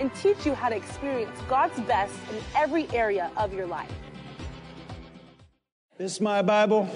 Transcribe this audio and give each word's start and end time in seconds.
and 0.00 0.14
teach 0.14 0.44
you 0.44 0.54
how 0.54 0.68
to 0.68 0.76
experience 0.76 1.38
God's 1.48 1.78
best 1.80 2.14
in 2.30 2.38
every 2.56 2.88
area 2.90 3.30
of 3.36 3.52
your 3.52 3.66
life. 3.66 3.92
This 5.96 6.14
is 6.14 6.20
my 6.20 6.42
Bible. 6.42 6.88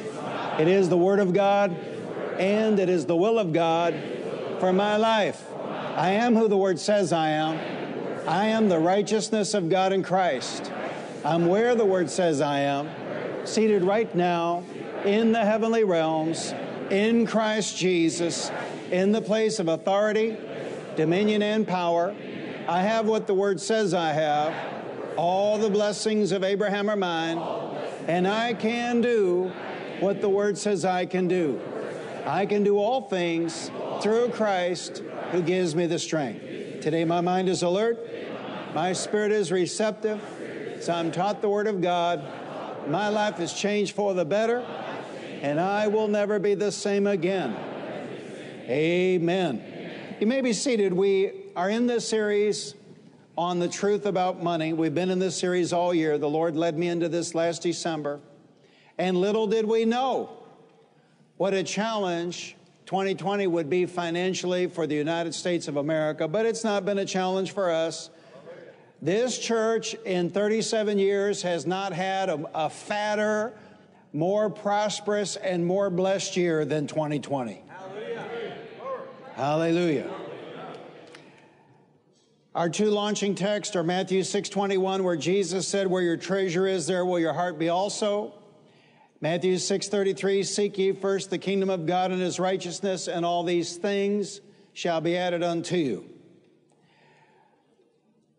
It 0.59 0.67
is 0.67 0.89
the 0.89 0.97
Word 0.97 1.21
of 1.21 1.33
God, 1.33 1.71
and 2.39 2.79
it 2.79 2.89
is 2.89 3.07
the 3.07 3.17
will 3.17 3.39
of 3.39 3.53
God 3.53 3.95
for 4.59 4.73
my 4.73 4.97
life. 4.97 5.47
I 5.97 6.11
am 6.11 6.35
who 6.35 6.49
the 6.49 6.57
Word 6.57 6.79
says 6.81 7.13
I 7.13 7.31
am. 7.31 7.59
I 8.27 8.47
am 8.47 8.69
the 8.69 8.79
righteousness 8.79 9.55
of 9.55 9.69
God 9.69 9.93
in 9.93 10.03
Christ. 10.03 10.73
I'm 11.25 11.47
where 11.47 11.75
the 11.75 11.85
Word 11.85 12.11
says 12.11 12.41
I 12.41 12.61
am, 12.61 12.91
seated 13.47 13.85
right 13.85 14.13
now 14.15 14.65
in 15.05 15.33
the 15.33 15.45
heavenly 15.45 15.85
realms, 15.85 16.53
in 16.91 17.27
Christ 17.27 17.77
Jesus, 17.77 18.51
in 18.91 19.13
the 19.13 19.23
place 19.23 19.59
of 19.59 19.69
authority, 19.69 20.37
dominion, 20.97 21.43
and 21.43 21.67
power. 21.67 22.15
I 22.69 22.83
have 22.83 23.07
what 23.07 23.27
the 23.27 23.33
Word 23.33 23.63
says 23.63 23.95
I 23.95 24.13
have. 24.13 24.55
All 25.17 25.57
the 25.57 25.71
blessings 25.71 26.33
of 26.33 26.45
Abraham 26.45 26.91
are 26.91 26.97
mine, 26.97 27.39
and 28.07 28.29
I 28.29 28.53
can 28.53 29.01
do 29.01 29.51
what 30.01 30.21
the 30.21 30.29
Word 30.29 30.59
says 30.59 30.85
I 30.85 31.07
can 31.07 31.29
do. 31.29 31.59
I 32.27 32.45
can 32.45 32.65
do 32.65 32.77
all 32.77 33.09
things 33.09 33.71
through 34.03 34.33
Christ 34.33 35.03
who 35.31 35.41
gives 35.41 35.75
me 35.75 35.87
the 35.87 35.99
strength. 35.99 36.83
Today, 36.83 37.07
my 37.07 37.23
mind 37.23 37.49
is 37.49 37.63
alert, 37.63 38.07
my 38.75 38.93
spirit 38.93 39.33
is 39.33 39.51
receptive, 39.51 40.21
so 40.83 40.93
I'm 40.93 41.11
taught 41.11 41.41
the 41.41 41.49
Word 41.49 41.69
of 41.69 41.81
God. 41.81 42.23
My 42.87 43.09
life 43.09 43.41
is 43.41 43.55
changed 43.55 43.95
for 43.95 44.13
the 44.13 44.27
better, 44.27 44.61
and 45.41 45.59
I 45.59 45.89
will 45.89 46.07
never 46.07 46.39
be 46.39 46.53
the 46.55 46.71
same 46.71 47.07
again. 47.07 47.57
Amen. 48.69 49.63
You 50.21 50.27
may 50.27 50.43
be 50.43 50.53
seated. 50.53 50.93
We 50.93 51.48
are 51.59 51.69
in 51.69 51.89
this 51.89 52.07
series 52.07 52.77
on 53.37 53.59
the 53.59 53.67
truth 53.67 54.07
about 54.07 54.41
money. 54.41 54.73
We've 54.73 54.95
been 54.95 55.11
in 55.11 55.19
this 55.19 55.37
series 55.37 55.73
all 55.73 55.93
year. 55.93 56.17
The 56.17 56.29
Lord 56.29 56.55
led 56.55 56.79
me 56.79 56.87
into 56.87 57.09
this 57.09 57.35
last 57.35 57.63
December. 57.63 58.21
And 58.97 59.17
little 59.17 59.49
did 59.49 59.65
we 59.65 59.85
know 59.85 60.31
what 61.37 61.55
a 61.55 61.65
challenge 61.65 62.55
2020 62.87 63.49
would 63.49 63.69
be 63.69 63.87
financially 63.87 64.69
for 64.69 64.87
the 64.87 64.95
United 64.95 65.35
States 65.35 65.67
of 65.67 65.79
America, 65.79 66.29
but 66.29 66.47
it's 66.47 66.63
not 66.63 66.85
been 66.85 66.99
a 66.99 67.05
challenge 67.05 67.51
for 67.51 67.73
us. 67.73 68.11
This 69.03 69.37
church 69.37 69.95
in 70.05 70.31
37 70.31 70.97
years 71.01 71.43
has 71.43 71.67
not 71.67 71.93
had 71.93 72.29
a, 72.29 72.41
a 72.55 72.71
fatter, 72.71 73.53
more 74.13 74.49
prosperous, 74.49 75.35
and 75.35 75.67
more 75.67 75.91
blessed 75.91 76.37
year 76.37 76.65
than 76.65 76.87
2020. 76.87 77.65
Hallelujah. 79.35 80.09
Our 82.59 82.69
two 82.69 82.91
launching 82.91 83.37
texts 83.37 83.77
are 83.77 83.85
Matthew 83.85 84.25
6:21 84.25 85.05
where 85.05 85.15
Jesus 85.15 85.69
said 85.69 85.87
where 85.87 86.03
your 86.03 86.17
treasure 86.17 86.67
is 86.67 86.89
there 86.89 87.07
will 87.07 87.21
your 87.21 87.33
heart 87.33 87.57
be 87.57 87.69
also. 87.69 88.35
Matthew 89.21 89.59
6:33 89.59 90.43
seek 90.43 90.77
ye 90.77 90.91
first 90.91 91.31
the 91.31 91.39
kingdom 91.39 91.71
of 91.71 91.87
God 91.87 92.11
and 92.11 92.21
his 92.21 92.41
righteousness 92.41 93.07
and 93.07 93.25
all 93.25 93.45
these 93.45 93.77
things 93.77 94.41
shall 94.73 95.01
be 95.01 95.17
added 95.17 95.45
unto 95.45 95.77
you. 95.77 96.11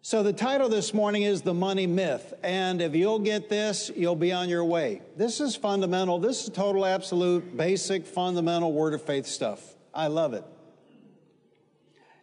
So 0.01 0.21
the 0.21 0.33
title 0.33 0.67
this 0.67 0.93
morning 0.93 1.21
is 1.21 1.43
the 1.43 1.53
money 1.53 1.87
myth 1.87 2.33
and 2.43 2.81
if 2.81 2.93
you'll 2.95 3.19
get 3.19 3.47
this 3.47 3.89
you'll 3.95 4.17
be 4.17 4.33
on 4.33 4.49
your 4.49 4.65
way. 4.65 5.01
This 5.15 5.39
is 5.39 5.55
fundamental. 5.55 6.19
This 6.19 6.43
is 6.43 6.49
total 6.49 6.85
absolute 6.85 7.55
basic 7.55 8.05
fundamental 8.05 8.73
word 8.73 8.93
of 8.93 9.01
faith 9.01 9.27
stuff. 9.27 9.77
I 9.93 10.07
love 10.07 10.33
it. 10.33 10.43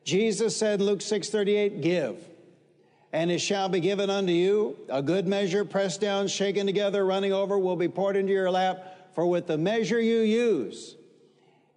Jesus 0.07 0.57
said, 0.57 0.81
Luke 0.81 1.01
6:38, 1.01 1.83
give, 1.83 2.25
and 3.13 3.29
it 3.29 3.41
shall 3.41 3.69
be 3.69 3.81
given 3.81 4.09
unto 4.09 4.33
you. 4.33 4.77
A 4.89 5.03
good 5.03 5.27
measure, 5.27 5.65
pressed 5.65 6.01
down, 6.01 6.29
shaken 6.29 6.65
together, 6.65 7.05
running 7.05 7.33
over, 7.33 7.59
will 7.59 7.75
be 7.75 7.89
poured 7.89 8.15
into 8.15 8.33
your 8.33 8.49
lap. 8.49 9.13
For 9.17 9.27
with 9.27 9.49
the 9.49 9.59
measure 9.59 10.01
you 10.01 10.21
use, 10.21 10.95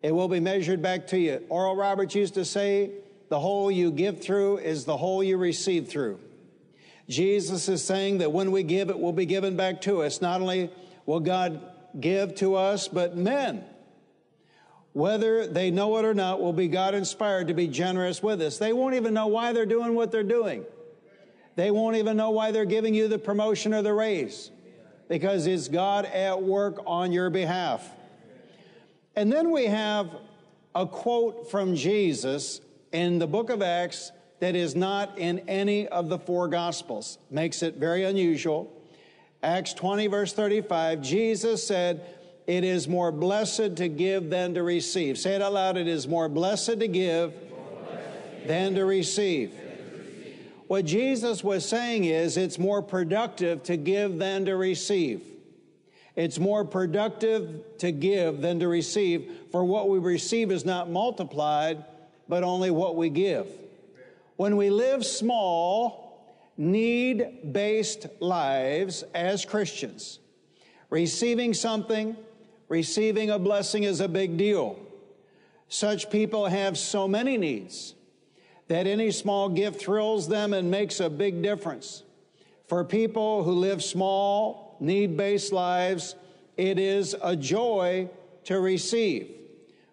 it 0.04 0.12
will 0.12 0.28
be 0.28 0.40
measured 0.40 0.80
back 0.80 1.08
to 1.08 1.18
you. 1.18 1.44
Oral 1.50 1.76
Roberts 1.76 2.14
used 2.14 2.36
to 2.36 2.46
say, 2.46 2.92
the 3.30 3.40
hole 3.40 3.72
you 3.72 3.92
give 3.92 4.22
through 4.22 4.58
is 4.58 4.86
the 4.86 4.98
hole 4.98 5.24
you 5.24 5.38
receive 5.38 5.88
through. 5.88 6.20
Jesus 7.08 7.68
is 7.68 7.84
saying 7.84 8.20
that 8.20 8.32
when 8.32 8.52
we 8.52 8.62
give, 8.62 8.90
it 8.90 9.00
will 9.00 9.14
be 9.14 9.26
given 9.26 9.56
back 9.56 9.82
to 9.82 10.04
us. 10.04 10.22
Not 10.22 10.42
only 10.42 10.70
will 11.08 11.20
God 11.20 11.62
give 12.00 12.36
to 12.36 12.56
us, 12.56 12.88
but 12.88 13.18
men 13.18 13.64
whether 15.00 15.48
they 15.48 15.72
know 15.72 15.98
it 15.98 16.06
or 16.06 16.14
not, 16.14 16.42
will 16.42 16.54
be 16.54 16.68
God 16.68 16.94
inspired 16.94 17.48
to 17.48 17.54
be 17.54 17.68
generous 17.68 18.22
with 18.22 18.42
us. 18.42 18.58
They 18.58 18.74
won't 18.74 18.96
even 18.96 19.14
know 19.14 19.28
why 19.28 19.54
they're 19.54 19.66
doing 19.66 19.96
what 19.96 20.12
they're 20.12 20.24
doing. 20.24 20.66
They 21.56 21.72
won't 21.72 21.96
even 21.96 22.18
know 22.18 22.30
why 22.32 22.52
they're 22.52 22.66
giving 22.66 22.94
you 22.94 23.08
the 23.08 23.18
promotion 23.18 23.74
or 23.74 23.82
the 23.82 23.94
raise 23.94 24.52
because 25.08 25.48
it's 25.48 25.70
God 25.70 26.06
at 26.06 26.44
work 26.44 26.82
on 26.86 27.12
your 27.12 27.30
behalf. 27.30 27.90
And 29.16 29.32
then 29.32 29.52
we 29.52 29.66
have 29.66 30.10
a 30.76 30.86
quote 30.86 31.50
from 31.50 31.76
Jesus 31.76 32.62
in 32.92 33.20
the 33.20 33.28
book 33.28 33.50
of 33.50 33.62
Acts 33.62 34.12
that 34.40 34.56
is 34.56 34.76
not 34.76 35.18
in 35.18 35.40
any 35.50 35.88
of 35.88 36.10
the 36.10 36.20
four 36.20 36.48
gospels. 36.48 37.18
Makes 37.32 37.64
it 37.64 37.76
very 37.76 38.04
unusual. 38.04 38.72
Acts 39.42 39.74
20 39.74 40.08
verse 40.08 40.34
35, 40.34 41.02
Jesus 41.02 41.66
said, 41.66 42.19
it 42.50 42.64
is 42.64 42.88
more 42.88 43.12
blessed 43.12 43.76
to 43.76 43.88
give 43.88 44.32
than 44.32 44.56
to 44.56 44.64
receive. 44.64 45.20
Say 45.20 45.36
it 45.36 45.42
out 45.44 45.54
loud. 45.54 45.78
It 45.78 45.88
is 45.88 46.08
more 46.08 46.28
blessed 46.28 46.80
to 46.80 46.88
give 46.88 47.32
than 48.48 48.74
to 48.74 48.86
receive. 48.86 49.54
What 50.66 50.86
Jesus 50.86 51.44
was 51.44 51.64
saying 51.64 52.06
is 52.06 52.38
it's 52.38 52.58
more 52.58 52.82
productive 52.82 53.62
to 53.66 53.78
give 53.78 54.18
than 54.18 54.46
to 54.46 54.56
receive. 54.56 55.22
It's 56.16 56.40
more 56.40 56.66
productive 56.66 57.78
to 57.78 57.92
give 57.92 58.42
than 58.42 58.60
to 58.62 58.68
receive, 58.68 59.32
for 59.52 59.64
what 59.64 59.88
we 59.88 60.00
receive 60.00 60.52
is 60.52 60.66
not 60.66 60.90
multiplied, 60.90 61.86
but 62.28 62.42
only 62.42 62.72
what 62.72 62.96
we 62.96 63.12
give. 63.12 63.46
When 64.38 64.58
we 64.58 64.72
live 64.72 65.06
small, 65.06 66.34
need 66.58 67.54
based 67.54 68.08
lives 68.20 69.04
as 69.14 69.46
Christians, 69.46 70.18
receiving 70.90 71.54
something, 71.54 72.18
Receiving 72.70 73.32
a 73.32 73.40
blessing 73.40 73.84
is 73.84 74.00
a 74.00 74.08
big 74.08 74.38
deal. 74.38 74.80
Such 75.68 76.10
people 76.10 76.46
have 76.46 76.78
so 76.78 77.08
many 77.08 77.38
needs 77.38 77.96
that 78.68 78.86
any 78.86 79.10
small 79.12 79.50
gift 79.50 79.82
thrills 79.82 80.28
them 80.28 80.54
and 80.54 80.70
makes 80.70 81.00
a 81.00 81.10
big 81.10 81.42
difference. 81.42 82.04
For 82.68 82.86
people 82.86 83.44
who 83.44 83.54
live 83.54 83.84
small, 83.84 84.78
need 84.80 85.18
based 85.18 85.52
lives, 85.52 86.16
it 86.56 86.78
is 86.78 87.16
a 87.22 87.36
joy 87.36 88.10
to 88.46 88.60
receive. 88.60 89.32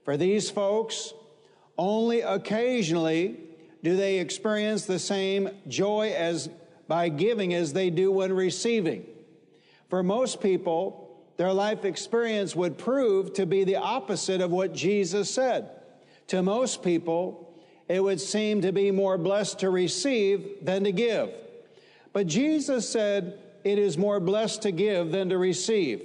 For 0.05 0.19
these 0.19 0.51
folks, 0.51 1.15
only 1.79 2.21
occasionally 2.21 3.41
do 3.83 3.97
they 3.97 4.19
experience 4.19 4.85
the 4.85 4.99
same 4.99 5.51
joy 5.69 6.13
as 6.17 6.51
by 6.89 7.09
giving 7.09 7.55
as 7.55 7.73
they 7.73 7.91
do 7.91 8.13
when 8.13 8.33
receiving. 8.33 9.07
For 9.89 10.03
most 10.03 10.41
people, 10.41 11.06
their 11.37 11.53
life 11.53 11.85
experience 11.85 12.57
would 12.57 12.79
prove 12.79 13.35
to 13.35 13.47
be 13.47 13.65
the 13.65 13.77
opposite 13.77 14.41
of 14.41 14.51
what 14.51 14.73
Jesus 14.73 15.33
said. 15.33 15.71
To 16.29 16.43
most 16.43 16.83
people, 16.83 17.55
it 17.89 18.03
would 18.03 18.21
seem 18.21 18.63
to 18.63 18.73
be 18.73 18.91
more 18.91 19.19
blessed 19.19 19.61
to 19.61 19.71
receive 19.71 20.65
than 20.65 20.85
to 20.85 20.93
give. 20.93 21.31
But 22.13 22.27
Jesus 22.27 22.89
said, 22.89 23.39
it 23.65 23.79
is 23.79 23.99
more 23.99 24.21
blessed 24.21 24.63
to 24.63 24.73
give 24.73 25.13
than 25.13 25.29
to 25.29 25.39
receive. 25.39 26.03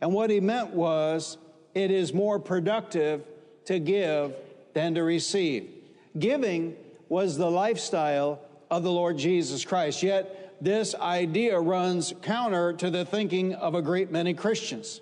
And 0.00 0.12
what 0.12 0.30
he 0.30 0.40
meant 0.40 0.70
was, 0.70 1.38
it 1.74 1.90
is 1.90 2.12
more 2.12 2.38
productive 2.38 3.24
to 3.64 3.78
give 3.78 4.34
than 4.74 4.94
to 4.94 5.02
receive. 5.02 5.70
Giving 6.18 6.76
was 7.08 7.36
the 7.36 7.50
lifestyle 7.50 8.40
of 8.70 8.82
the 8.82 8.92
Lord 8.92 9.18
Jesus 9.18 9.64
Christ. 9.64 10.02
Yet, 10.02 10.41
this 10.62 10.94
idea 10.94 11.58
runs 11.58 12.14
counter 12.22 12.72
to 12.74 12.88
the 12.88 13.04
thinking 13.04 13.52
of 13.52 13.74
a 13.74 13.82
great 13.82 14.12
many 14.12 14.32
Christians. 14.32 15.00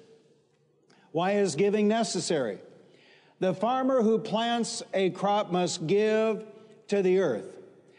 Why 1.13 1.33
is 1.33 1.55
giving 1.55 1.87
necessary? 1.87 2.61
The 3.41 3.53
farmer 3.53 4.01
who 4.01 4.19
plants 4.19 4.83
a 4.95 5.11
crop 5.11 5.53
must 5.53 5.87
give 5.87 6.47
to 6.89 7.03
the 7.03 7.21
earth. 7.21 7.45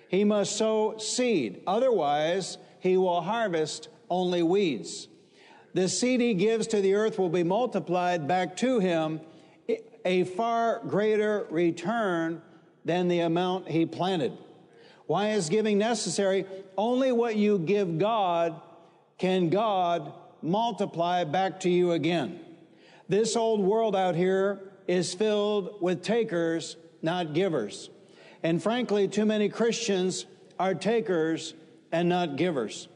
He 0.08 0.24
must 0.24 0.58
sow 0.58 0.98
seed. 0.98 1.62
Otherwise, 1.68 2.58
he 2.80 2.98
will 2.98 3.22
harvest 3.22 3.90
only 4.10 4.42
weeds. 4.42 5.08
The 5.76 5.88
seed 5.88 6.20
he 6.20 6.34
gives 6.34 6.66
to 6.68 6.82
the 6.82 6.96
earth 6.96 7.20
will 7.20 7.30
be 7.30 7.44
multiplied 7.44 8.28
back 8.28 8.58
to 8.58 8.80
him 8.80 9.22
a 10.04 10.24
far 10.24 10.82
greater 10.88 11.46
return 11.52 12.42
than 12.86 13.08
the 13.08 13.20
amount 13.20 13.68
he 13.68 13.86
planted. 13.86 14.36
Why 15.12 15.32
is 15.32 15.50
giving 15.50 15.78
necessary? 15.78 16.46
Only 16.78 17.12
what 17.12 17.36
you 17.36 17.60
give 17.60 18.00
God 18.00 18.62
can 19.18 19.50
God 19.50 20.14
multiply 20.42 21.26
back 21.26 21.60
to 21.60 21.70
you 21.70 21.92
again. 21.92 22.40
This 23.10 23.36
old 23.36 23.60
world 23.60 23.94
out 23.94 24.16
here 24.16 24.62
is 24.88 25.14
filled 25.14 25.82
with 25.82 26.02
takers, 26.02 26.78
not 27.02 27.34
givers. 27.34 27.90
And 28.42 28.64
frankly, 28.64 29.10
too 29.10 29.26
many 29.26 29.50
Christians 29.50 30.28
are 30.58 30.74
takers 30.74 31.56
and 31.92 32.08
not 32.08 32.38
givers. 32.38 32.88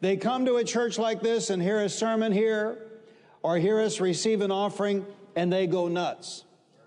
They 0.00 0.16
come 0.16 0.46
to 0.46 0.56
a 0.56 0.64
church 0.64 0.98
like 0.98 1.20
this 1.20 1.48
and 1.48 1.62
hear 1.62 1.78
a 1.78 1.88
sermon 1.88 2.32
here 2.32 2.76
or 3.40 3.56
hear 3.56 3.78
us 3.78 4.00
receive 4.00 4.40
an 4.40 4.50
offering 4.50 5.06
and 5.36 5.52
they 5.52 5.68
go 5.68 5.86
nuts. 5.86 6.42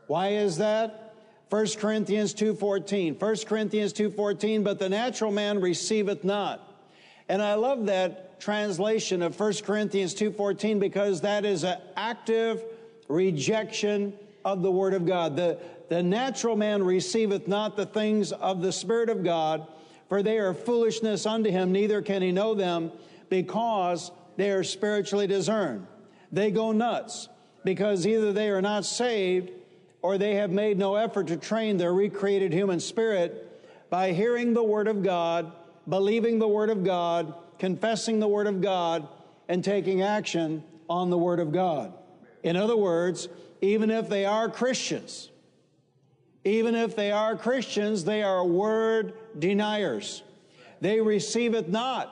Why 0.07 0.31
is 0.31 0.57
that? 0.57 1.05
1 1.50 1.78
Corinthians 1.78 2.34
2:14. 2.34 3.16
1 3.20 3.46
Corinthians 3.46 3.94
2:14, 3.94 4.64
but 4.64 4.80
the 4.80 4.90
natural 4.90 5.32
man 5.32 5.60
receiveth 5.60 6.24
not. 6.24 6.74
And 7.30 7.42
I 7.42 7.56
love 7.56 7.86
that 7.88 8.40
translation 8.40 9.22
of 9.22 9.36
1 9.36 9.64
Corinthians 9.64 10.14
2:14 10.14 10.80
because 10.80 11.22
that 11.22 11.46
is 11.46 11.64
an 11.64 11.78
active 11.96 12.64
rejection 13.08 14.14
of 14.44 14.62
the 14.62 14.72
word 14.72 14.94
of 14.94 15.06
God. 15.06 15.36
The, 15.36 15.58
the 15.90 16.02
natural 16.02 16.56
man 16.56 16.84
receiveth 16.84 17.48
not 17.48 17.76
the 17.76 17.86
things 17.86 18.32
of 18.32 18.62
the 18.62 18.72
Spirit 18.72 19.10
of 19.10 19.24
God, 19.24 19.68
for 20.10 20.24
they 20.24 20.38
are 20.38 20.54
foolishness 20.54 21.26
unto 21.26 21.50
him, 21.50 21.72
neither 21.72 22.02
can 22.02 22.22
he 22.22 22.32
know 22.32 22.54
them 22.54 22.92
because 23.30 24.12
they 24.38 24.52
are 24.52 24.64
spiritually 24.64 25.28
discerned. 25.28 25.88
They 26.32 26.52
go 26.52 26.72
nuts 26.72 27.30
because 27.64 28.06
either 28.06 28.34
they 28.34 28.50
are 28.50 28.62
not 28.62 28.86
saved 28.86 29.52
or 30.06 30.19
they 30.19 30.36
have 30.36 30.52
made 30.52 30.78
no 30.78 30.94
effort 30.94 31.25
to 31.25 31.36
train 31.36 31.78
their 31.78 31.92
recreated 31.92 32.54
human 32.54 32.80
spirit 32.80 33.60
by 33.90 34.12
hearing 34.12 34.54
the 34.54 34.62
Word 34.62 34.88
of 34.88 35.02
God, 35.02 35.52
believing 35.90 36.38
the 36.38 36.48
Word 36.48 36.69
of 36.69 36.84
God, 36.84 37.34
confessing 37.57 38.19
the 38.19 38.28
Word 38.28 38.46
of 38.46 38.62
God, 38.62 39.07
and 39.50 39.63
taking 39.63 40.04
action 40.04 40.63
on 40.88 41.10
the 41.10 41.18
Word 41.18 41.40
of 41.40 41.52
God. 41.52 41.92
In 42.44 42.56
other 42.56 42.78
words, 42.78 43.30
even 43.62 43.90
if 43.90 44.07
they 44.07 44.25
are 44.25 44.48
Christians, 44.48 45.31
even 46.44 46.75
if 46.75 46.96
they 46.96 47.12
are 47.12 47.36
Christians, 47.36 48.04
they 48.04 48.22
are 48.22 48.46
word 48.46 49.13
deniers. 49.40 50.22
They 50.81 51.01
receive 51.01 51.56
it 51.56 51.68
not 51.68 52.12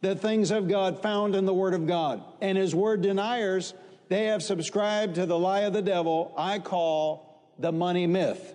the 0.00 0.16
things 0.16 0.50
of 0.50 0.66
God 0.66 1.00
found 1.00 1.36
in 1.36 1.46
the 1.46 1.54
Word 1.54 1.74
of 1.74 1.86
God. 1.86 2.24
And 2.40 2.58
as 2.58 2.74
word 2.74 3.00
deniers, 3.00 3.74
they 4.08 4.26
have 4.26 4.42
subscribed 4.42 5.16
to 5.16 5.26
the 5.26 5.38
lie 5.38 5.60
of 5.60 5.72
the 5.72 5.82
devil 5.82 6.32
I 6.36 6.58
call 6.58 7.42
the 7.58 7.72
money 7.72 8.06
myth. 8.06 8.54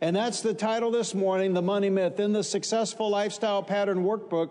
And 0.00 0.14
that's 0.14 0.42
the 0.42 0.54
title 0.54 0.90
this 0.90 1.14
morning, 1.14 1.54
The 1.54 1.62
Money 1.62 1.88
Myth. 1.88 2.20
In 2.20 2.32
the 2.32 2.44
Successful 2.44 3.08
Lifestyle 3.08 3.62
Pattern 3.62 4.04
Workbook, 4.04 4.50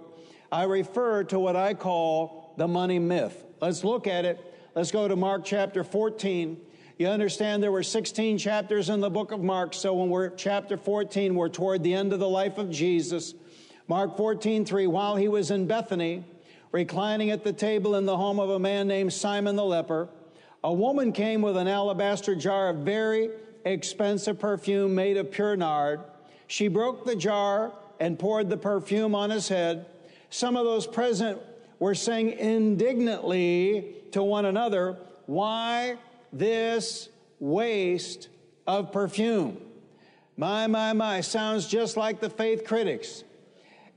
I 0.51 0.63
refer 0.63 1.23
to 1.25 1.39
what 1.39 1.55
I 1.55 1.73
call 1.73 2.53
the 2.57 2.67
money 2.67 2.99
myth. 2.99 3.43
Let's 3.61 3.83
look 3.83 4.07
at 4.07 4.25
it. 4.25 4.39
Let's 4.75 4.91
go 4.91 5.07
to 5.07 5.15
Mark 5.15 5.45
chapter 5.45 5.83
14. 5.83 6.59
You 6.97 7.07
understand 7.07 7.61
there 7.61 7.71
were 7.71 7.83
16 7.83 8.37
chapters 8.37 8.89
in 8.89 8.99
the 8.99 9.09
book 9.09 9.31
of 9.31 9.41
Mark, 9.41 9.73
so 9.73 9.93
when 9.93 10.09
we're 10.09 10.29
chapter 10.29 10.77
14, 10.77 11.35
we're 11.35 11.49
toward 11.49 11.83
the 11.83 11.93
end 11.93 12.13
of 12.13 12.19
the 12.19 12.29
life 12.29 12.57
of 12.57 12.69
Jesus. 12.69 13.33
Mark 13.87 14.17
14, 14.17 14.65
3, 14.65 14.87
while 14.87 15.15
he 15.15 15.27
was 15.27 15.51
in 15.51 15.67
Bethany, 15.67 16.23
reclining 16.71 17.29
at 17.29 17.43
the 17.43 17.53
table 17.53 17.95
in 17.95 18.05
the 18.05 18.17
home 18.17 18.39
of 18.39 18.49
a 18.49 18.59
man 18.59 18.87
named 18.87 19.13
Simon 19.13 19.55
the 19.55 19.65
leper, 19.65 20.07
a 20.63 20.71
woman 20.73 21.11
came 21.11 21.41
with 21.41 21.57
an 21.57 21.67
alabaster 21.67 22.35
jar 22.35 22.69
of 22.69 22.77
very 22.77 23.29
expensive 23.65 24.39
perfume 24.39 24.95
made 24.95 25.17
of 25.17 25.31
pure 25.31 25.55
nard. 25.55 26.01
She 26.47 26.67
broke 26.67 27.05
the 27.05 27.15
jar 27.15 27.73
and 27.99 28.17
poured 28.17 28.49
the 28.49 28.57
perfume 28.57 29.13
on 29.13 29.29
his 29.29 29.47
head. 29.47 29.85
Some 30.29 30.55
of 30.55 30.65
those 30.65 30.87
present 30.87 31.39
were 31.79 31.95
saying 31.95 32.31
indignantly 32.31 33.95
to 34.11 34.23
one 34.23 34.45
another, 34.45 34.97
Why 35.25 35.97
this 36.31 37.09
waste 37.39 38.29
of 38.65 38.91
perfume? 38.91 39.57
My, 40.37 40.67
my, 40.67 40.93
my, 40.93 41.21
sounds 41.21 41.67
just 41.67 41.97
like 41.97 42.19
the 42.19 42.29
faith 42.29 42.65
critics. 42.65 43.23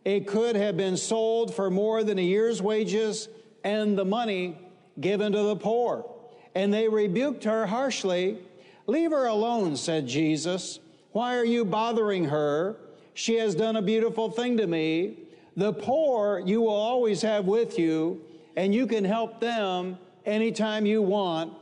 It 0.04 0.26
could 0.26 0.56
have 0.56 0.76
been 0.76 0.96
sold 0.96 1.54
for 1.54 1.70
more 1.70 2.04
than 2.04 2.18
a 2.18 2.22
year's 2.22 2.60
wages 2.60 3.28
and 3.64 3.96
the 3.96 4.04
money 4.04 4.58
given 5.00 5.32
to 5.32 5.42
the 5.42 5.56
poor. 5.56 6.15
And 6.56 6.72
they 6.72 6.88
rebuked 6.88 7.44
her 7.44 7.66
harshly. 7.66 8.38
Leave 8.86 9.10
her 9.10 9.26
alone, 9.26 9.76
said 9.76 10.08
Jesus. 10.08 10.80
Why 11.12 11.36
are 11.36 11.44
you 11.44 11.66
bothering 11.66 12.24
her? 12.24 12.76
She 13.12 13.34
has 13.36 13.54
done 13.54 13.76
a 13.76 13.82
beautiful 13.82 14.30
thing 14.30 14.56
to 14.56 14.66
me. 14.66 15.18
The 15.54 15.74
poor 15.74 16.38
you 16.38 16.62
will 16.62 16.70
always 16.70 17.20
have 17.20 17.44
with 17.44 17.78
you, 17.78 18.22
and 18.56 18.74
you 18.74 18.86
can 18.86 19.04
help 19.04 19.38
them 19.38 19.98
anytime 20.24 20.86
you 20.86 21.02
want, 21.02 21.52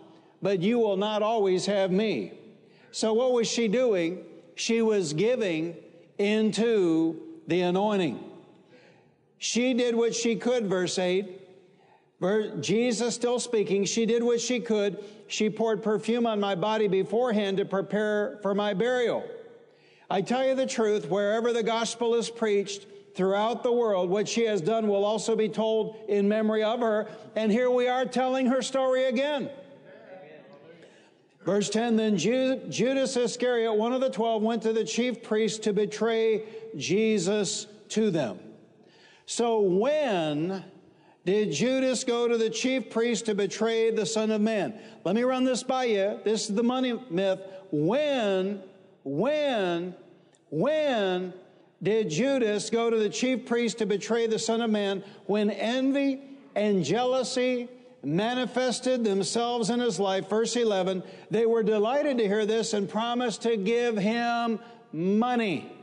but 0.40 0.62
you 0.62 0.78
will 0.78 0.96
not 0.96 1.22
always 1.22 1.66
have 1.66 1.90
me. 1.90 2.32
So, 2.92 3.14
what 3.14 3.32
was 3.32 3.48
she 3.48 3.66
doing? 3.66 4.24
She 4.54 4.80
was 4.80 5.12
giving 5.12 5.74
into 6.18 7.20
the 7.48 7.62
anointing. 7.62 8.22
She 9.38 9.74
did 9.74 9.96
what 9.96 10.14
she 10.14 10.36
could, 10.36 10.68
verse 10.68 11.00
8. 11.00 11.43
Jesus 12.60 13.14
still 13.14 13.38
speaking, 13.38 13.84
she 13.84 14.06
did 14.06 14.22
what 14.22 14.40
she 14.40 14.60
could. 14.60 15.04
She 15.26 15.50
poured 15.50 15.82
perfume 15.82 16.26
on 16.26 16.40
my 16.40 16.54
body 16.54 16.88
beforehand 16.88 17.56
to 17.58 17.64
prepare 17.64 18.38
for 18.42 18.54
my 18.54 18.74
burial. 18.74 19.24
I 20.10 20.20
tell 20.20 20.46
you 20.46 20.54
the 20.54 20.66
truth, 20.66 21.08
wherever 21.08 21.52
the 21.52 21.62
gospel 21.62 22.14
is 22.14 22.30
preached 22.30 22.86
throughout 23.14 23.62
the 23.62 23.72
world, 23.72 24.10
what 24.10 24.28
she 24.28 24.44
has 24.44 24.60
done 24.60 24.88
will 24.88 25.04
also 25.04 25.34
be 25.34 25.48
told 25.48 25.96
in 26.08 26.28
memory 26.28 26.62
of 26.62 26.80
her. 26.80 27.08
And 27.36 27.50
here 27.50 27.70
we 27.70 27.88
are 27.88 28.04
telling 28.04 28.46
her 28.46 28.62
story 28.62 29.04
again. 29.04 29.50
Verse 31.44 31.68
10 31.68 31.96
Then 31.96 32.16
Judas 32.16 33.16
Iscariot, 33.16 33.74
one 33.74 33.92
of 33.92 34.00
the 34.00 34.10
twelve, 34.10 34.42
went 34.42 34.62
to 34.62 34.72
the 34.72 34.84
chief 34.84 35.22
priests 35.22 35.58
to 35.60 35.72
betray 35.72 36.44
Jesus 36.76 37.66
to 37.90 38.10
them. 38.10 38.38
So 39.26 39.60
when 39.60 40.64
did 41.24 41.52
Judas 41.52 42.04
go 42.04 42.28
to 42.28 42.36
the 42.36 42.50
chief 42.50 42.90
priest 42.90 43.26
to 43.26 43.34
betray 43.34 43.90
the 43.90 44.04
Son 44.04 44.30
of 44.30 44.40
Man? 44.40 44.74
Let 45.04 45.14
me 45.14 45.22
run 45.22 45.44
this 45.44 45.62
by 45.62 45.84
you. 45.84 46.20
This 46.24 46.48
is 46.48 46.54
the 46.54 46.62
money 46.62 46.98
myth. 47.08 47.40
When, 47.70 48.62
when, 49.04 49.94
when 50.50 51.32
did 51.82 52.10
Judas 52.10 52.68
go 52.68 52.90
to 52.90 52.96
the 52.96 53.08
chief 53.08 53.46
priest 53.46 53.78
to 53.78 53.86
betray 53.86 54.26
the 54.26 54.38
Son 54.38 54.60
of 54.60 54.70
Man? 54.70 55.02
When 55.26 55.50
envy 55.50 56.20
and 56.54 56.84
jealousy 56.84 57.68
manifested 58.02 59.02
themselves 59.02 59.70
in 59.70 59.80
his 59.80 59.98
life. 59.98 60.28
Verse 60.28 60.56
11, 60.56 61.02
they 61.30 61.46
were 61.46 61.62
delighted 61.62 62.18
to 62.18 62.28
hear 62.28 62.46
this 62.46 62.74
and 62.74 62.88
promised 62.88 63.42
to 63.42 63.56
give 63.56 63.96
him 63.96 64.60
money. 64.92 65.73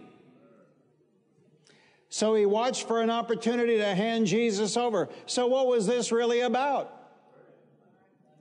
So 2.11 2.35
he 2.35 2.45
watched 2.45 2.89
for 2.89 3.01
an 3.01 3.09
opportunity 3.09 3.77
to 3.77 3.95
hand 3.95 4.27
Jesus 4.27 4.75
over. 4.75 5.07
So 5.27 5.47
what 5.47 5.67
was 5.67 5.87
this 5.87 6.11
really 6.11 6.41
about? 6.41 6.93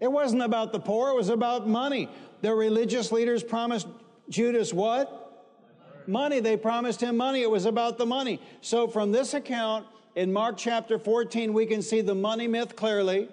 It 0.00 0.10
wasn't 0.10 0.42
about 0.42 0.72
the 0.72 0.80
poor, 0.80 1.10
it 1.10 1.14
was 1.14 1.28
about 1.28 1.68
money. 1.68 2.08
The 2.42 2.52
religious 2.52 3.12
leaders 3.12 3.44
promised 3.44 3.86
Judas 4.28 4.74
what? 4.74 5.16
Money. 6.08 6.40
They 6.40 6.56
promised 6.56 7.00
him 7.00 7.16
money. 7.16 7.42
It 7.42 7.50
was 7.50 7.64
about 7.64 7.96
the 7.96 8.06
money. 8.06 8.40
So 8.60 8.88
from 8.88 9.12
this 9.12 9.34
account 9.34 9.86
in 10.16 10.32
Mark 10.32 10.56
chapter 10.56 10.98
14, 10.98 11.52
we 11.52 11.64
can 11.64 11.80
see 11.80 12.00
the 12.00 12.14
money 12.14 12.48
myth 12.48 12.74
clearly. 12.74 13.28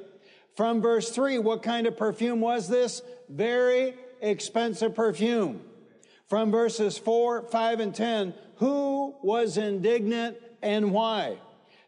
From 0.55 0.81
verse 0.81 1.09
3, 1.09 1.39
what 1.39 1.63
kind 1.63 1.87
of 1.87 1.97
perfume 1.97 2.41
was 2.41 2.67
this? 2.67 3.01
Very 3.27 3.95
expensive 4.21 4.93
perfume. 4.93 5.61
From 6.27 6.51
verses 6.51 6.95
4, 6.97 7.43
5, 7.43 7.79
and 7.79 7.95
10, 7.95 8.33
who 8.57 9.15
was 9.23 9.57
indignant 9.57 10.37
and 10.61 10.91
why. 10.91 11.37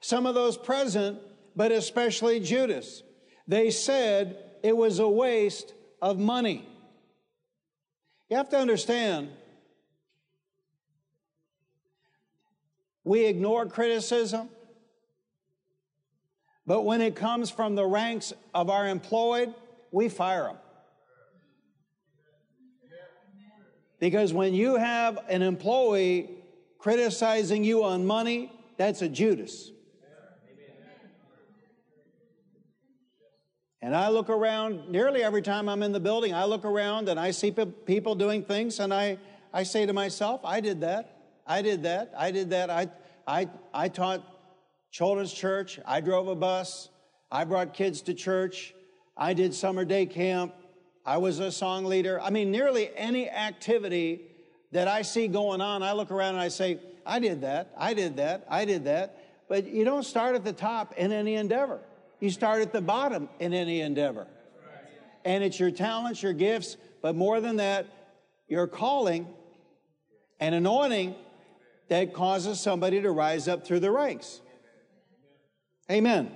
Some 0.02 0.26
of 0.26 0.36
those 0.36 0.58
present, 0.58 1.20
but 1.56 1.72
especially 1.72 2.40
Judas, 2.40 3.04
they 3.48 3.72
said 3.72 4.38
it 4.64 4.76
was 4.76 5.00
a 5.00 5.08
waste 5.08 5.74
of 6.02 6.20
money. 6.20 6.68
You 8.30 8.38
have 8.38 8.50
to 8.50 8.58
understand, 8.58 9.30
we 13.04 13.26
ignore 13.26 13.66
criticism, 13.66 14.50
but 16.68 16.84
when 16.84 17.02
it 17.02 17.16
comes 17.16 17.50
from 17.50 17.74
the 17.74 17.86
ranks 17.86 18.32
of 18.54 18.70
our 18.70 18.88
employed, 18.88 19.54
we 19.92 20.08
fire 20.08 20.44
them. 20.44 20.58
Because 24.00 24.32
when 24.32 24.54
you 24.54 24.76
have 24.76 25.18
an 25.28 25.42
employee 25.42 26.39
criticizing 26.80 27.64
you 27.64 27.84
on 27.84 28.06
money, 28.06 28.52
that's 28.78 29.02
a 29.04 29.10
Judas. 29.10 29.72
And 33.82 33.96
I 33.96 34.10
look 34.10 34.30
around 34.30 34.90
nearly 34.90 35.24
every 35.24 35.42
time 35.42 35.70
I'm 35.70 35.84
in 35.84 35.92
the 35.92 36.00
building, 36.00 36.34
I 36.34 36.46
look 36.46 36.66
around 36.66 37.08
and 37.08 37.20
I 37.20 37.32
see 37.32 37.52
people 37.52 38.16
doing 38.16 38.44
things, 38.44 38.80
and 38.80 38.94
I, 38.94 39.18
I 39.54 39.64
say 39.64 39.86
to 39.86 39.94
myself, 39.94 40.42
I 40.44 40.60
did 40.60 40.82
that. 40.82 41.18
I 41.48 41.62
did 41.62 41.84
that. 41.84 42.14
I 42.18 42.32
did 42.32 42.50
that. 42.50 42.70
I, 42.70 42.90
I, 43.26 43.48
I 43.74 43.88
taught 43.88 44.24
children's 44.92 45.34
church. 45.34 45.80
I 45.86 46.02
drove 46.02 46.28
a 46.28 46.36
bus. 46.36 46.90
I 47.32 47.46
brought 47.46 47.74
kids 47.74 48.02
to 48.04 48.14
church. 48.14 48.74
I 49.16 49.34
did 49.34 49.54
summer 49.54 49.86
day 49.86 50.06
camp. 50.06 50.54
I 51.06 51.18
was 51.18 51.40
a 51.40 51.52
song 51.52 51.86
leader. 51.86 52.20
I 52.22 52.30
mean, 52.32 52.52
nearly 52.52 52.90
any 52.96 53.30
activity 53.30 54.29
that 54.72 54.88
I 54.88 55.02
see 55.02 55.28
going 55.28 55.62
on, 55.62 55.84
I 55.84 55.94
look 55.94 56.12
around 56.12 56.36
and 56.36 56.42
I 56.42 56.50
say, 56.50 56.80
I 57.06 57.20
did 57.20 57.42
that. 57.42 57.74
I 57.78 57.94
did 57.94 58.18
that. 58.18 58.46
I 58.50 58.66
did 58.66 58.86
that. 58.86 59.18
But 59.48 59.68
you 59.68 59.84
don't 59.84 60.04
start 60.04 60.36
at 60.36 60.44
the 60.44 60.54
top 60.54 60.94
in 60.96 61.12
any 61.12 61.36
endeavor. 61.36 61.80
You 62.20 62.30
start 62.30 62.62
at 62.62 62.72
the 62.72 62.82
bottom 62.82 63.30
in 63.40 63.54
any 63.54 63.82
endeavor. 63.82 64.28
And 65.26 65.44
it's 65.44 65.60
your 65.60 65.72
talents, 65.72 66.22
your 66.22 66.34
gifts, 66.34 66.78
but 67.02 67.16
more 67.16 67.42
than 67.42 67.58
that, 67.58 67.88
your 68.48 68.68
calling 68.68 69.28
and 70.40 70.54
anointing 70.54 71.16
that 71.90 72.14
causes 72.14 72.60
somebody 72.60 73.02
to 73.02 73.12
rise 73.12 73.48
up 73.48 73.66
through 73.66 73.80
the 73.80 73.92
ranks. 73.92 74.42
Amen. 75.90 76.32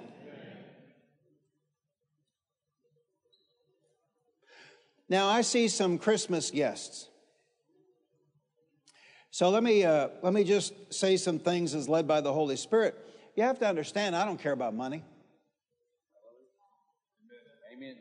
Now, 5.07 5.27
I 5.27 5.41
see 5.41 5.67
some 5.67 5.99
Christmas 5.99 6.49
guests. 6.49 7.07
So 9.33 9.49
let 9.49 9.63
me, 9.63 9.83
uh, 9.83 10.09
let 10.21 10.31
me 10.31 10.43
just 10.43 10.93
say 10.93 11.17
some 11.17 11.39
things 11.39 11.73
as 11.73 11.89
led 11.89 12.07
by 12.07 12.21
the 12.21 12.31
Holy 12.31 12.55
Spirit. 12.55 12.95
You 13.35 13.41
have 13.41 13.57
to 13.61 13.67
understand, 13.67 14.15
I 14.15 14.25
don't 14.25 14.39
care 14.39 14.51
about 14.51 14.75
money. 14.75 15.03
Amen. 17.73 17.95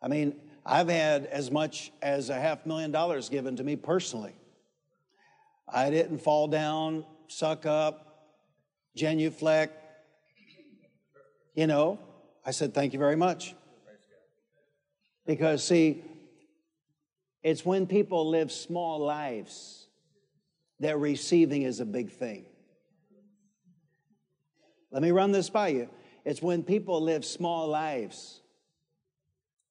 I 0.00 0.06
mean, 0.06 0.36
I've 0.64 0.88
had 0.88 1.26
as 1.26 1.50
much 1.50 1.90
as 2.02 2.30
a 2.30 2.38
half 2.38 2.64
million 2.64 2.92
dollars 2.92 3.28
given 3.28 3.56
to 3.56 3.64
me 3.64 3.74
personally. 3.74 4.32
I 5.68 5.90
didn't 5.90 6.18
fall 6.18 6.46
down, 6.46 7.04
suck 7.26 7.66
up, 7.66 8.28
genuflect. 8.94 9.76
You 11.56 11.66
know, 11.66 11.98
I 12.46 12.52
said, 12.52 12.74
thank 12.74 12.92
you 12.92 13.00
very 13.00 13.16
much. 13.16 13.56
Because, 15.26 15.64
see, 15.64 16.04
it's 17.42 17.64
when 17.64 17.86
people 17.86 18.28
live 18.28 18.52
small 18.52 19.00
lives 19.00 19.86
that 20.80 20.98
receiving 20.98 21.62
is 21.62 21.80
a 21.80 21.84
big 21.84 22.10
thing. 22.10 22.44
Let 24.90 25.02
me 25.02 25.10
run 25.10 25.32
this 25.32 25.48
by 25.50 25.68
you. 25.68 25.88
It's 26.24 26.42
when 26.42 26.62
people 26.62 27.00
live 27.00 27.24
small 27.24 27.68
lives 27.68 28.40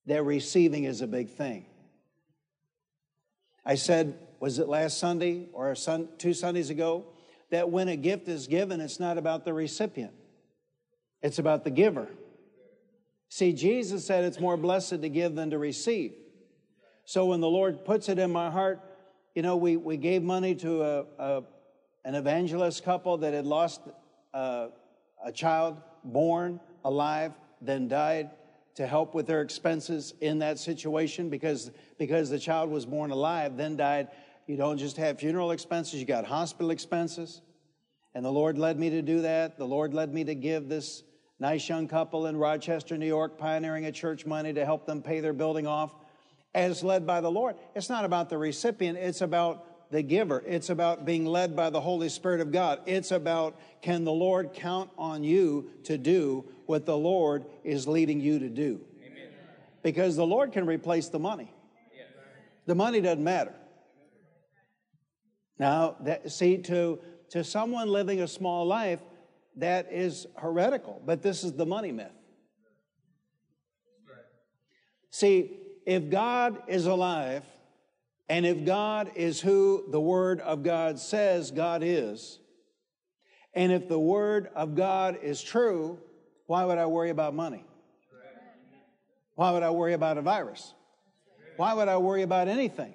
that 0.08 0.24
receiving 0.24 0.86
is 0.86 1.02
a 1.02 1.08
big 1.08 1.30
thing. 1.30 1.66
I 3.64 3.76
said, 3.76 4.18
was 4.40 4.58
it 4.58 4.68
last 4.68 4.98
Sunday 4.98 5.48
or 5.54 5.76
sun, 5.76 6.10
two 6.18 6.34
Sundays 6.34 6.70
ago, 6.72 7.06
that 7.52 7.70
when 7.70 7.88
a 7.88 7.96
gift 7.96 8.28
is 8.28 8.48
given, 8.48 8.82
it's 8.82 9.00
not 9.00 9.18
about 9.18 9.46
the 9.46 9.54
recipient, 9.54 10.14
it's 11.22 11.40
about 11.40 11.64
the 11.64 11.70
giver. 11.70 12.08
See, 13.30 13.54
Jesus 13.54 14.06
said 14.06 14.26
it's 14.26 14.40
more 14.40 14.58
blessed 14.58 15.02
to 15.02 15.10
give 15.10 15.36
than 15.36 15.52
to 15.52 15.58
receive. 15.58 16.14
So 17.12 17.26
when 17.26 17.42
the 17.42 17.50
Lord 17.50 17.84
puts 17.84 18.08
it 18.08 18.20
in 18.20 18.32
my 18.32 18.50
heart, 18.50 18.80
you 19.36 19.42
know, 19.42 19.58
we, 19.58 19.76
we 19.76 19.98
gave 19.98 20.24
money 20.24 20.56
to 20.56 20.82
a, 20.82 21.06
a 21.20 21.44
an 22.06 22.16
evangelist 22.16 22.86
couple 22.86 23.18
that 23.18 23.34
had 23.34 23.46
lost 23.46 23.82
a, 24.34 24.70
a 25.22 25.30
child 25.34 25.82
born 26.06 26.62
alive, 26.86 27.34
then 27.60 27.90
died 27.90 28.30
to 28.76 28.88
help 28.88 29.14
with 29.14 29.28
their 29.28 29.42
expenses 29.42 30.14
in 30.22 30.40
that 30.40 30.58
situation 30.58 31.28
because, 31.30 31.72
because 31.98 32.30
the 32.30 32.40
child 32.40 32.70
was 32.70 32.86
born 32.86 33.12
alive, 33.12 33.58
then 33.58 33.76
died. 33.76 34.08
You 34.48 34.56
don't 34.56 34.78
just 34.78 34.96
have 34.96 35.20
funeral 35.20 35.52
expenses, 35.52 36.00
you 36.00 36.06
got 36.06 36.24
hospital 36.24 36.72
expenses. 36.72 37.42
And 38.16 38.24
the 38.24 38.32
Lord 38.32 38.58
led 38.58 38.80
me 38.80 38.90
to 38.90 39.02
do 39.02 39.24
that. 39.24 39.58
The 39.58 39.68
Lord 39.68 39.94
led 39.94 40.14
me 40.14 40.24
to 40.24 40.34
give 40.34 40.70
this 40.70 41.04
nice 41.42 41.68
young 41.68 41.90
couple 41.90 42.28
in 42.28 42.38
Rochester, 42.38 42.98
New 42.98 43.06
York, 43.06 43.38
pioneering 43.38 43.86
a 43.86 43.92
church 43.92 44.26
money 44.26 44.54
to 44.54 44.64
help 44.64 44.86
them 44.86 45.02
pay 45.02 45.20
their 45.20 45.34
building 45.34 45.68
off 45.68 45.94
as 46.54 46.84
led 46.84 47.08
by 47.08 47.22
the 47.22 47.32
Lord. 47.32 47.56
It's 47.76 47.90
not 47.90 48.06
about 48.06 48.30
the 48.30 48.38
recipient, 48.38 48.98
it's 48.98 49.22
about 49.22 49.66
the 49.92 50.02
giver. 50.02 50.42
It's 50.48 50.70
about 50.70 51.06
being 51.06 51.26
led 51.26 51.56
by 51.56 51.70
the 51.70 51.82
Holy 51.82 52.10
Spirit 52.10 52.40
of 52.40 52.52
God. 52.52 52.80
It's 52.86 53.12
about 53.12 53.60
can 53.82 54.06
the 54.06 54.12
Lord 54.12 54.54
count 54.54 54.90
on 54.98 55.24
you 55.24 55.70
to 55.84 55.98
do 55.98 56.46
what 56.66 56.86
the 56.86 56.98
Lord 56.98 57.46
is 57.64 57.88
leading 57.88 58.22
you 58.22 58.40
to 58.40 58.48
do? 58.48 58.80
Amen. 59.06 59.30
Because 59.84 60.16
the 60.16 60.26
Lord 60.26 60.54
can 60.54 60.66
replace 60.66 61.10
the 61.10 61.20
money. 61.20 61.54
The 62.66 62.76
money 62.76 63.02
doesn't 63.02 63.24
matter. 63.24 63.54
Now, 65.60 65.96
that, 66.02 66.32
see, 66.32 66.58
to, 66.60 67.00
to 67.32 67.44
someone 67.44 67.90
living 67.90 68.22
a 68.22 68.28
small 68.28 68.66
life, 68.66 69.00
that 69.58 69.92
is 69.92 70.28
heretical, 70.38 71.02
but 71.06 71.22
this 71.22 71.44
is 71.44 71.54
the 71.54 71.66
money 71.66 71.92
myth. 71.92 72.12
See, 75.10 75.58
if 75.86 76.10
God 76.10 76.64
is 76.68 76.86
alive, 76.86 77.44
and 78.30 78.46
if 78.46 78.66
God 78.66 79.12
is 79.16 79.42
who 79.42 79.84
the 79.90 80.00
Word 80.00 80.40
of 80.40 80.64
God 80.64 81.00
says 81.00 81.52
God 81.52 81.82
is, 81.84 82.40
and 83.54 83.72
if 83.72 83.90
the 83.90 84.00
Word 84.00 84.50
of 84.56 84.76
God 84.76 85.20
is 85.22 85.42
true, 85.42 86.00
why 86.46 86.64
would 86.66 86.78
I 86.78 86.86
worry 86.86 87.10
about 87.10 87.34
money? 87.34 87.66
Why 89.36 89.52
would 89.52 89.64
I 89.64 89.72
worry 89.72 89.94
about 89.94 90.18
a 90.18 90.22
virus? 90.22 90.74
Why 91.58 91.74
would 91.74 91.88
I 91.88 91.98
worry 91.98 92.22
about 92.22 92.48
anything? 92.48 92.94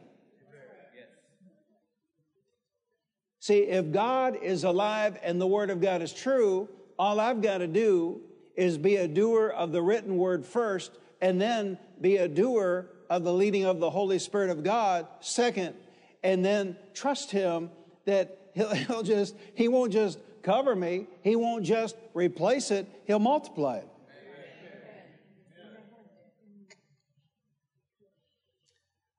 See, 3.41 3.59
if 3.59 3.93
God 3.93 4.39
is 4.43 4.65
alive 4.65 5.19
and 5.23 5.41
the 5.41 5.47
Word 5.47 5.71
of 5.71 5.81
God 5.81 6.03
is 6.03 6.13
true, 6.13 6.69
all 6.99 7.21
I've 7.21 7.43
got 7.43 7.59
to 7.59 7.67
do 7.67 8.23
is 8.57 8.79
be 8.79 8.97
a 8.97 9.07
doer 9.07 9.49
of 9.49 9.71
the 9.71 9.83
written 9.83 10.17
Word 10.17 10.45
first, 10.45 10.93
and 11.21 11.41
then 11.41 11.79
be 12.01 12.17
a 12.17 12.29
doer 12.29 12.87
of 13.09 13.25
the 13.25 13.33
leading 13.33 13.65
of 13.65 13.81
the 13.81 13.91
Holy 13.91 14.19
Spirit 14.19 14.51
of 14.51 14.63
God 14.63 15.07
second, 15.21 15.75
and 16.23 16.45
then 16.45 16.77
trust 16.95 17.31
Him 17.31 17.71
that 18.05 18.39
He'll, 18.55 18.75
he'll 18.75 19.03
just, 19.03 19.35
He 19.55 19.69
won't 19.69 19.93
just 19.93 20.19
cover 20.43 20.75
me, 20.75 21.07
He 21.23 21.37
won't 21.37 21.65
just 21.65 21.97
replace 22.15 22.71
it, 22.71 22.87
He'll 23.07 23.19
multiply 23.19 23.79
it. 23.79 23.89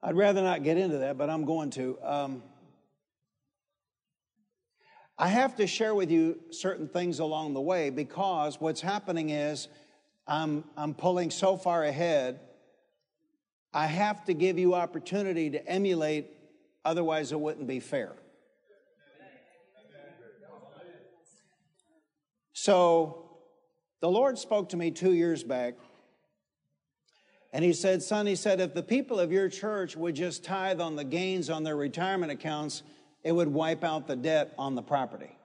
I'd 0.01 0.15
rather 0.15 0.41
not 0.41 0.63
get 0.63 0.77
into 0.77 0.99
that, 0.99 1.17
but 1.17 1.29
I'm 1.29 1.43
going 1.43 1.71
to. 1.71 1.97
Um, 2.01 2.43
I 5.17 5.27
have 5.29 5.55
to 5.55 5.65
share 5.65 5.95
with 5.95 6.11
you 6.11 6.39
certain 6.51 6.87
things 6.87 7.19
along 7.19 7.55
the 7.55 7.61
way 7.61 7.89
because 7.89 8.61
what's 8.61 8.81
happening 8.81 9.31
is 9.31 9.67
I'm, 10.27 10.63
I'm 10.77 10.93
pulling 10.93 11.31
so 11.31 11.57
far 11.57 11.83
ahead. 11.83 12.39
I 13.73 13.87
have 13.87 14.25
to 14.25 14.33
give 14.33 14.57
you 14.57 14.73
opportunity 14.73 15.49
to 15.51 15.67
emulate, 15.67 16.27
otherwise, 16.83 17.31
it 17.31 17.39
wouldn't 17.39 17.67
be 17.67 17.79
fair. 17.79 18.13
So, 22.53 23.29
the 24.01 24.09
Lord 24.09 24.37
spoke 24.37 24.69
to 24.69 24.77
me 24.77 24.91
two 24.91 25.13
years 25.13 25.43
back, 25.43 25.75
and 27.53 27.63
He 27.63 27.71
said, 27.71 28.03
Son, 28.03 28.25
He 28.25 28.35
said, 28.35 28.59
if 28.59 28.73
the 28.73 28.83
people 28.83 29.19
of 29.19 29.31
your 29.31 29.47
church 29.47 29.95
would 29.95 30.15
just 30.15 30.43
tithe 30.43 30.81
on 30.81 30.95
the 30.95 31.03
gains 31.03 31.49
on 31.49 31.63
their 31.63 31.75
retirement 31.75 32.31
accounts, 32.31 32.83
it 33.23 33.31
would 33.31 33.47
wipe 33.47 33.83
out 33.83 34.07
the 34.07 34.15
debt 34.15 34.53
on 34.57 34.75
the 34.75 34.81
property. 34.81 35.37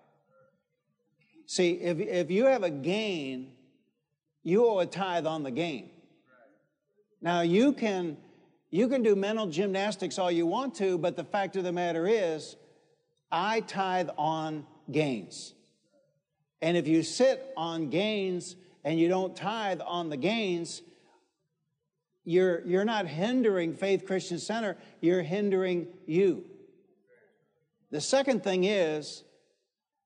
See, 1.46 1.72
if, 1.72 2.00
if 2.00 2.30
you 2.30 2.46
have 2.46 2.62
a 2.62 2.70
gain, 2.70 3.52
you 4.42 4.66
owe 4.66 4.78
a 4.78 4.86
tithe 4.86 5.26
on 5.26 5.42
the 5.42 5.50
gain. 5.50 5.90
Now 7.22 7.40
you 7.40 7.72
can 7.72 8.16
you 8.72 8.88
can 8.88 9.02
do 9.02 9.14
mental 9.14 9.46
gymnastics 9.46 10.18
all 10.18 10.30
you 10.30 10.46
want 10.46 10.74
to, 10.76 10.96
but 10.96 11.14
the 11.14 11.24
fact 11.24 11.56
of 11.56 11.64
the 11.64 11.72
matter 11.72 12.06
is, 12.06 12.56
I 13.30 13.60
tithe 13.60 14.08
on 14.16 14.66
gains. 14.90 15.52
And 16.62 16.74
if 16.74 16.88
you 16.88 17.02
sit 17.02 17.52
on 17.54 17.90
gains 17.90 18.56
and 18.82 18.98
you 18.98 19.08
don't 19.08 19.36
tithe 19.36 19.82
on 19.86 20.08
the 20.08 20.16
gains, 20.16 20.80
you're, 22.24 22.66
you're 22.66 22.86
not 22.86 23.06
hindering 23.06 23.74
Faith 23.74 24.06
Christian 24.06 24.38
Center, 24.38 24.78
you're 25.02 25.22
hindering 25.22 25.88
you. 26.06 26.44
The 27.90 28.00
second 28.00 28.42
thing 28.42 28.64
is 28.64 29.22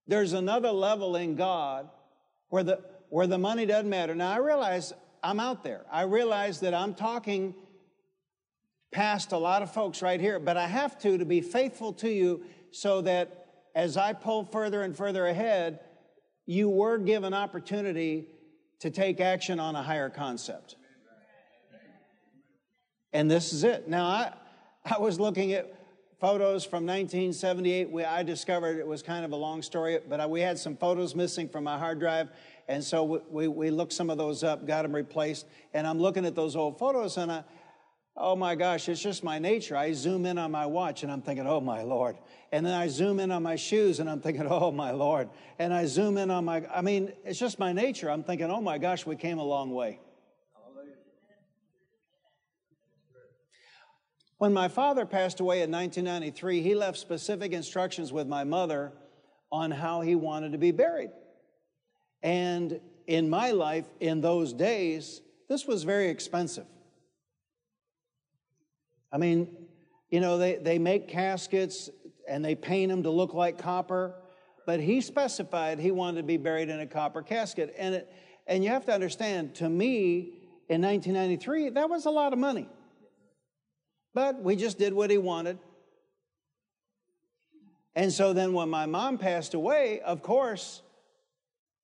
there's 0.09 0.33
another 0.33 0.73
level 0.73 1.15
in 1.15 1.37
God 1.37 1.89
where 2.49 2.65
the, 2.65 2.81
where 3.11 3.29
the 3.29 3.39
money 3.39 3.65
doesn't 3.65 3.89
matter. 3.89 4.15
Now, 4.17 4.33
I 4.33 4.39
realize 4.39 4.93
I'm 5.27 5.41
out 5.41 5.65
there. 5.65 5.85
I 5.91 6.03
realize 6.03 6.61
that 6.61 6.73
I'm 6.73 6.95
talking 6.95 7.53
past 8.93 9.33
a 9.33 9.37
lot 9.37 9.61
of 9.61 9.73
folks 9.73 10.01
right 10.01 10.21
here, 10.21 10.39
but 10.39 10.57
I 10.57 10.69
have 10.69 10.97
to 11.01 11.19
to 11.19 11.25
be 11.25 11.41
faithful 11.41 11.93
to 11.95 12.09
you 12.09 12.45
so 12.71 13.01
that 13.01 13.47
as 13.75 13.97
I 13.97 14.13
pull 14.13 14.45
further 14.45 14.83
and 14.83 14.97
further 14.97 15.27
ahead, 15.27 15.81
you 16.47 16.69
were 16.69 16.97
given 16.99 17.35
opportunity 17.35 18.29
to 18.79 18.91
take 18.91 19.21
action 19.21 19.59
on 19.59 19.75
a 19.75 19.83
higher 19.83 20.11
concept. 20.11 20.77
And 23.13 23.29
this 23.29 23.53
is 23.53 23.65
it. 23.65 23.89
Now, 23.89 24.07
I, 24.07 24.33
I 24.85 24.99
was 24.99 25.19
looking 25.19 25.55
at 25.55 25.75
photos 26.21 26.65
from 26.65 26.87
1978. 26.87 27.91
We, 27.91 28.05
I 28.05 28.23
discovered 28.23 28.79
it 28.79 28.87
was 28.87 29.03
kind 29.03 29.25
of 29.25 29.33
a 29.33 29.37
long 29.37 29.61
story, 29.63 29.99
but 30.09 30.21
I, 30.21 30.27
we 30.27 30.41
had 30.41 30.57
some 30.57 30.77
photos 30.77 31.17
missing 31.17 31.49
from 31.49 31.65
my 31.65 31.79
hard 31.79 31.99
drive. 31.99 32.29
And 32.69 32.83
so 32.83 33.05
we, 33.05 33.19
we, 33.31 33.49
we 33.49 33.71
looked 33.71 33.93
some 33.93 34.11
of 34.11 34.19
those 34.19 34.43
up, 34.43 34.67
got 34.67 34.83
them 34.83 34.95
replaced. 34.95 35.47
And 35.73 35.87
I'm 35.87 35.99
looking 35.99 36.25
at 36.25 36.35
those 36.35 36.57
old 36.57 36.79
photos, 36.79 37.17
and 37.17 37.31
I, 37.31 37.45
oh 38.17 38.35
my 38.35 38.55
gosh, 38.55 38.89
it's 38.89 39.01
just 39.01 39.23
my 39.23 39.39
nature. 39.39 39.77
I 39.77 39.93
zoom 39.93 40.27
in 40.27 40.37
on 40.39 40.51
my 40.51 40.67
watch, 40.67 41.03
and 41.03 41.13
I'm 41.13 41.23
thinking, 41.23 41.47
oh 41.47 41.61
my 41.61 41.83
Lord. 41.83 42.17
And 42.51 42.67
then 42.67 42.75
I 42.75 42.89
zoom 42.89 43.21
in 43.21 43.31
on 43.31 43.43
my 43.43 43.57
shoes, 43.57 44.01
and 44.01 44.11
I'm 44.11 44.21
thinking, 44.21 44.47
oh 44.49 44.73
my 44.73 44.91
Lord. 44.91 45.29
And 45.59 45.73
I 45.73 45.87
zoom 45.87 46.17
in 46.17 46.31
on 46.31 46.45
my, 46.45 46.65
I 46.75 46.81
mean, 46.81 47.13
it's 47.25 47.39
just 47.39 47.59
my 47.59 47.73
nature. 47.73 48.11
I'm 48.11 48.25
thinking, 48.25 48.51
oh 48.51 48.61
my 48.61 48.79
gosh, 48.79 49.07
we 49.07 49.17
came 49.17 49.39
a 49.39 49.45
long 49.45 49.71
way. 49.71 50.01
When 54.39 54.53
my 54.53 54.69
father 54.69 55.07
passed 55.07 55.41
away 55.41 55.63
in 55.63 55.71
1993, 55.71 56.61
he 56.61 56.75
left 56.75 56.99
specific 56.99 57.53
instructions 57.53 58.13
with 58.13 58.27
my 58.27 58.45
mother 58.45 58.93
on 59.51 59.71
how 59.71 60.03
he 60.03 60.15
wanted 60.15 60.53
to 60.53 60.59
be 60.59 60.73
buried. 60.73 61.11
And 62.27 62.81
in 63.07 63.31
my 63.31 63.53
life, 63.53 63.85
in 64.01 64.21
those 64.21 64.53
days, 64.53 65.23
this 65.49 65.65
was 65.65 65.85
very 65.85 66.09
expensive. 66.09 66.67
I 69.13 69.19
mean, 69.19 69.57
you 70.11 70.19
know, 70.19 70.37
they, 70.37 70.57
they 70.57 70.81
make 70.81 71.07
caskets 71.07 71.89
and 72.29 72.45
they 72.45 72.57
paint 72.57 72.91
them 72.91 73.05
to 73.05 73.11
look 73.11 73.33
like 73.33 73.59
copper, 73.59 74.13
but 74.67 74.81
he 74.81 75.01
specified 75.03 75.79
he 75.79 75.93
wanted 75.93 76.17
to 76.17 76.23
be 76.25 76.37
buried 76.37 76.69
in 76.69 76.81
a 76.81 76.87
copper 76.87 77.23
casket. 77.23 77.73
And, 77.79 77.95
it, 77.95 78.13
and 78.49 78.65
you 78.65 78.71
have 78.71 78.85
to 78.87 78.93
understand, 78.93 79.55
to 79.57 79.69
me, 79.69 80.33
in 80.69 80.83
1993, 80.83 81.71
that 81.71 81.89
was 81.89 82.07
a 82.07 82.11
lot 82.11 82.33
of 82.33 82.41
money. 82.41 82.69
But 84.15 84.43
we 84.43 84.57
just 84.57 84.79
did 84.79 84.93
what 84.93 85.11
he 85.11 85.19
wanted. 85.19 85.61
And 87.95 88.13
so 88.13 88.33
then 88.33 88.53
when 88.53 88.69
my 88.69 88.87
mom 88.87 89.17
passed 89.17 89.55
away, 89.55 90.01
of 90.01 90.25
course, 90.25 90.83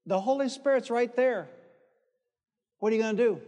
the 0.07 0.21
Holy 0.21 0.49
Spirit's 0.49 0.91
right 0.91 1.15
there. 1.15 1.49
What 2.79 2.93
are 2.93 2.97
you 2.97 3.03
going 3.03 3.17
to 3.17 3.23
do? 3.23 3.41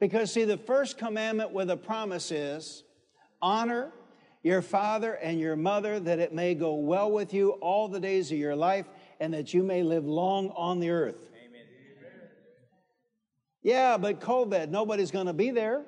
Because, 0.00 0.32
see, 0.32 0.44
the 0.44 0.56
first 0.56 0.98
commandment 0.98 1.52
with 1.52 1.70
a 1.70 1.76
promise 1.76 2.30
is 2.30 2.84
honor 3.40 3.92
your 4.42 4.62
father 4.62 5.14
and 5.14 5.40
your 5.40 5.56
mother 5.56 5.98
that 5.98 6.18
it 6.18 6.32
may 6.32 6.54
go 6.54 6.74
well 6.74 7.10
with 7.10 7.32
you 7.32 7.50
all 7.52 7.88
the 7.88 8.00
days 8.00 8.30
of 8.30 8.38
your 8.38 8.54
life 8.54 8.86
and 9.20 9.32
that 9.32 9.54
you 9.54 9.62
may 9.62 9.82
live 9.82 10.04
long 10.04 10.50
on 10.50 10.80
the 10.80 10.90
earth. 10.90 11.30
Amen. 11.46 11.62
Yeah, 13.62 13.96
but 13.96 14.20
COVID, 14.20 14.68
nobody's 14.68 15.10
going 15.10 15.26
to 15.26 15.32
be 15.32 15.50
there. 15.50 15.82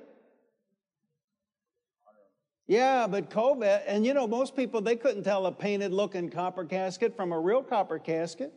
Yeah, 2.67 3.07
but 3.07 3.31
COVID, 3.31 3.83
and 3.87 4.05
you 4.05 4.13
know, 4.13 4.27
most 4.27 4.57
people, 4.57 4.81
they 4.81 4.97
couldn't 4.97 5.23
tell 5.23 5.47
a 5.47 5.53
painted 5.53 5.93
looking 5.93 6.31
copper 6.31 6.65
casket 6.65 7.15
from 7.15 7.33
a 7.33 7.39
real 7.39 7.63
copper 7.63 7.99
casket. 7.99 8.53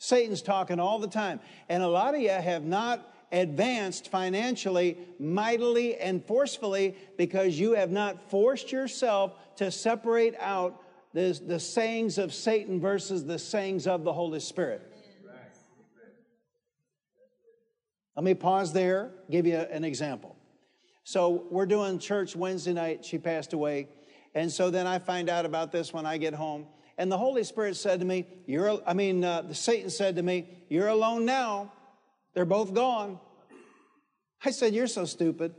Satan's 0.00 0.40
talking 0.40 0.80
all 0.80 0.98
the 0.98 1.06
time. 1.06 1.40
And 1.68 1.82
a 1.82 1.88
lot 1.88 2.14
of 2.14 2.22
you 2.22 2.30
have 2.30 2.64
not 2.64 3.14
advanced 3.30 4.08
financially 4.08 4.96
mightily 5.20 5.96
and 5.96 6.24
forcefully 6.24 6.96
because 7.18 7.60
you 7.60 7.72
have 7.72 7.90
not 7.90 8.30
forced 8.30 8.72
yourself 8.72 9.34
to 9.56 9.70
separate 9.70 10.34
out 10.40 10.82
the, 11.12 11.38
the 11.46 11.60
sayings 11.60 12.16
of 12.16 12.32
Satan 12.32 12.80
versus 12.80 13.26
the 13.26 13.38
sayings 13.38 13.86
of 13.86 14.02
the 14.02 14.12
Holy 14.12 14.40
Spirit. 14.40 14.86
Let 18.16 18.24
me 18.24 18.34
pause 18.34 18.72
there, 18.72 19.10
give 19.30 19.46
you 19.46 19.56
an 19.56 19.84
example. 19.84 20.34
So 21.04 21.46
we're 21.50 21.66
doing 21.66 21.98
church 21.98 22.34
Wednesday 22.34 22.72
night. 22.72 23.04
She 23.04 23.18
passed 23.18 23.52
away. 23.52 23.88
And 24.34 24.50
so 24.50 24.70
then 24.70 24.86
I 24.86 24.98
find 24.98 25.28
out 25.28 25.44
about 25.44 25.72
this 25.72 25.92
when 25.92 26.06
I 26.06 26.16
get 26.16 26.34
home. 26.34 26.66
And 27.00 27.10
the 27.10 27.16
Holy 27.16 27.44
Spirit 27.44 27.76
said 27.76 28.00
to 28.00 28.04
me, 28.04 28.26
You're, 28.44 28.78
I 28.86 28.92
mean, 28.92 29.24
uh, 29.24 29.54
Satan 29.54 29.88
said 29.88 30.16
to 30.16 30.22
me, 30.22 30.46
You're 30.68 30.88
alone 30.88 31.24
now. 31.24 31.72
They're 32.34 32.44
both 32.44 32.74
gone. 32.74 33.18
I 34.44 34.50
said, 34.50 34.74
You're 34.74 34.86
so 34.86 35.06
stupid. 35.06 35.54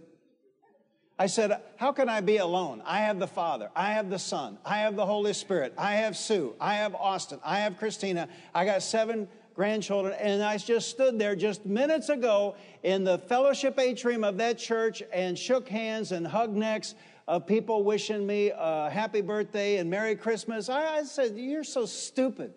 I 1.18 1.26
said, 1.26 1.60
How 1.78 1.94
can 1.94 2.10
I 2.10 2.22
be 2.22 2.38
alone? 2.38 2.84
I 2.86 3.00
have 3.00 3.18
the 3.18 3.26
Father, 3.26 3.72
I 3.76 3.94
have 3.94 4.12
the 4.12 4.20
Son, 4.20 4.60
I 4.64 4.82
have 4.82 4.96
the 4.96 5.06
Holy 5.08 5.34
Spirit, 5.34 5.74
I 5.80 5.94
have 5.96 6.16
Sue, 6.16 6.54
I 6.62 6.76
have 6.76 6.94
Austin, 6.94 7.40
I 7.44 7.62
have 7.62 7.80
Christina, 7.80 8.30
I 8.54 8.64
got 8.66 8.84
seven 8.84 9.28
grandchildren. 9.56 10.14
And 10.20 10.44
I 10.44 10.60
just 10.60 10.92
stood 10.92 11.18
there 11.18 11.36
just 11.36 11.66
minutes 11.66 12.10
ago 12.10 12.56
in 12.84 13.04
the 13.04 13.18
fellowship 13.18 13.80
atrium 13.80 14.24
of 14.24 14.38
that 14.38 14.60
church 14.60 15.02
and 15.12 15.36
shook 15.36 15.68
hands 15.68 16.12
and 16.12 16.28
hugged 16.28 16.56
necks 16.56 16.94
of 17.32 17.48
people 17.48 17.86
wishing 17.86 18.28
me 18.28 18.52
a 18.54 18.90
happy 18.90 19.22
birthday 19.22 19.78
and 19.78 19.90
Merry 19.90 20.18
Christmas. 20.18 20.68
I, 20.68 20.98
I 20.98 21.04
said, 21.04 21.38
You're 21.38 21.64
so 21.64 21.86
stupid. 21.86 22.54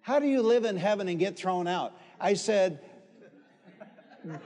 How 0.00 0.18
do 0.18 0.26
you 0.26 0.40
live 0.40 0.64
in 0.64 0.78
heaven 0.78 1.06
and 1.06 1.18
get 1.18 1.36
thrown 1.36 1.66
out? 1.66 1.92
I 2.18 2.32
said, 2.32 2.80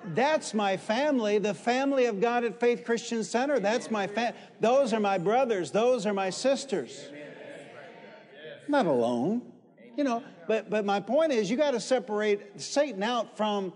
that's 0.07 0.55
my 0.55 0.77
family, 0.77 1.39
the 1.39 1.55
family 1.55 2.07
of 2.07 2.21
God 2.21 2.43
at 2.43 2.59
Faith 2.59 2.85
Christian 2.85 3.23
Center. 3.23 3.61
That's 3.61 3.93
my 3.93 4.09
family. 4.09 4.37
Those 4.59 4.93
are 4.93 4.99
my 4.99 5.19
brothers. 5.19 5.71
Those 5.71 6.05
are 6.05 6.13
my 6.13 6.31
sisters. 6.31 7.09
I'm 8.67 8.73
not 8.73 8.87
alone. 8.87 9.43
You 9.97 10.03
know, 10.03 10.25
but, 10.49 10.69
but 10.69 10.85
my 10.85 10.99
point 10.99 11.31
is, 11.31 11.49
you 11.49 11.57
got 11.57 11.73
to 11.73 11.81
separate 11.81 12.61
Satan 12.61 13.05
out 13.05 13.37
from 13.37 13.73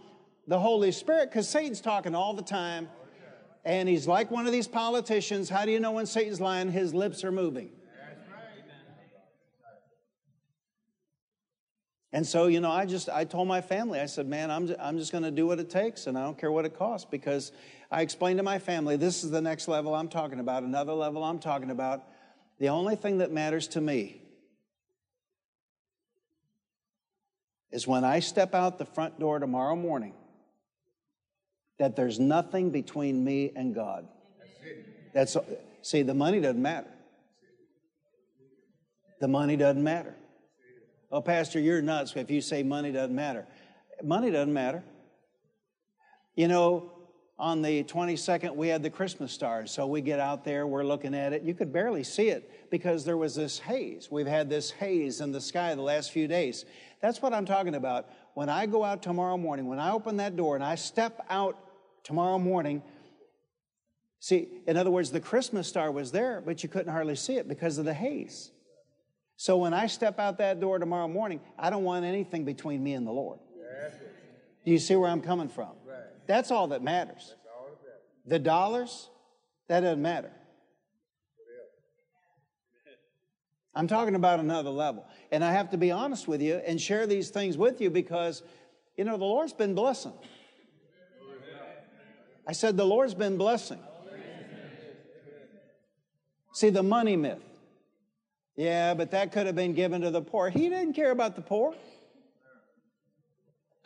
the 0.48 0.58
Holy 0.58 0.90
Spirit 0.90 1.30
because 1.30 1.48
Satan's 1.48 1.80
talking 1.80 2.16
all 2.16 2.34
the 2.34 2.42
time. 2.42 2.88
And 3.64 3.88
he's 3.88 4.08
like 4.08 4.30
one 4.30 4.46
of 4.46 4.52
these 4.52 4.66
politicians. 4.66 5.48
How 5.48 5.64
do 5.64 5.70
you 5.70 5.78
know 5.78 5.92
when 5.92 6.06
Satan's 6.06 6.40
lying? 6.40 6.70
His 6.70 6.92
lips 6.92 7.22
are 7.24 7.32
moving. 7.32 7.70
And 12.14 12.26
so, 12.26 12.46
you 12.46 12.60
know, 12.60 12.70
I 12.70 12.84
just, 12.84 13.08
I 13.08 13.24
told 13.24 13.48
my 13.48 13.62
family, 13.62 13.98
I 13.98 14.06
said, 14.06 14.28
man, 14.28 14.50
I'm, 14.50 14.74
I'm 14.78 14.98
just 14.98 15.12
going 15.12 15.24
to 15.24 15.30
do 15.30 15.46
what 15.46 15.58
it 15.58 15.70
takes 15.70 16.06
and 16.06 16.18
I 16.18 16.22
don't 16.22 16.36
care 16.36 16.52
what 16.52 16.66
it 16.66 16.76
costs 16.76 17.08
because 17.10 17.52
I 17.90 18.02
explained 18.02 18.38
to 18.38 18.42
my 18.42 18.58
family, 18.58 18.96
this 18.96 19.24
is 19.24 19.30
the 19.30 19.40
next 19.40 19.66
level 19.66 19.94
I'm 19.94 20.08
talking 20.08 20.38
about, 20.38 20.62
another 20.62 20.92
level 20.92 21.24
I'm 21.24 21.38
talking 21.38 21.70
about. 21.70 22.02
The 22.58 22.68
only 22.68 22.96
thing 22.96 23.18
that 23.18 23.32
matters 23.32 23.66
to 23.68 23.80
me 23.80 24.20
is 27.70 27.86
when 27.86 28.04
I 28.04 28.20
step 28.20 28.54
out 28.54 28.76
the 28.76 28.84
front 28.84 29.18
door 29.18 29.38
tomorrow 29.38 29.74
morning, 29.74 30.12
that 31.78 31.96
there's 31.96 32.20
nothing 32.20 32.70
between 32.70 33.24
me 33.24 33.52
and 33.56 33.74
God. 33.74 34.06
That's 35.14 35.36
see, 35.82 36.02
the 36.02 36.14
money 36.14 36.40
doesn't 36.40 36.62
matter. 36.62 36.88
The 39.20 39.28
money 39.28 39.56
doesn't 39.56 39.82
matter. 39.82 40.16
Oh, 41.10 41.20
Pastor, 41.20 41.60
you're 41.60 41.82
nuts 41.82 42.14
if 42.16 42.30
you 42.30 42.40
say 42.40 42.62
money 42.62 42.90
doesn't 42.90 43.14
matter. 43.14 43.46
Money 44.02 44.30
doesn't 44.30 44.52
matter. 44.52 44.82
You 46.34 46.48
know, 46.48 46.90
on 47.38 47.60
the 47.60 47.84
22nd, 47.84 48.54
we 48.54 48.68
had 48.68 48.82
the 48.82 48.90
Christmas 48.90 49.32
stars. 49.32 49.70
So 49.70 49.86
we 49.86 50.00
get 50.00 50.20
out 50.20 50.44
there, 50.44 50.66
we're 50.66 50.84
looking 50.84 51.14
at 51.14 51.32
it. 51.32 51.42
You 51.42 51.54
could 51.54 51.72
barely 51.72 52.04
see 52.04 52.28
it 52.28 52.70
because 52.70 53.04
there 53.04 53.16
was 53.16 53.34
this 53.34 53.58
haze. 53.58 54.08
We've 54.10 54.26
had 54.26 54.48
this 54.48 54.70
haze 54.70 55.20
in 55.20 55.32
the 55.32 55.40
sky 55.40 55.74
the 55.74 55.82
last 55.82 56.12
few 56.12 56.28
days. 56.28 56.64
That's 57.00 57.20
what 57.20 57.34
I'm 57.34 57.44
talking 57.44 57.74
about. 57.74 58.08
When 58.34 58.48
I 58.48 58.66
go 58.66 58.84
out 58.84 59.02
tomorrow 59.02 59.36
morning, 59.36 59.66
when 59.66 59.78
I 59.78 59.92
open 59.92 60.16
that 60.16 60.36
door 60.36 60.54
and 60.54 60.64
I 60.64 60.74
step 60.74 61.24
out 61.28 61.58
tomorrow 62.02 62.38
morning, 62.38 62.82
see, 64.20 64.48
in 64.66 64.76
other 64.76 64.90
words, 64.90 65.10
the 65.10 65.20
Christmas 65.20 65.68
star 65.68 65.90
was 65.90 66.12
there, 66.12 66.42
but 66.44 66.62
you 66.62 66.68
couldn't 66.68 66.92
hardly 66.92 67.16
see 67.16 67.36
it 67.36 67.48
because 67.48 67.78
of 67.78 67.84
the 67.84 67.94
haze. 67.94 68.50
So 69.36 69.58
when 69.58 69.74
I 69.74 69.86
step 69.86 70.18
out 70.18 70.38
that 70.38 70.60
door 70.60 70.78
tomorrow 70.78 71.08
morning, 71.08 71.40
I 71.58 71.70
don't 71.70 71.84
want 71.84 72.04
anything 72.04 72.44
between 72.44 72.82
me 72.82 72.94
and 72.94 73.06
the 73.06 73.12
Lord. 73.12 73.40
Do 74.64 74.70
you 74.70 74.78
see 74.78 74.94
where 74.94 75.10
I'm 75.10 75.20
coming 75.20 75.48
from? 75.48 75.72
That's 76.26 76.50
all 76.50 76.68
that 76.68 76.82
matters. 76.82 77.34
The 78.26 78.38
dollars, 78.38 79.08
that 79.68 79.80
doesn't 79.80 80.00
matter. 80.00 80.30
I'm 83.74 83.86
talking 83.86 84.14
about 84.14 84.40
another 84.40 84.70
level. 84.70 85.06
And 85.30 85.42
I 85.42 85.52
have 85.52 85.70
to 85.70 85.78
be 85.78 85.90
honest 85.90 86.28
with 86.28 86.42
you 86.42 86.56
and 86.66 86.80
share 86.80 87.06
these 87.06 87.30
things 87.30 87.56
with 87.56 87.80
you 87.80 87.90
because, 87.90 88.42
you 88.96 89.04
know, 89.04 89.16
the 89.16 89.24
Lord's 89.24 89.52
been 89.52 89.74
blessing. 89.74 90.12
I 92.46 92.52
said, 92.52 92.76
the 92.76 92.84
Lord's 92.84 93.14
been 93.14 93.36
blessing. 93.36 93.80
See, 96.52 96.70
the 96.70 96.82
money 96.82 97.16
myth. 97.16 97.42
Yeah, 98.56 98.92
but 98.92 99.12
that 99.12 99.32
could 99.32 99.46
have 99.46 99.56
been 99.56 99.72
given 99.72 100.02
to 100.02 100.10
the 100.10 100.20
poor. 100.20 100.50
He 100.50 100.68
didn't 100.68 100.92
care 100.92 101.10
about 101.10 101.34
the 101.34 101.40
poor. 101.40 101.74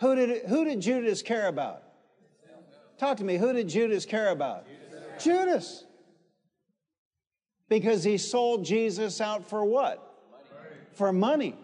Who 0.01 0.17
did, 0.17 0.47
who 0.47 0.65
did 0.65 0.81
Judas 0.81 1.23
care 1.23 1.47
about? 1.47 1.83
Talk 2.99 3.19
to 3.19 3.25
me. 3.25 3.37
Who 3.37 3.53
did 3.53 3.69
Judas 3.69 4.05
care 4.05 4.31
about? 4.31 4.67
Judas. 5.21 5.86
Because 7.69 8.05
he 8.05 8.19
sold 8.19 8.65
Jesus 8.65 9.21
out 9.21 9.49
for 9.49 9.65
what? 9.65 9.99
Money. 10.31 10.77
For 10.93 11.13
money. 11.13 11.59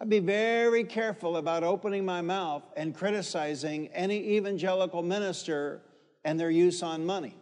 I'd 0.00 0.10
be 0.10 0.18
very 0.18 0.84
careful 0.84 1.38
about 1.38 1.64
opening 1.64 2.04
my 2.04 2.20
mouth 2.20 2.62
and 2.76 2.94
criticizing 2.94 3.88
any 3.88 4.36
evangelical 4.36 5.02
minister 5.02 5.80
and 6.24 6.38
their 6.38 6.50
use 6.50 6.82
on 6.82 7.06
money. 7.06 7.34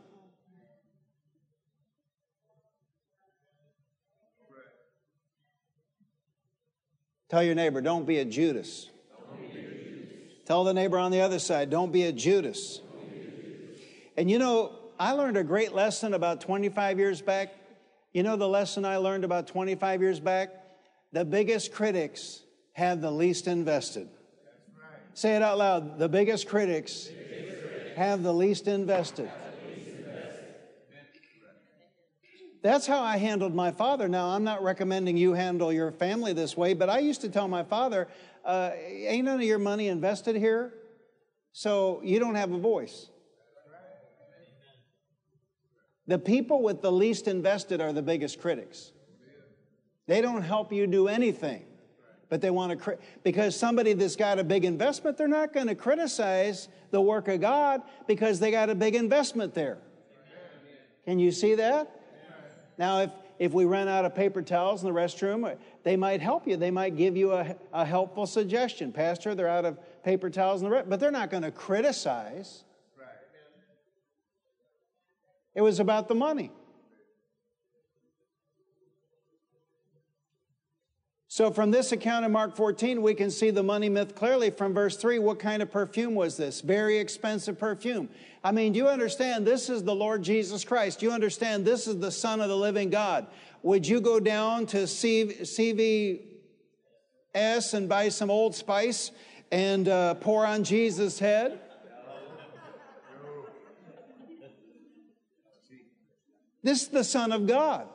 Tell 7.29 7.43
your 7.43 7.57
neighbor, 7.57 7.81
don't 7.81 8.07
be 8.07 8.19
a 8.19 8.25
Judas. 8.25 8.91
Be 9.37 9.47
a 9.47 9.63
Judas. 9.63 10.35
Tell 10.47 10.63
the 10.63 10.73
neighbor 10.73 10.99
on 10.99 11.11
the 11.11 11.21
other 11.21 11.41
side, 11.41 11.71
don't 11.71 11.91
be 11.91 12.05
a 12.05 12.13
Judas. 12.13 12.81
And 14.17 14.31
you 14.31 14.39
know, 14.39 14.73
I 14.99 15.13
learned 15.13 15.37
a 15.37 15.45
great 15.45 15.73
lesson 15.73 16.15
about 16.15 16.41
25 16.41 16.99
years 16.99 17.21
back. 17.21 17.55
You 18.13 18.23
know 18.23 18.37
the 18.37 18.49
lesson 18.49 18.85
I 18.85 18.99
learned 18.99 19.25
about 19.25 19.47
25 19.49 20.01
years 20.01 20.21
back? 20.21 20.51
The 21.13 21.25
biggest 21.25 21.73
critics 21.73 22.43
have 22.73 23.01
the 23.01 23.11
least 23.11 23.49
invested. 23.49 24.09
Right. 24.77 25.01
Say 25.15 25.35
it 25.37 25.43
out 25.43 25.59
loud. 25.59 25.99
The 25.99 26.09
biggest 26.09 26.49
critics, 26.49 27.09
biggest 27.09 27.63
critics 27.63 27.97
have 27.97 28.23
the 28.23 28.33
least 28.33 28.69
invested. 28.69 29.31
That's 32.63 32.87
how 32.87 33.03
I 33.03 33.19
handled 33.19 33.55
my 33.55 33.73
father. 33.73 34.09
Now, 34.09 34.29
I'm 34.29 34.43
not 34.43 34.63
recommending 34.63 35.19
you 35.19 35.35
handle 35.35 35.71
your 35.71 35.93
family 35.93 36.33
this 36.33 36.57
way, 36.57 36.73
but 36.73 36.89
I 36.89 37.01
used 37.01 37.21
to 37.21 37.29
tell 37.29 37.47
my 37.47 37.63
father, 37.63 38.09
uh, 38.43 38.71
ain't 38.81 39.27
none 39.27 39.35
of 39.35 39.43
your 39.43 39.59
money 39.59 39.89
invested 39.89 40.35
here, 40.35 40.73
so 41.53 42.01
you 42.03 42.19
don't 42.19 42.37
have 42.37 42.53
a 42.53 42.59
voice. 42.59 43.11
The 46.07 46.19
people 46.19 46.63
with 46.63 46.83
the 46.83 46.93
least 46.93 47.29
invested 47.29 47.81
are 47.81 47.93
the 47.93 48.03
biggest 48.03 48.41
critics. 48.41 48.93
They 50.07 50.21
don't 50.21 50.43
help 50.43 50.73
you 50.73 50.87
do 50.87 51.09
anything, 51.09 51.65
but 52.29 52.43
they 52.43 52.51
want 52.51 52.79
to, 52.79 52.99
because 53.23 53.59
somebody 53.59 53.95
that's 53.95 54.17
got 54.17 54.39
a 54.39 54.45
big 54.45 54.67
investment, 54.67 55.17
they're 55.17 55.29
not 55.29 55.55
going 55.55 55.69
to 55.69 55.75
criticize 55.75 56.69
the 56.91 57.01
work 57.01 57.29
of 57.29 57.41
God 57.41 57.81
because 58.07 58.39
they 58.39 58.51
got 58.51 58.69
a 58.69 58.75
big 58.75 58.95
investment 58.95 59.55
there. 59.55 59.79
Can 61.07 61.19
you 61.19 61.33
see 61.33 61.55
that? 61.55 61.91
Now, 62.77 63.01
if, 63.01 63.11
if 63.39 63.53
we 63.53 63.65
run 63.65 63.89
out 63.89 64.05
of 64.05 64.15
paper 64.15 64.43
towels 64.43 64.83
in 64.83 64.93
the 64.93 64.99
restroom, 64.99 65.57
they 65.85 65.97
might 65.97 66.21
help 66.21 66.47
you. 66.47 66.57
They 66.57 66.71
might 66.71 66.97
give 66.97 67.17
you 67.17 67.33
a, 67.33 67.57
a 67.73 67.85
helpful 67.85 68.27
suggestion. 68.27 68.93
Pastor, 68.93 69.35
they're 69.35 69.49
out 69.49 69.65
of 69.65 69.79
paper 70.03 70.29
towels 70.29 70.61
in 70.61 70.69
the 70.69 70.77
restroom, 70.77 70.91
but 70.91 71.01
they're 71.01 71.11
not 71.11 71.31
going 71.31 71.45
to 71.45 71.51
criticize. 71.51 72.65
It 75.55 75.61
was 75.61 75.81
about 75.81 76.09
the 76.09 76.15
money. 76.15 76.51
So, 81.35 81.51
from 81.51 81.73
this 81.73 81.91
account 81.91 82.25
in 82.25 82.31
Mark 82.31 82.55
14, 82.55 83.03
we 83.03 83.13
can 83.13 83.29
see 83.29 83.51
the 83.51 83.65
money 83.65 83.89
myth 83.89 84.15
clearly 84.15 84.51
from 84.51 84.73
verse 84.73 84.97
3. 84.97 85.19
What 85.19 85.41
kind 85.41 85.63
of 85.63 85.71
perfume 85.73 86.15
was 86.15 86.37
this? 86.37 86.61
Very 86.61 86.99
expensive 86.99 87.59
perfume. 87.59 88.09
I 88.45 88.53
mean, 88.53 88.73
do 88.73 88.79
you 88.79 88.87
understand 88.87 89.45
this 89.45 89.69
is 89.69 89.83
the 89.83 89.97
Lord 89.97 90.23
Jesus 90.23 90.65
Christ? 90.65 91.01
Do 91.01 91.07
you 91.07 91.13
understand 91.13 91.65
this 91.65 91.89
is 91.89 91.99
the 91.99 92.13
Son 92.13 92.41
of 92.41 92.49
the 92.49 92.57
living 92.57 92.89
God? 92.89 93.27
Would 93.65 93.85
you 93.85 94.01
go 94.01 94.21
down 94.21 94.67
to 94.67 94.85
CVS 94.85 96.21
and 97.75 97.89
buy 97.89 98.11
some 98.11 98.31
Old 98.31 98.55
Spice 98.55 99.11
and 99.51 99.89
uh, 99.89 100.15
pour 100.15 100.47
on 100.47 100.63
Jesus' 100.63 101.19
head? 101.19 101.59
This 106.65 106.83
is 106.83 106.89
the 106.89 107.05
Son 107.05 107.31
of 107.31 107.47
God. 107.47 107.87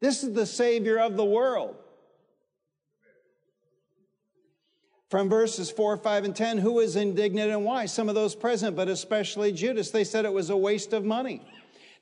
This 0.00 0.22
is 0.22 0.34
the 0.34 0.46
Savior 0.46 0.98
of 0.98 1.16
the 1.16 1.24
world. 1.24 1.74
From 5.08 5.30
verses 5.30 5.70
4, 5.70 5.96
5, 5.96 6.24
and 6.24 6.36
10, 6.36 6.58
who 6.58 6.74
was 6.74 6.94
indignant 6.94 7.50
and 7.50 7.64
why? 7.64 7.86
Some 7.86 8.10
of 8.10 8.14
those 8.14 8.34
present, 8.34 8.76
but 8.76 8.88
especially 8.88 9.50
Judas. 9.50 9.90
They 9.90 10.04
said 10.04 10.26
it 10.26 10.32
was 10.32 10.50
a 10.50 10.56
waste 10.56 10.92
of 10.92 11.04
money. 11.04 11.40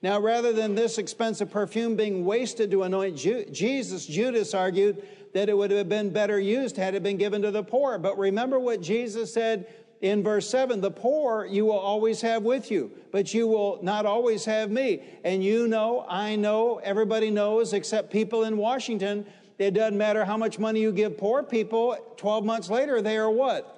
Now, 0.02 0.18
rather 0.18 0.52
than 0.52 0.74
this 0.74 0.98
expensive 0.98 1.50
perfume 1.50 1.96
being 1.96 2.24
wasted 2.24 2.70
to 2.72 2.82
anoint 2.82 3.16
Ju- 3.16 3.46
Jesus, 3.52 4.04
Judas 4.04 4.52
argued 4.52 5.06
that 5.32 5.48
it 5.48 5.56
would 5.56 5.70
have 5.70 5.88
been 5.88 6.10
better 6.10 6.40
used 6.40 6.76
had 6.76 6.94
it 6.94 7.02
been 7.02 7.18
given 7.18 7.42
to 7.42 7.50
the 7.50 7.62
poor. 7.62 7.98
But 7.98 8.18
remember 8.18 8.58
what 8.58 8.80
Jesus 8.80 9.32
said 9.32 9.66
in 10.04 10.22
verse 10.22 10.46
7 10.50 10.82
the 10.82 10.90
poor 10.90 11.46
you 11.46 11.64
will 11.64 11.78
always 11.78 12.20
have 12.20 12.42
with 12.42 12.70
you, 12.70 12.90
but 13.10 13.32
you 13.32 13.48
will 13.48 13.78
not 13.82 14.04
always 14.04 14.44
have 14.44 14.70
me. 14.70 15.02
And 15.24 15.42
you 15.42 15.66
know, 15.66 16.04
I 16.06 16.36
know, 16.36 16.76
everybody 16.84 17.30
knows, 17.30 17.72
except 17.72 18.12
people 18.12 18.44
in 18.44 18.58
Washington, 18.58 19.24
it 19.58 19.70
doesn't 19.70 19.96
matter 19.96 20.26
how 20.26 20.36
much 20.36 20.58
money 20.58 20.80
you 20.80 20.92
give 20.92 21.16
poor 21.16 21.42
people, 21.42 21.96
12 22.18 22.44
months 22.44 22.68
later, 22.68 23.00
they 23.00 23.16
are 23.16 23.30
what? 23.30 23.70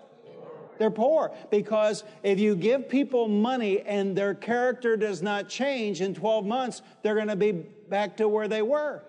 They're 0.78 0.90
poor 0.90 1.32
because 1.50 2.02
if 2.24 2.40
you 2.40 2.56
give 2.56 2.88
people 2.88 3.28
money 3.28 3.80
and 3.82 4.16
their 4.16 4.34
character 4.34 4.96
does 4.96 5.22
not 5.22 5.48
change 5.48 6.00
in 6.00 6.12
12 6.12 6.44
months, 6.44 6.82
they're 7.02 7.14
going 7.14 7.28
to 7.28 7.36
be 7.36 7.52
back 7.52 8.16
to 8.16 8.28
where 8.28 8.48
they 8.48 8.62
were. 8.62 9.00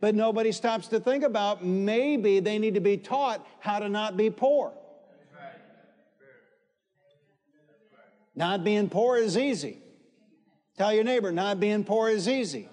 But 0.00 0.14
nobody 0.14 0.52
stops 0.52 0.88
to 0.88 1.00
think 1.00 1.24
about 1.24 1.64
maybe 1.64 2.38
they 2.38 2.58
need 2.58 2.74
to 2.74 2.80
be 2.80 2.98
taught 2.98 3.44
how 3.60 3.78
to 3.78 3.88
not 3.88 4.18
be 4.18 4.28
poor. 4.28 4.74
Not 8.36 8.62
being 8.62 8.90
poor 8.90 9.16
is 9.16 9.36
easy. 9.38 9.78
Tell 10.76 10.92
your 10.92 11.04
neighbor, 11.04 11.32
not 11.32 11.58
being 11.58 11.84
poor 11.84 12.10
is 12.10 12.28
easy. 12.28 12.68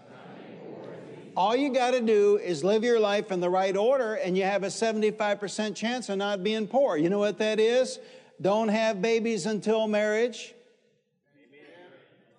All 1.35 1.55
you 1.55 1.73
got 1.73 1.91
to 1.91 2.01
do 2.01 2.37
is 2.37 2.63
live 2.63 2.83
your 2.83 2.99
life 2.99 3.31
in 3.31 3.39
the 3.39 3.49
right 3.49 3.75
order, 3.75 4.15
and 4.15 4.37
you 4.37 4.43
have 4.43 4.63
a 4.63 4.67
75% 4.67 5.75
chance 5.75 6.09
of 6.09 6.17
not 6.17 6.43
being 6.43 6.67
poor. 6.67 6.97
You 6.97 7.09
know 7.09 7.17
what 7.17 7.39
that 7.39 7.59
is? 7.59 7.97
Don't 8.41 8.67
have 8.67 9.01
babies 9.01 9.45
until 9.45 9.87
marriage. 9.87 10.53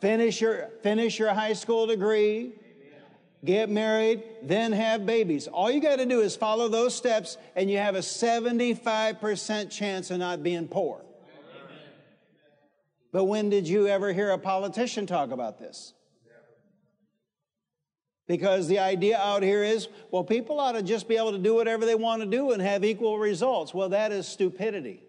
Finish 0.01 0.41
your, 0.41 0.69
finish 0.83 1.19
your 1.19 1.33
high 1.33 1.55
school 1.55 1.87
degree. 1.87 2.53
Get 3.45 3.69
married, 3.69 4.23
then 4.43 4.73
have 4.73 5.05
babies. 5.05 5.49
All 5.49 5.71
you 5.71 5.81
got 5.81 5.97
to 5.97 6.07
do 6.07 6.21
is 6.21 6.37
follow 6.37 6.69
those 6.69 6.95
steps, 6.95 7.37
and 7.57 7.71
you 7.71 7.79
have 7.79 7.95
a 7.95 7.99
75% 7.99 9.71
chance 9.71 10.11
of 10.11 10.19
not 10.19 10.43
being 10.43 10.69
poor. 10.69 11.03
But 13.15 13.27
when 13.27 13.49
did 13.49 13.69
you 13.69 13.87
ever 13.87 14.13
hear 14.13 14.31
a 14.31 14.39
politician 14.39 15.07
talk 15.07 15.31
about 15.31 15.61
this? 15.61 15.95
Because 18.27 18.67
the 18.67 18.81
idea 18.81 19.17
out 19.17 19.45
here 19.45 19.63
is, 19.63 19.87
well, 20.11 20.25
people 20.25 20.59
ought 20.59 20.73
to 20.73 20.83
just 20.83 21.07
be 21.07 21.17
able 21.17 21.31
to 21.31 21.39
do 21.39 21.55
whatever 21.55 21.87
they 21.87 21.95
want 21.95 22.23
to 22.23 22.27
do 22.27 22.51
and 22.51 22.61
have 22.61 22.85
equal 22.85 23.21
results. 23.21 23.73
Well, 23.73 23.91
that 23.91 24.11
is 24.11 24.27
stupidity. 24.27 25.04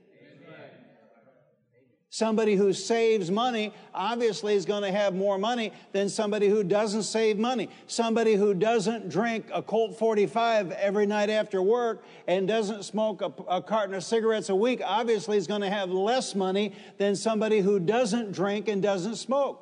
Somebody 2.15 2.56
who 2.56 2.71
saves 2.71 3.30
money 3.30 3.73
obviously 3.93 4.56
is 4.56 4.63
going 4.63 4.84
to 4.84 4.91
have 4.93 5.13
more 5.13 5.38
money 5.38 5.73
than 5.91 6.08
somebody 6.08 6.47
who 6.47 6.63
doesn't 6.63 7.04
save 7.04 7.38
money. 7.38 7.67
Somebody 7.88 8.36
who 8.36 8.54
doesn't 8.54 9.10
drink 9.10 9.47
a 9.54 9.62
Colt 9.62 9.99
45 9.99 10.71
every 10.71 11.08
night 11.08 11.30
after 11.30 11.62
work 11.62 12.06
and 12.25 12.47
doesn't 12.47 12.86
smoke 12.86 13.21
a, 13.21 13.34
a 13.49 13.62
carton 13.62 13.93
of 13.93 14.01
cigarettes 14.01 14.47
a 14.47 14.56
week 14.56 14.82
obviously 14.86 15.36
is 15.36 15.45
going 15.45 15.60
to 15.60 15.69
have 15.69 15.89
less 15.89 16.36
money 16.36 16.71
than 16.97 17.17
somebody 17.17 17.60
who 17.60 17.82
doesn't 17.82 18.32
drink 18.32 18.69
and 18.69 18.82
doesn't 18.82 19.17
smoke. 19.17 19.62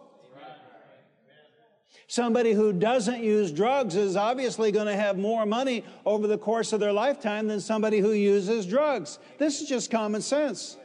Somebody 2.05 2.53
who 2.53 2.71
doesn't 2.71 3.23
use 3.23 3.51
drugs 3.51 3.95
is 3.95 4.15
obviously 4.15 4.71
going 4.71 4.85
to 4.85 4.95
have 4.95 5.17
more 5.17 5.47
money 5.47 5.83
over 6.05 6.27
the 6.27 6.37
course 6.37 6.71
of 6.71 6.79
their 6.79 6.93
lifetime 6.93 7.47
than 7.47 7.59
somebody 7.59 7.97
who 7.97 8.11
uses 8.11 8.67
drugs. 8.67 9.17
This 9.39 9.59
is 9.59 9.67
just 9.67 9.89
common 9.89 10.21
sense. 10.21 10.77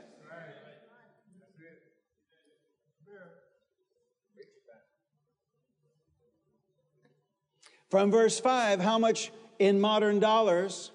From 7.91 8.11
verse 8.11 8.39
5, 8.39 8.81
how 8.81 8.99
much 8.99 9.33
in 9.59 9.81
modern 9.81 10.21
dollars 10.21 10.91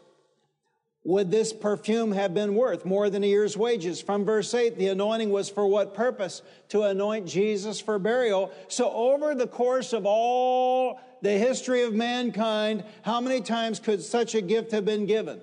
would 1.04 1.32
this 1.32 1.52
perfume 1.52 2.12
have 2.12 2.34
been 2.34 2.56
worth? 2.56 2.86
More 2.86 3.10
than 3.10 3.24
a 3.24 3.28
year's 3.28 3.58
wages. 3.58 4.02
From 4.02 4.26
verse 4.26 4.54
8, 4.54 4.78
the 4.78 4.88
anointing 4.88 5.32
was 5.32 5.50
for 5.50 5.68
what 5.68 5.94
purpose? 5.94 6.42
To 6.70 6.84
anoint 6.84 7.28
Jesus 7.28 7.80
for 7.80 8.00
burial. 8.00 8.52
So, 8.68 8.92
over 8.92 9.36
the 9.36 9.48
course 9.48 9.92
of 9.92 10.06
all 10.06 11.00
the 11.22 11.32
history 11.32 11.84
of 11.84 11.94
mankind, 11.94 12.84
how 13.02 13.20
many 13.20 13.42
times 13.42 13.80
could 13.80 14.02
such 14.02 14.36
a 14.36 14.42
gift 14.42 14.72
have 14.72 14.86
been 14.86 15.06
given? 15.06 15.42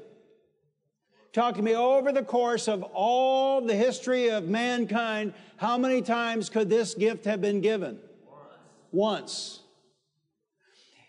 Talk 1.33 1.57
to 1.57 1.63
me 1.63 1.77
over 1.77 2.11
the 2.11 2.25
course 2.25 2.67
of 2.67 2.83
all 2.83 3.61
the 3.61 3.75
history 3.75 4.31
of 4.31 4.49
mankind, 4.49 5.33
how 5.59 5.79
many 5.79 6.03
times 6.03 6.51
could 6.51 6.69
this 6.69 6.95
gift 6.95 7.25
have 7.25 7.41
been 7.41 7.61
given? 7.61 8.01
Once. 8.27 8.47
Once. 8.91 9.60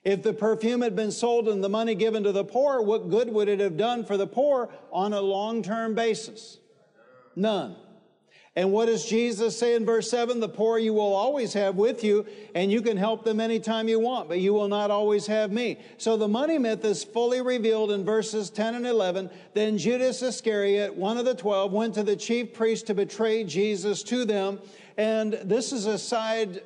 If 0.03 0.23
the 0.23 0.33
perfume 0.33 0.81
had 0.81 0.95
been 0.95 1.11
sold 1.11 1.47
and 1.47 1.63
the 1.63 1.69
money 1.69 1.93
given 1.93 2.23
to 2.23 2.31
the 2.31 2.43
poor, 2.43 2.81
what 2.81 3.09
good 3.09 3.31
would 3.31 3.47
it 3.47 3.59
have 3.59 3.77
done 3.77 4.03
for 4.03 4.17
the 4.17 4.27
poor 4.27 4.69
on 4.91 5.13
a 5.13 5.21
long 5.21 5.61
term 5.61 5.93
basis? 5.93 6.57
None. 7.35 7.75
And 8.53 8.73
what 8.73 8.87
does 8.87 9.05
Jesus 9.05 9.57
say 9.57 9.75
in 9.75 9.85
verse 9.85 10.09
7? 10.09 10.41
The 10.41 10.49
poor 10.49 10.77
you 10.77 10.93
will 10.93 11.13
always 11.13 11.53
have 11.53 11.75
with 11.75 12.03
you, 12.03 12.25
and 12.53 12.69
you 12.69 12.81
can 12.81 12.97
help 12.97 13.23
them 13.23 13.39
anytime 13.39 13.87
you 13.87 13.97
want, 13.97 14.27
but 14.27 14.41
you 14.41 14.53
will 14.53 14.67
not 14.67 14.91
always 14.91 15.25
have 15.27 15.53
me. 15.53 15.79
So 15.97 16.17
the 16.17 16.27
money 16.27 16.57
myth 16.57 16.83
is 16.83 17.01
fully 17.01 17.41
revealed 17.41 17.91
in 17.91 18.03
verses 18.03 18.49
10 18.49 18.75
and 18.75 18.85
11. 18.85 19.29
Then 19.53 19.77
Judas 19.77 20.21
Iscariot, 20.21 20.93
one 20.93 21.17
of 21.17 21.23
the 21.23 21.35
twelve, 21.35 21.71
went 21.71 21.93
to 21.93 22.03
the 22.03 22.17
chief 22.17 22.53
priests 22.53 22.85
to 22.87 22.93
betray 22.93 23.45
Jesus 23.45 24.03
to 24.03 24.25
them. 24.25 24.59
And 24.97 25.39
this 25.45 25.71
is 25.71 25.85
a 25.85 25.97
side 25.97 26.61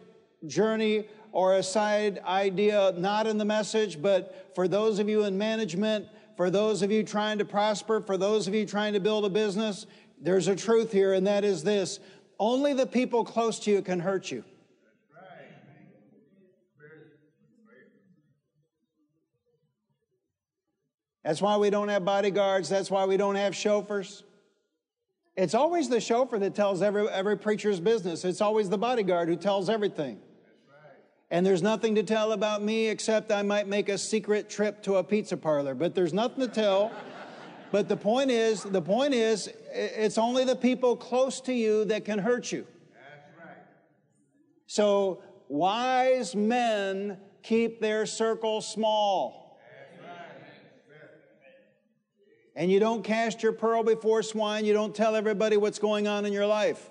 journey 0.47 1.07
or 1.35 1.55
a 1.55 1.63
side 1.63 2.17
idea, 2.25 2.93
not 2.95 3.27
in 3.27 3.37
the 3.37 3.43
message, 3.43 4.01
but 4.01 4.53
for 4.55 4.69
those 4.69 4.99
of 4.99 5.09
you 5.09 5.25
in 5.25 5.37
management, 5.37 6.07
for 6.37 6.49
those 6.49 6.81
of 6.81 6.93
you 6.93 7.03
trying 7.03 7.37
to 7.39 7.43
prosper, 7.43 7.99
for 7.99 8.15
those 8.15 8.47
of 8.47 8.55
you 8.55 8.65
trying 8.65 8.93
to 8.93 9.01
build 9.01 9.25
a 9.25 9.29
business, 9.29 9.85
there's 10.21 10.47
a 10.47 10.55
truth 10.55 10.93
here, 10.93 11.11
and 11.11 11.27
that 11.27 11.43
is 11.43 11.61
this 11.61 11.99
only 12.39 12.71
the 12.71 12.87
people 12.87 13.25
close 13.25 13.59
to 13.59 13.69
you 13.69 13.81
can 13.81 13.99
hurt 13.99 14.31
you. 14.31 14.45
That's 21.25 21.41
why 21.41 21.57
we 21.57 21.69
don't 21.69 21.89
have 21.89 22.05
bodyguards. 22.05 22.69
That's 22.69 22.89
why 22.89 23.03
we 23.03 23.17
don't 23.17 23.35
have 23.35 23.53
chauffeurs. 23.53 24.23
It's 25.35 25.53
always 25.53 25.89
the 25.89 25.99
chauffeur 25.99 26.39
that 26.39 26.55
tells 26.55 26.81
every, 26.81 27.09
every 27.09 27.37
preacher's 27.37 27.81
business. 27.81 28.23
It's 28.23 28.39
always 28.39 28.69
the 28.69 28.77
bodyguard 28.77 29.27
who 29.27 29.35
tells 29.35 29.69
everything. 29.69 30.21
And 31.31 31.45
there's 31.45 31.63
nothing 31.63 31.95
to 31.95 32.03
tell 32.03 32.33
about 32.33 32.61
me 32.61 32.87
except 32.87 33.31
I 33.31 33.41
might 33.41 33.67
make 33.67 33.89
a 33.89 33.97
secret 33.97 34.49
trip 34.49 34.83
to 34.83 34.97
a 34.97 35.03
pizza 35.03 35.35
parlor, 35.35 35.73
but 35.73 35.95
there's 35.95 36.13
nothing 36.13 36.41
to 36.41 36.47
tell. 36.47 36.91
But 37.71 37.89
the 37.89 37.97
point 37.97 38.31
is, 38.31 38.63
the 38.63 38.81
point 38.81 39.13
is, 39.13 39.49
it's 39.71 40.17
only 40.17 40.45
the 40.45 40.55
people 40.55 40.95
close 40.95 41.41
to 41.41 41.53
you 41.53 41.85
that 41.85 42.05
can 42.05 42.19
hurt 42.19 42.51
you. 42.51 42.65
That's 42.93 43.45
right. 43.45 43.57
So 44.67 45.23
wise 45.49 46.35
men 46.35 47.17
keep 47.41 47.81
their 47.81 48.05
circle 48.05 48.61
small. 48.61 49.59
And 52.55 52.71
you 52.71 52.79
don't 52.79 53.03
cast 53.03 53.43
your 53.43 53.51
pearl 53.51 53.83
before 53.83 54.23
swine. 54.23 54.63
You 54.63 54.71
don't 54.71 54.95
tell 54.95 55.15
everybody 55.15 55.57
what's 55.57 55.79
going 55.79 56.07
on 56.07 56.25
in 56.25 56.31
your 56.31 56.47
life. 56.47 56.89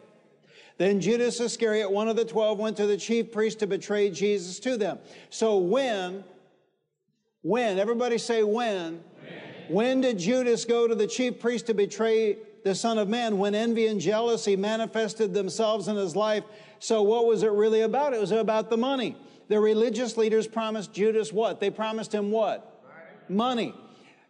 Then 0.77 1.01
Judas 1.01 1.39
Iscariot, 1.41 1.91
one 1.91 2.09
of 2.09 2.17
the 2.17 2.25
twelve, 2.25 2.59
went 2.59 2.77
to 2.79 2.87
the 2.87 2.97
chief 2.97 3.31
priest 3.31 3.61
to 3.61 3.67
betray 3.67 4.11
Jesus 4.11 4.59
to 4.61 4.77
them. 4.77 4.99
So 5.31 5.59
when, 5.59 6.25
when, 7.43 7.79
everybody 7.79 8.19
say 8.19 8.43
when, 8.43 9.03
when 9.69 10.01
did 10.01 10.19
Judas 10.19 10.65
go 10.65 10.89
to 10.89 10.95
the 10.95 11.07
chief 11.07 11.39
priest 11.39 11.67
to 11.67 11.75
betray 11.75 12.39
the 12.65 12.75
Son 12.75 12.99
of 12.99 13.09
Man? 13.09 13.39
When 13.39 13.55
envy 13.55 13.87
and 13.87 14.01
jealousy 14.01 14.57
manifested 14.57 15.33
themselves 15.33 15.89
in 15.89 15.97
his 15.97 16.15
life. 16.15 16.45
So, 16.81 17.03
what 17.03 17.27
was 17.27 17.43
it 17.43 17.53
really 17.53 17.81
about? 17.81 18.13
It 18.13 18.21
was 18.21 18.31
about 18.31 18.69
the 18.69 18.77
money. 18.77 19.17
The 19.49 19.61
religious 19.61 20.17
leaders 20.17 20.47
promised 20.47 20.93
Judas 20.93 21.33
what? 21.33 21.61
They 21.61 21.71
promised 21.71 22.13
him 22.13 22.31
what? 22.31 22.83
Money. 23.29 23.67
money. 23.67 23.81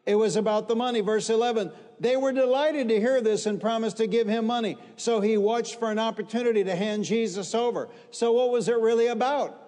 It 0.06 0.14
was 0.16 0.36
about 0.36 0.68
the 0.68 0.76
money. 0.76 1.00
Verse 1.00 1.30
11. 1.30 1.72
They 2.00 2.16
were 2.16 2.32
delighted 2.32 2.88
to 2.88 3.00
hear 3.00 3.20
this 3.20 3.46
and 3.46 3.60
promised 3.60 3.98
to 3.98 4.06
give 4.06 4.26
him 4.26 4.46
money. 4.46 4.76
So 4.96 5.20
he 5.20 5.36
watched 5.38 5.78
for 5.78 5.90
an 5.90 5.98
opportunity 5.98 6.64
to 6.64 6.74
hand 6.74 7.04
Jesus 7.04 7.54
over. 7.54 7.88
So, 8.10 8.32
what 8.32 8.50
was 8.50 8.68
it 8.68 8.78
really 8.78 9.06
about? 9.06 9.60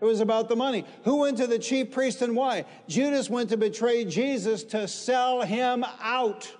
It 0.00 0.04
was 0.04 0.20
about 0.20 0.48
the 0.48 0.56
money. 0.56 0.84
Who 1.04 1.18
went 1.18 1.36
to 1.38 1.46
the 1.46 1.60
chief 1.60 1.92
priest 1.92 2.22
and 2.22 2.34
why? 2.34 2.64
Judas 2.88 3.30
went 3.30 3.50
to 3.50 3.56
betray 3.56 4.04
Jesus 4.04 4.64
to 4.64 4.88
sell 4.88 5.42
him 5.42 5.84
out. 6.00 6.52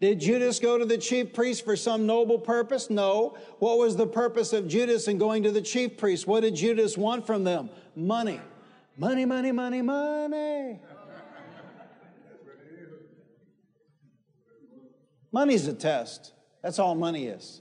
Did 0.00 0.20
Judas 0.20 0.58
go 0.58 0.78
to 0.78 0.84
the 0.84 0.98
chief 0.98 1.32
priest 1.32 1.64
for 1.64 1.76
some 1.76 2.06
noble 2.06 2.38
purpose? 2.38 2.90
No. 2.90 3.36
What 3.60 3.78
was 3.78 3.96
the 3.96 4.06
purpose 4.06 4.52
of 4.52 4.66
Judas 4.66 5.06
in 5.06 5.18
going 5.18 5.44
to 5.44 5.52
the 5.52 5.62
chief 5.62 5.96
priest? 5.96 6.26
What 6.26 6.40
did 6.40 6.56
Judas 6.56 6.98
want 6.98 7.26
from 7.26 7.44
them? 7.44 7.70
Money. 7.94 8.40
Money, 8.96 9.24
money, 9.24 9.52
money, 9.52 9.80
money. 9.80 10.80
Money's 15.32 15.66
a 15.66 15.72
test. 15.72 16.32
That's 16.62 16.78
all 16.78 16.94
money 16.94 17.26
is. 17.26 17.60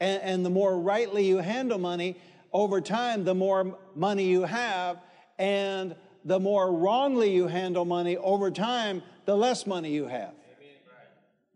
And, 0.00 0.22
and 0.22 0.44
the 0.44 0.50
more 0.50 0.78
rightly 0.78 1.24
you 1.24 1.38
handle 1.38 1.78
money, 1.78 2.16
over 2.52 2.80
time, 2.80 3.24
the 3.24 3.34
more 3.34 3.78
money 3.94 4.24
you 4.24 4.42
have. 4.42 4.98
And 5.38 5.94
the 6.24 6.40
more 6.40 6.72
wrongly 6.72 7.32
you 7.32 7.46
handle 7.46 7.84
money, 7.84 8.16
over 8.16 8.50
time, 8.50 9.02
the 9.24 9.36
less 9.36 9.66
money 9.66 9.90
you 9.90 10.06
have. 10.06 10.34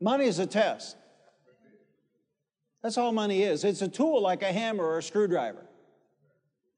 Money 0.01 0.27
is 0.27 0.39
a 0.39 0.47
test. 0.47 0.97
That's 2.83 2.99
all 2.99 3.13
money 3.13 3.43
is. 3.43 3.65
It's 3.65 3.83
a 3.83 3.89
tool 3.89 4.23
like 4.23 4.43
a 4.43 4.53
hammer 4.53 4.85
or 4.85 4.99
a 4.99 5.03
screwdriver. 5.03 5.67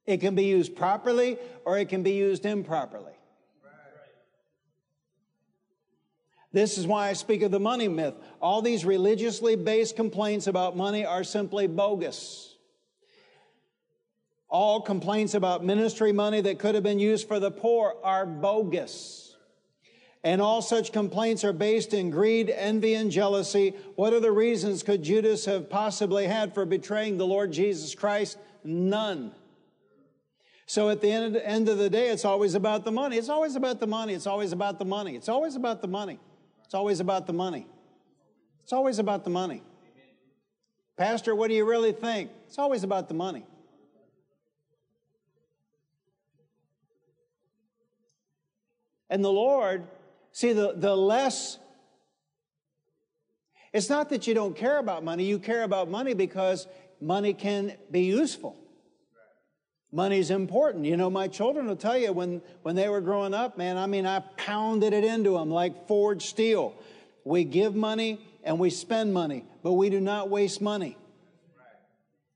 It 0.07 0.23
can 0.23 0.35
be 0.35 0.45
used 0.45 0.75
properly 0.75 1.37
or 1.67 1.77
it 1.79 1.91
can 1.91 2.03
be 2.03 2.13
used 2.13 2.47
improperly. 2.47 3.08
This 6.53 6.79
is 6.79 6.87
why 6.87 7.09
I 7.09 7.13
speak 7.13 7.43
of 7.43 7.51
the 7.51 7.61
money 7.61 7.89
myth. 7.89 8.15
All 8.41 8.63
these 8.63 8.85
religiously 8.85 9.55
based 9.55 9.97
complaints 9.97 10.47
about 10.47 10.77
money 10.77 11.05
are 11.05 11.25
simply 11.25 11.67
bogus. 11.67 12.57
All 14.49 14.81
complaints 14.81 15.35
about 15.35 15.63
ministry 15.63 16.11
money 16.11 16.41
that 16.41 16.59
could 16.59 16.75
have 16.75 16.85
been 16.85 16.99
used 16.99 17.29
for 17.29 17.39
the 17.39 17.51
poor 17.51 17.95
are 18.03 18.25
bogus. 18.25 19.37
And 20.25 20.41
all 20.41 20.63
such 20.63 20.91
complaints 20.91 21.45
are 21.45 21.53
based 21.53 21.93
in 21.93 22.11
greed, 22.11 22.51
envy, 22.51 22.95
and 22.95 23.11
jealousy. 23.11 23.75
What 23.95 24.15
other 24.15 24.33
reasons 24.33 24.83
could 24.83 25.03
Judas 25.03 25.45
have 25.45 25.69
possibly 25.69 26.27
had 26.27 26.55
for 26.55 26.65
betraying 26.65 27.19
the 27.19 27.27
Lord 27.27 27.53
Jesus 27.53 27.95
Christ? 27.95 28.39
None. 28.65 29.33
So 30.67 30.89
at 30.89 31.01
the 31.03 31.11
end, 31.11 31.69
of 31.69 31.79
the 31.79 31.89
day, 31.89 32.09
it's 32.09 32.25
always 32.25 32.55
about 32.55 32.85
the 32.85 32.93
money. 32.93 33.17
It's 33.17 33.29
always 33.29 33.55
about 33.55 33.81
the 33.81 33.87
money. 33.87 34.15
It's 34.15 34.27
always 34.27 34.53
about 34.53 34.79
the 34.79 34.85
money. 34.85 35.15
It's 35.15 35.29
always 35.29 35.55
about 35.57 35.83
the 35.83 35.89
money. 35.89 36.19
It's 36.69 36.75
always 36.75 37.01
about 37.01 37.27
the 37.27 37.33
money. 37.33 37.67
It's 38.63 38.75
always 38.75 38.99
about 38.99 39.25
the 39.25 39.31
money. 39.31 39.63
Pastor, 40.99 41.35
what 41.35 41.49
do 41.49 41.55
you 41.55 41.65
really 41.65 41.93
think? 41.93 42.31
It's 42.47 42.59
always 42.59 42.85
about 42.85 43.09
the 43.09 43.15
money. 43.15 43.47
And 49.09 49.25
the 49.25 49.33
Lord, 49.33 49.87
see, 50.33 50.53
the, 50.53 50.75
the 50.77 50.95
less, 50.95 51.59
it's 53.73 53.89
not 53.89 54.11
that 54.11 54.27
you 54.27 54.35
don't 54.35 54.55
care 54.55 54.77
about 54.77 55.03
money, 55.03 55.25
you 55.25 55.39
care 55.39 55.63
about 55.63 55.89
money 55.89 56.13
because 56.13 56.67
money 57.01 57.33
can 57.33 57.79
be 57.91 58.03
useful. 58.03 58.57
Money's 59.91 60.31
important. 60.31 60.85
You 60.85 60.97
know, 60.97 61.09
my 61.09 61.29
children 61.29 61.67
will 61.67 61.77
tell 61.77 61.97
you 61.97 62.13
when, 62.13 62.43
when 62.63 62.77
they 62.77 62.89
were 62.89 63.01
growing 63.01 63.33
up, 63.33 63.57
man, 63.57 63.79
I 63.79 63.87
mean, 63.87 64.07
I 64.07 64.21
pounded 64.37 64.93
it 64.93 65.05
into 65.05 65.33
them 65.33 65.51
like 65.51 65.89
forged 65.89 66.23
steel. 66.23 66.75
We 67.25 67.45
give 67.45 67.75
money 67.75 68.21
and 68.45 68.59
we 68.59 68.71
spend 68.71 69.15
money, 69.15 69.45
but 69.63 69.73
we 69.73 69.89
do 69.89 70.01
not 70.01 70.29
waste 70.29 70.61
money. 70.61 70.97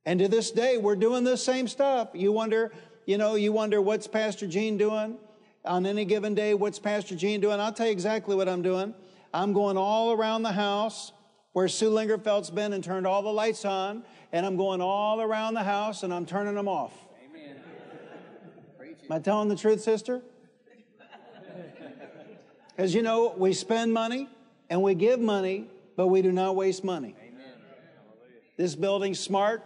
And 0.05 0.19
to 0.21 0.29
this 0.29 0.51
day, 0.51 0.79
we're 0.79 0.97
doing 0.97 1.25
the 1.25 1.37
same 1.37 1.69
stuff. 1.69 2.09
You 2.15 2.33
wonder, 2.33 2.73
you 3.07 3.19
know, 3.19 3.35
you 3.35 3.53
wonder 3.53 3.81
what's 3.81 4.07
Pastor 4.07 4.47
Gene 4.47 4.77
doing 4.77 5.17
on 5.65 5.87
any 5.87 6.05
given 6.05 6.35
day? 6.35 6.55
What's 6.55 6.79
Pastor 6.79 7.15
Gene 7.15 7.41
doing? 7.41 7.61
I'll 7.61 7.73
tell 7.73 7.87
you 7.87 7.93
exactly 7.93 8.35
what 8.35 8.49
I'm 8.49 8.63
doing. 8.63 8.95
I'm 9.33 9.53
going 9.53 9.77
all 9.77 10.13
around 10.13 10.43
the 10.43 10.53
house 10.53 11.13
where 11.53 11.69
Sue 11.69 11.91
Lingerfelt's 11.91 12.51
been 12.51 12.73
and 12.73 12.83
turned 12.83 13.07
all 13.07 13.23
the 13.23 13.33
lights 13.33 13.65
on, 13.65 14.05
and 14.33 14.45
I'm 14.45 14.57
going 14.57 14.81
all 14.81 15.21
around 15.21 15.55
the 15.55 15.63
house 15.63 16.03
and 16.03 16.13
I'm 16.13 16.27
turning 16.27 16.55
them 16.55 16.67
off. 16.67 16.93
Am 19.05 19.13
I 19.13 19.19
telling 19.19 19.49
the 19.49 19.57
truth, 19.57 19.81
sister? 19.81 20.23
Because 22.69 22.95
you 22.95 23.03
know, 23.03 23.35
we 23.37 23.53
spend 23.53 23.93
money 23.93 24.29
and 24.71 24.83
we 24.83 24.95
give 24.95 25.21
money, 25.21 25.69
but 25.97 26.07
we 26.07 26.23
do 26.23 26.33
not 26.33 26.57
waste 26.57 26.85
money. 26.85 27.15
Amen. 27.21 27.53
This 28.57 28.75
building's 28.75 29.21
smart. 29.21 29.63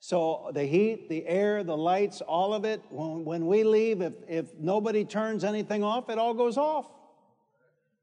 So 0.00 0.50
the 0.52 0.64
heat, 0.64 1.08
the 1.08 1.26
air, 1.26 1.62
the 1.62 1.76
lights, 1.76 2.20
all 2.22 2.54
of 2.54 2.64
it, 2.64 2.82
when, 2.90 3.24
when 3.24 3.46
we 3.46 3.62
leave, 3.62 4.00
if, 4.00 4.14
if 4.26 4.58
nobody 4.58 5.04
turns 5.04 5.44
anything 5.44 5.84
off, 5.84 6.10
it 6.10 6.18
all 6.18 6.34
goes 6.34 6.56
off. 6.56 6.86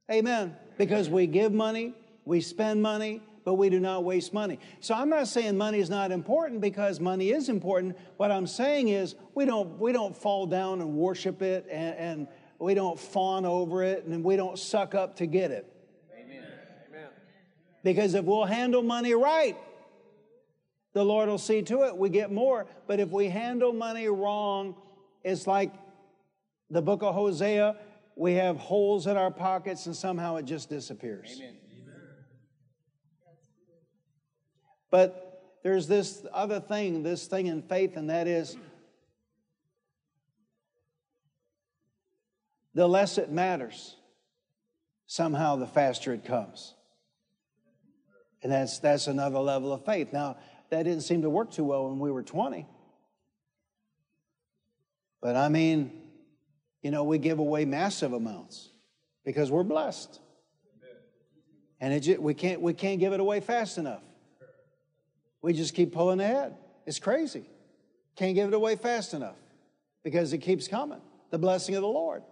Amen. 0.10 0.56
Because 0.78 1.10
we 1.10 1.28
give 1.28 1.52
money, 1.52 1.94
we 2.24 2.40
spend 2.42 2.82
money, 2.82 3.22
but 3.44 3.56
we 3.56 3.70
do 3.70 3.80
not 3.80 4.04
waste 4.04 4.34
money. 4.34 4.60
So 4.80 4.94
I'm 4.94 5.10
not 5.10 5.28
saying 5.28 5.58
money 5.58 5.80
is 5.80 5.90
not 5.90 6.12
important 6.12 6.62
because 6.62 7.00
money 7.00 7.32
is 7.32 7.50
important. 7.50 7.98
What 8.18 8.32
I'm 8.32 8.48
saying 8.48 8.90
is 8.90 9.16
we 9.36 9.46
don't, 9.46 9.80
we 9.80 9.92
don't 9.92 10.16
fall 10.16 10.46
down 10.46 10.82
and 10.82 10.96
worship 10.96 11.42
it 11.42 11.66
and, 11.72 11.96
and 11.96 12.28
we 12.60 12.74
don't 12.74 13.00
fawn 13.00 13.46
over 13.46 13.84
it 13.84 14.06
and 14.06 14.24
we 14.24 14.36
don't 14.36 14.60
suck 14.60 14.94
up 14.96 15.16
to 15.18 15.26
get 15.26 15.52
it. 15.52 15.72
Amen. 16.14 16.44
Because 17.84 18.14
if 18.14 18.26
we'll 18.26 18.46
handle 18.46 18.84
money 18.84 19.14
right, 19.14 19.58
The 20.94 21.04
Lord 21.04 21.30
will 21.30 21.38
see 21.38 21.62
to 21.64 21.84
it 21.84 21.96
we 21.96 22.10
get 22.10 22.32
more. 22.32 22.66
But 22.88 23.00
if 23.00 23.10
we 23.10 23.30
handle 23.30 23.74
money 23.74 24.08
wrong, 24.08 24.76
it's 25.24 25.48
like 25.48 25.74
the 26.70 26.82
book 26.82 27.04
of 27.04 27.14
Hosea. 27.14 27.78
We 28.16 28.34
have 28.34 28.58
holes 28.58 29.08
in 29.08 29.16
our 29.16 29.32
pockets 29.32 29.86
and 29.86 29.96
somehow 29.96 30.36
it 30.38 30.46
just 30.46 30.70
disappears. 30.70 31.36
Amen. 31.38 31.56
But 34.92 35.58
there's 35.64 35.88
this 35.88 36.26
other 36.34 36.60
thing, 36.60 37.04
this 37.04 37.28
thing 37.28 37.48
in 37.48 37.62
faith, 37.62 37.98
and 37.98 38.10
that 38.10 38.28
is 38.28 38.58
the 42.74 42.88
less 42.88 43.18
it 43.18 43.32
matters, 43.32 43.96
somehow 45.06 45.58
the 45.58 45.68
faster 45.68 46.14
it 46.14 46.26
comes. 46.26 46.74
And 48.42 48.52
that's, 48.52 48.80
that's 48.80 49.08
another 49.08 49.40
level 49.40 49.74
of 49.74 49.84
faith. 49.86 50.14
Now, 50.14 50.38
that 50.70 50.84
didn't 50.84 51.02
seem 51.02 51.24
to 51.24 51.30
work 51.30 51.52
too 51.52 51.66
well 51.66 51.90
when 51.90 52.00
we 52.00 52.12
were 52.12 52.24
20. 52.24 52.66
But 55.22 55.36
I 55.36 55.50
mean, 55.50 55.92
you 56.82 56.92
know, 56.92 57.04
we 57.04 57.18
give 57.18 57.40
away 57.40 57.66
massive 57.66 58.14
amounts 58.14 58.70
because 59.26 59.52
we're 59.52 59.64
blessed. 59.64 60.20
And 61.82 61.94
it, 61.94 62.22
we, 62.22 62.34
can't, 62.34 62.62
we 62.62 62.74
can't 62.74 63.00
give 63.00 63.14
it 63.14 63.20
away 63.20 63.40
fast 63.42 63.78
enough. 63.78 64.04
We 65.42 65.54
just 65.54 65.74
keep 65.74 65.94
pulling 65.94 66.20
ahead. 66.20 66.56
It's 66.86 67.00
crazy. 67.00 67.46
Can't 68.16 68.36
give 68.36 68.48
it 68.48 68.54
away 68.54 68.76
fast 68.76 69.14
enough 69.14 69.38
because 70.04 70.34
it 70.34 70.40
keeps 70.40 70.68
coming. 70.68 71.02
The 71.32 71.38
blessing 71.38 71.76
of 71.76 71.82
the 71.82 71.88
Lord. 71.88 72.24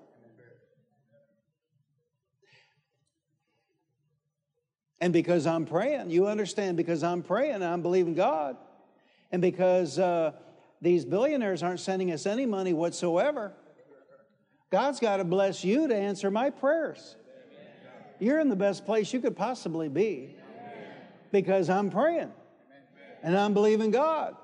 And 4.99 5.13
because 5.13 5.45
I'm 5.45 5.65
praying, 5.65 6.09
you 6.09 6.27
understand, 6.27 6.75
because 6.75 7.03
I'm 7.03 7.21
praying, 7.21 7.61
I'm 7.61 7.83
believing 7.83 8.15
God. 8.15 8.57
And 9.31 9.41
because 9.41 9.99
uh, 9.99 10.31
these 10.81 11.05
billionaires 11.05 11.61
aren't 11.61 11.79
sending 11.79 12.11
us 12.11 12.25
any 12.25 12.47
money 12.47 12.73
whatsoever, 12.73 13.53
God's 14.71 14.99
got 14.99 15.17
to 15.17 15.23
bless 15.23 15.63
you 15.63 15.87
to 15.87 15.95
answer 15.95 16.31
my 16.31 16.49
prayers. 16.49 17.15
You're 18.19 18.39
in 18.39 18.49
the 18.49 18.55
best 18.55 18.85
place 18.85 19.13
you 19.13 19.19
could 19.19 19.37
possibly 19.37 19.87
be 19.87 20.35
because 21.31 21.69
I'm 21.69 21.91
praying 21.91 22.31
and 23.23 23.37
I'm 23.37 23.53
believing 23.53 23.91
God. 23.91 24.35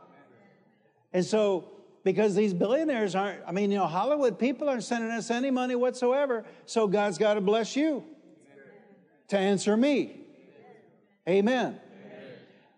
And 1.11 1.23
so, 1.23 1.69
because 2.03 2.35
these 2.35 2.53
billionaires 2.53 3.15
aren't, 3.15 3.41
I 3.47 3.51
mean, 3.51 3.71
you 3.71 3.77
know, 3.77 3.87
Hollywood 3.87 4.37
people 4.37 4.67
aren't 4.67 4.83
sending 4.83 5.11
us 5.11 5.31
any 5.31 5.51
money 5.51 5.75
whatsoever, 5.75 6.43
so 6.65 6.87
God's 6.87 7.17
got 7.17 7.35
to 7.35 7.41
bless 7.41 7.75
you 7.75 8.03
to 9.29 9.37
answer 9.37 9.77
me. 9.77 10.19
Amen. 11.27 11.79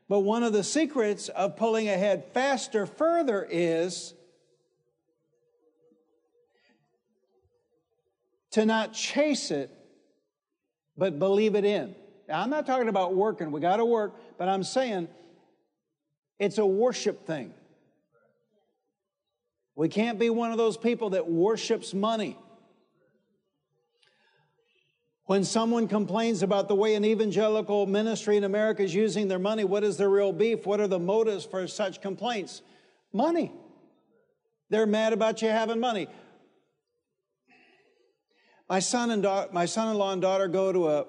But 0.08 0.20
one 0.20 0.44
of 0.44 0.54
the 0.54 0.64
secrets 0.64 1.30
of 1.30 1.58
pulling 1.58 1.90
ahead 1.90 2.26
faster 2.34 2.86
further 2.86 3.48
is 3.50 4.14
to 8.52 8.66
not 8.66 8.94
chase 8.94 9.50
it, 9.50 9.72
but 10.96 11.18
believe 11.18 11.56
it 11.56 11.66
in. 11.66 11.96
Now, 12.28 12.42
I'm 12.42 12.50
not 12.50 12.66
talking 12.66 12.88
about 12.88 13.16
working, 13.16 13.52
we 13.52 13.60
got 13.60 13.78
to 13.78 13.86
work, 13.86 14.14
but 14.38 14.48
I'm 14.48 14.64
saying 14.64 15.08
it's 16.40 16.58
a 16.58 16.66
worship 16.66 17.26
thing. 17.26 17.54
We 19.76 19.90
can't 19.90 20.18
be 20.18 20.30
one 20.30 20.52
of 20.52 20.58
those 20.58 20.78
people 20.78 21.12
that 21.12 21.28
worships 21.28 21.94
money. 21.94 22.38
When 25.26 25.44
someone 25.44 25.88
complains 25.88 26.44
about 26.44 26.68
the 26.68 26.76
way 26.76 26.96
an 26.96 27.04
evangelical 27.04 27.88
ministry 27.88 28.38
in 28.38 28.44
America 28.44 28.84
is 28.84 28.94
using 28.94 29.28
their 29.28 29.40
money, 29.40 29.64
what 29.64 29.84
is 29.84 29.98
their 29.98 30.10
real 30.10 30.32
beef? 30.32 30.66
What 30.66 30.80
are 30.80 30.88
the 30.88 31.00
motives 31.00 31.46
for 31.46 31.68
such 31.68 32.00
complaints? 32.00 32.62
Money. 33.12 33.52
They're 34.70 34.86
mad 34.86 35.14
about 35.14 35.42
you 35.42 35.50
having 35.50 35.80
money. 35.80 36.08
My 38.70 38.80
son 38.80 39.12
and 39.12 39.24
da- 39.24 39.48
my 39.52 39.66
son-in-law 39.66 40.14
and 40.14 40.22
daughter 40.22 40.48
go 40.48 40.72
to 40.72 40.90
a 40.90 41.06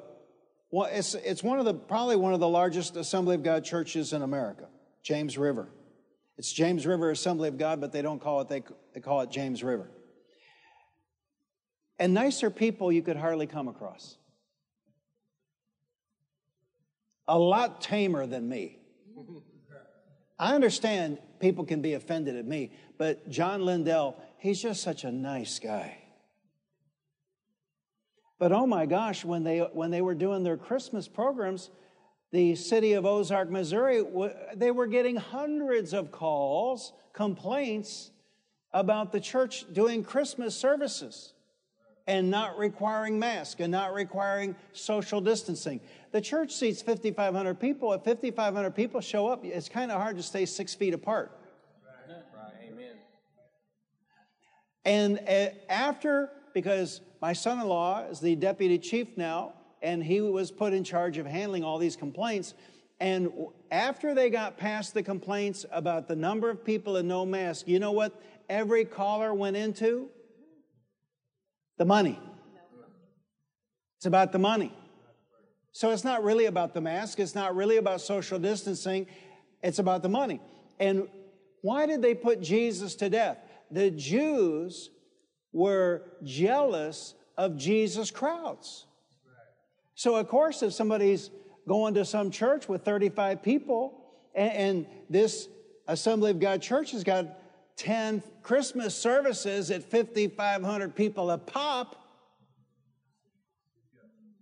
well, 0.71 0.89
it's, 0.93 1.15
it's 1.15 1.43
one 1.43 1.59
of 1.59 1.65
the 1.65 1.75
probably 1.75 2.17
one 2.17 2.35
of 2.35 2.41
the 2.41 2.49
largest 2.49 2.97
Assembly 2.97 3.35
of 3.35 3.43
God 3.43 3.65
churches 3.65 4.13
in 4.13 4.23
America, 4.23 4.67
James 5.07 5.39
River. 5.39 5.69
It's 6.37 6.53
James 6.53 6.85
River 6.85 7.13
Assembly 7.13 7.49
of 7.49 7.57
God, 7.57 7.81
but 7.81 7.93
they 7.93 8.03
don't 8.03 8.21
call 8.21 8.41
it 8.41 8.49
they, 8.49 8.65
they 8.93 9.01
call 9.01 9.21
it 9.21 9.31
James 9.31 9.63
River. 9.63 9.89
And 12.01 12.13
nicer 12.13 12.51
people 12.51 12.91
you 12.91 13.03
could 13.03 13.17
hardly 13.17 13.47
come 13.47 13.69
across. 13.69 14.17
A 17.29 17.39
lot 17.39 17.81
tamer 17.81 18.27
than 18.27 18.49
me. 18.49 18.81
I 20.41 20.57
understand 20.57 21.19
people 21.39 21.65
can 21.65 21.81
be 21.81 21.95
offended 21.95 22.35
at 22.35 22.45
me, 22.45 22.73
but 22.99 23.31
John 23.31 23.65
Lindell, 23.65 24.17
he's 24.39 24.61
just 24.61 24.83
such 24.83 25.05
a 25.05 25.13
nice 25.13 25.61
guy. 25.61 25.99
But 28.41 28.51
oh 28.51 28.67
my 28.67 28.87
gosh, 28.87 29.25
when 29.25 29.45
they, 29.45 29.61
when 29.61 29.93
they 29.93 30.03
were 30.03 30.17
doing 30.17 30.43
their 30.43 30.57
Christmas 30.57 31.07
programs, 31.07 31.71
the 32.33 32.55
city 32.55 32.93
of 32.95 33.07
Ozark, 33.07 33.51
Missouri, 33.51 34.03
they 34.55 34.71
were 34.71 34.87
getting 34.87 35.17
hundreds 35.17 35.93
of 35.93 36.11
calls, 36.11 36.93
complaints 37.13 38.11
about 38.73 39.13
the 39.13 39.21
church 39.21 39.65
doing 39.73 40.03
Christmas 40.03 40.55
services 40.55 41.33
and 42.07 42.31
not 42.31 42.59
requiring 42.59 43.19
masks 43.19 43.61
and 43.61 43.73
not 43.73 43.93
requiring 43.93 44.55
social 44.73 45.21
distancing. 45.21 45.81
The 46.13 46.21
church 46.21 46.53
seats 46.53 46.83
5,500 46.83 47.59
people. 47.59 47.93
If 47.93 48.05
5,500 48.05 48.71
people 48.71 49.01
show 49.01 49.29
up, 49.29 49.45
it's 49.45 49.69
kind 49.69 49.91
of 49.91 50.01
hard 50.01 50.17
to 50.17 50.23
stay 50.23 50.47
six 50.47 50.75
feet 50.75 50.95
apart. 50.95 51.33
Right. 52.35 52.71
Amen. 52.73 52.97
And 54.85 55.21
uh, 55.29 55.55
after, 55.69 56.31
because 56.55 57.01
my 57.21 57.33
son 57.33 57.61
in 57.61 57.67
law 57.67 58.05
is 58.09 58.21
the 58.21 58.37
deputy 58.37 58.79
chief 58.79 59.17
now, 59.17 59.55
and 59.87 60.03
he 60.03 60.21
was 60.21 60.51
put 60.51 60.73
in 60.73 60.83
charge 60.83 61.17
of 61.17 61.27
handling 61.27 61.63
all 61.63 61.79
these 61.79 61.95
complaints. 61.95 62.55
And 62.99 63.31
after 63.71 64.17
they 64.17 64.31
got 64.31 64.57
past 64.57 64.95
the 64.95 65.03
complaints 65.03 65.65
about 65.71 66.09
the 66.09 66.17
number 66.17 66.51
of 66.51 66.65
people 66.65 66.97
in 66.97 67.07
no 67.07 67.25
mask, 67.25 67.69
you 67.69 67.79
know 67.79 67.93
what 67.93 68.21
every 68.49 68.85
caller 68.85 69.33
went 69.33 69.57
into? 69.57 70.09
The 71.79 71.85
money. 71.85 72.19
It's 73.99 74.07
about 74.07 74.33
the 74.33 74.41
money. 74.41 74.77
So 75.71 75.93
it's 75.93 76.05
not 76.05 76.25
really 76.25 76.47
about 76.47 76.75
the 76.75 76.81
mask. 76.81 77.21
It's 77.21 77.37
not 77.37 77.55
really 77.55 77.77
about 77.77 78.01
social 78.01 78.41
distancing. 78.41 79.07
It's 79.63 79.79
about 79.79 80.03
the 80.03 80.09
money. 80.09 80.41
And 80.81 81.07
why 81.63 81.87
did 81.87 82.03
they 82.03 82.15
put 82.15 82.41
Jesus 82.41 82.97
to 82.97 83.09
death? 83.09 83.39
The 83.71 83.93
Jews 83.93 84.91
were 85.53 86.03
jealous 86.25 87.15
of 87.37 87.57
Jesus' 87.57 88.11
crowds. 88.11 88.87
So, 89.97 90.15
of 90.17 90.29
course, 90.29 90.63
if 90.63 90.75
somebody's 90.75 91.31
going 91.67 91.95
to 91.95 92.05
some 92.05 92.31
church 92.31 92.69
with 92.69 92.85
35 92.85 93.43
people 93.43 94.05
and, 94.35 94.53
and 94.53 94.87
this 95.09 95.49
Assembly 95.89 96.31
of 96.31 96.39
God 96.39 96.61
church 96.61 96.93
has 96.93 97.03
got 97.03 97.27
10 97.79 98.23
Christmas 98.43 98.95
services 98.95 99.71
at 99.71 99.83
5,500 99.91 100.95
people 100.95 101.31
a 101.31 101.39
pop, 101.39 101.97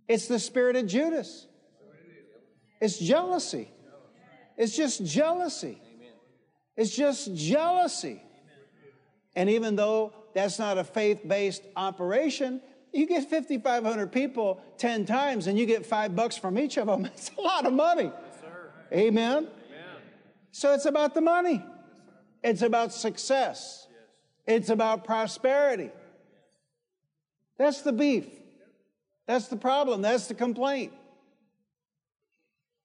it's 0.09 0.27
the 0.27 0.40
spirit 0.40 0.75
of 0.75 0.88
Judas. 0.88 1.47
It's 2.81 2.99
jealousy. 2.99 3.71
It's 4.57 4.77
just 4.77 5.05
jealousy. 5.05 5.81
It's 6.77 6.95
just 6.95 7.33
jealousy. 7.35 8.21
And 9.37 9.49
even 9.51 9.77
though 9.77 10.12
that's 10.35 10.59
not 10.59 10.79
a 10.79 10.85
faith 10.85 11.21
based 11.27 11.62
operation, 11.77 12.61
you 12.95 13.07
get 13.07 13.29
5,500 13.29 14.13
people 14.13 14.61
10 14.79 15.05
times 15.05 15.49
and 15.49 15.59
you 15.59 15.67
get 15.67 15.85
five 15.85 16.15
bucks 16.15 16.37
from 16.37 16.59
each 16.59 16.79
of 16.79 16.87
them. 16.87 17.05
It's 17.07 17.31
a 17.39 17.41
lot 17.41 17.67
of 17.67 17.73
money. 17.73 18.05
Yes, 18.05 18.45
Amen? 18.93 19.37
Amen. 19.37 19.49
So 20.53 20.73
it's 20.73 20.87
about 20.87 21.15
the 21.15 21.21
money. 21.21 21.63
It's 22.43 22.63
about 22.63 22.93
success. 22.93 23.89
It's 24.47 24.69
about 24.69 25.05
prosperity. 25.05 25.91
That's 27.59 27.83
the 27.83 27.92
beef. 27.92 28.27
That's 29.27 29.49
the 29.49 29.57
problem. 29.57 30.03
That's 30.03 30.29
the 30.29 30.35
complaint. 30.35 30.92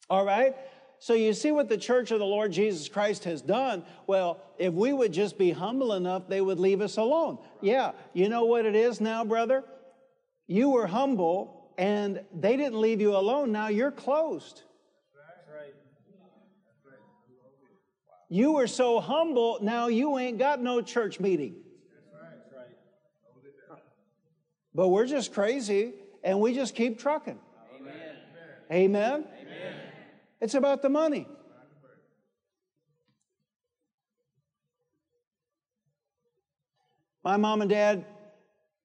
All 0.10 0.26
right? 0.26 0.56
So 1.00 1.14
you 1.14 1.34
see 1.34 1.52
what 1.52 1.70
the 1.70 1.78
church 1.78 2.12
of 2.12 2.20
the 2.20 2.26
Lord 2.26 2.52
Jesus 2.52 2.90
Christ 2.90 3.24
has 3.26 3.42
done. 3.42 3.84
Well, 4.08 4.42
if 4.58 4.74
we 4.74 4.92
would 4.92 5.14
just 5.14 5.38
be 5.38 5.52
humble 5.52 5.94
enough, 5.94 6.28
they 6.28 6.42
would 6.42 6.60
leave 6.60 6.82
us 6.82 6.98
alone. 6.98 7.38
Yeah, 7.62 7.92
you 8.14 8.28
know 8.28 8.46
what 8.46 8.66
it 8.66 8.76
is 8.76 9.00
now, 9.00 9.24
brother? 9.24 9.64
You 10.50 10.72
were 10.72 10.88
humble 10.88 11.70
and 11.78 12.22
they 12.34 12.58
didn't 12.58 12.82
leave 12.82 13.00
you 13.00 13.16
alone. 13.16 13.52
Now 13.52 13.68
you're 13.68 13.92
closed. 13.92 14.64
You 18.32 18.54
were 18.54 18.68
so 18.68 19.00
humble, 19.00 19.60
now 19.62 19.88
you 19.88 20.18
ain't 20.18 20.38
got 20.38 20.60
no 20.62 20.82
church 20.82 21.20
meeting. 21.20 21.56
But 24.74 24.88
we're 24.90 25.06
just 25.06 25.34
crazy 25.34 25.94
and 26.24 26.40
we 26.40 26.56
just 26.56 26.74
keep 26.74 27.00
trucking. 27.00 27.40
Amen. 27.80 27.94
Amen. 28.72 29.26
Amen. 29.42 29.74
It's 30.42 30.56
about 30.56 30.82
the 30.82 30.90
money. 30.90 31.28
My 37.24 37.38
mom 37.38 37.62
and 37.62 37.70
dad 37.70 38.06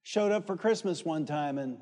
showed 0.05 0.30
up 0.30 0.46
for 0.46 0.57
Christmas 0.57 1.05
one 1.05 1.24
time, 1.24 1.59
and 1.59 1.78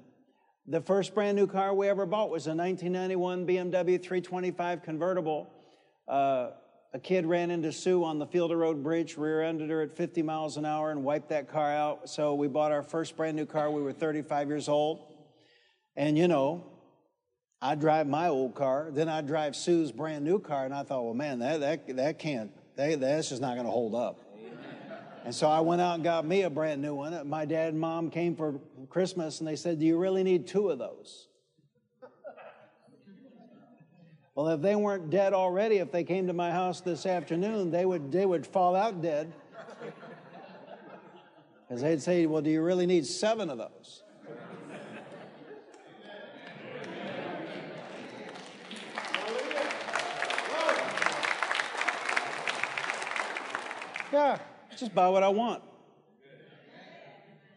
the 0.66 0.80
first 0.80 1.12
brand 1.12 1.36
new 1.36 1.48
car 1.48 1.74
we 1.74 1.88
ever 1.88 2.06
bought 2.06 2.30
was 2.30 2.46
a 2.46 2.54
1991 2.54 3.46
BMW 3.46 4.00
325 4.00 4.82
convertible. 4.82 5.50
Uh, 6.06 6.50
a 6.94 7.00
kid 7.00 7.26
ran 7.26 7.50
into 7.50 7.72
Sue 7.72 8.04
on 8.04 8.20
the 8.20 8.26
Fielder 8.26 8.56
Road 8.56 8.80
Bridge, 8.82 9.16
rear 9.16 9.42
ended 9.42 9.70
her 9.70 9.82
at 9.82 9.96
50 9.96 10.22
miles 10.22 10.56
an 10.56 10.64
hour, 10.64 10.92
and 10.92 11.02
wiped 11.02 11.30
that 11.30 11.50
car 11.50 11.72
out. 11.72 12.08
So 12.08 12.34
we 12.34 12.46
bought 12.46 12.70
our 12.70 12.84
first 12.84 13.16
brand 13.16 13.36
new 13.36 13.46
car. 13.46 13.70
We 13.70 13.82
were 13.82 13.92
35 13.92 14.48
years 14.48 14.68
old. 14.68 15.00
And 15.96 16.16
you 16.16 16.28
know, 16.28 16.64
I 17.60 17.74
drive 17.74 18.06
my 18.06 18.28
old 18.28 18.54
car, 18.54 18.88
then 18.92 19.08
I 19.08 19.20
drive 19.20 19.56
Sue's 19.56 19.90
brand 19.90 20.24
new 20.24 20.38
car, 20.38 20.64
and 20.64 20.72
I 20.72 20.84
thought, 20.84 21.04
well, 21.04 21.14
man, 21.14 21.40
that, 21.40 21.60
that, 21.60 21.96
that 21.96 22.18
can't, 22.20 22.52
that, 22.76 23.00
that's 23.00 23.30
just 23.30 23.42
not 23.42 23.54
going 23.54 23.66
to 23.66 23.72
hold 23.72 23.96
up. 23.96 24.31
And 25.24 25.34
so 25.34 25.48
I 25.48 25.60
went 25.60 25.80
out 25.80 25.94
and 25.94 26.04
got 26.04 26.26
me 26.26 26.42
a 26.42 26.50
brand 26.50 26.82
new 26.82 26.94
one. 26.96 27.14
Uh, 27.14 27.22
my 27.24 27.44
dad 27.44 27.72
and 27.72 27.80
mom 27.80 28.10
came 28.10 28.34
for 28.34 28.58
Christmas 28.90 29.38
and 29.38 29.46
they 29.46 29.54
said, 29.54 29.78
Do 29.78 29.86
you 29.86 29.96
really 29.96 30.24
need 30.24 30.46
two 30.46 30.70
of 30.70 30.78
those? 30.78 31.28
Well, 34.34 34.48
if 34.48 34.62
they 34.62 34.74
weren't 34.74 35.10
dead 35.10 35.34
already, 35.34 35.76
if 35.76 35.92
they 35.92 36.04
came 36.04 36.26
to 36.26 36.32
my 36.32 36.50
house 36.50 36.80
this 36.80 37.04
afternoon, 37.04 37.70
they 37.70 37.84
would, 37.84 38.10
they 38.10 38.24
would 38.24 38.46
fall 38.46 38.74
out 38.74 39.02
dead. 39.02 39.32
Because 41.68 41.82
they'd 41.82 42.02
say, 42.02 42.26
Well, 42.26 42.42
do 42.42 42.50
you 42.50 42.62
really 42.62 42.86
need 42.86 43.06
seven 43.06 43.48
of 43.48 43.58
those? 43.58 44.02
Yeah, 54.12 54.36
just 54.76 54.94
buy 54.94 55.08
what 55.08 55.22
I 55.22 55.28
want. 55.28 55.62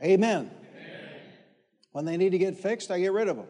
Amen. 0.03 0.51
When 1.91 2.05
they 2.05 2.17
need 2.17 2.31
to 2.31 2.37
get 2.37 2.57
fixed, 2.57 2.91
I 2.91 2.99
get 2.99 3.13
rid 3.13 3.29
of 3.29 3.37
them. 3.37 3.47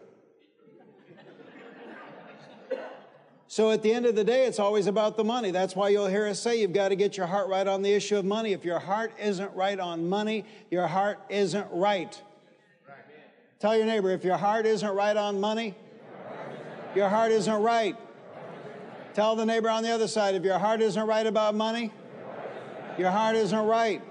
So 3.47 3.72
at 3.72 3.82
the 3.82 3.93
end 3.93 4.05
of 4.05 4.16
the 4.16 4.24
day, 4.26 4.47
it's 4.47 4.59
always 4.59 4.86
about 4.86 5.16
the 5.16 5.24
money. 5.24 5.49
That's 5.49 5.78
why 5.78 5.88
you'll 5.88 6.07
hear 6.07 6.28
us 6.28 6.41
say 6.41 6.59
you've 6.59 6.74
got 6.74 6.89
to 6.89 6.95
get 6.97 7.16
your 7.16 7.26
heart 7.26 7.47
right 7.47 7.66
on 7.66 7.84
the 7.84 7.93
issue 7.93 8.18
of 8.18 8.26
money. 8.26 8.51
If 8.51 8.66
your 8.66 8.80
heart 8.80 9.13
isn't 9.18 9.55
right 9.55 9.80
on 9.80 10.09
money, 10.09 10.43
your 10.70 10.88
heart 10.88 11.20
isn't 11.30 11.68
right. 11.72 12.22
Tell 13.59 13.78
your 13.78 13.86
neighbor, 13.86 14.11
if 14.11 14.26
your 14.26 14.36
heart 14.36 14.66
isn't 14.66 14.93
right 14.93 15.16
on 15.16 15.39
money, 15.39 15.74
your 16.95 17.07
heart 17.07 17.32
isn't 17.32 17.61
right. 17.61 17.95
Tell 19.13 19.38
the 19.38 19.45
neighbor 19.45 19.70
on 19.70 19.84
the 19.84 19.91
other 19.91 20.09
side, 20.09 20.36
if 20.36 20.43
your 20.43 20.59
heart 20.59 20.82
isn't 20.82 21.07
right 21.07 21.26
about 21.26 21.55
money, 21.55 21.93
your 22.98 23.12
heart 23.12 23.36
isn't 23.36 23.66
right. 23.66 24.02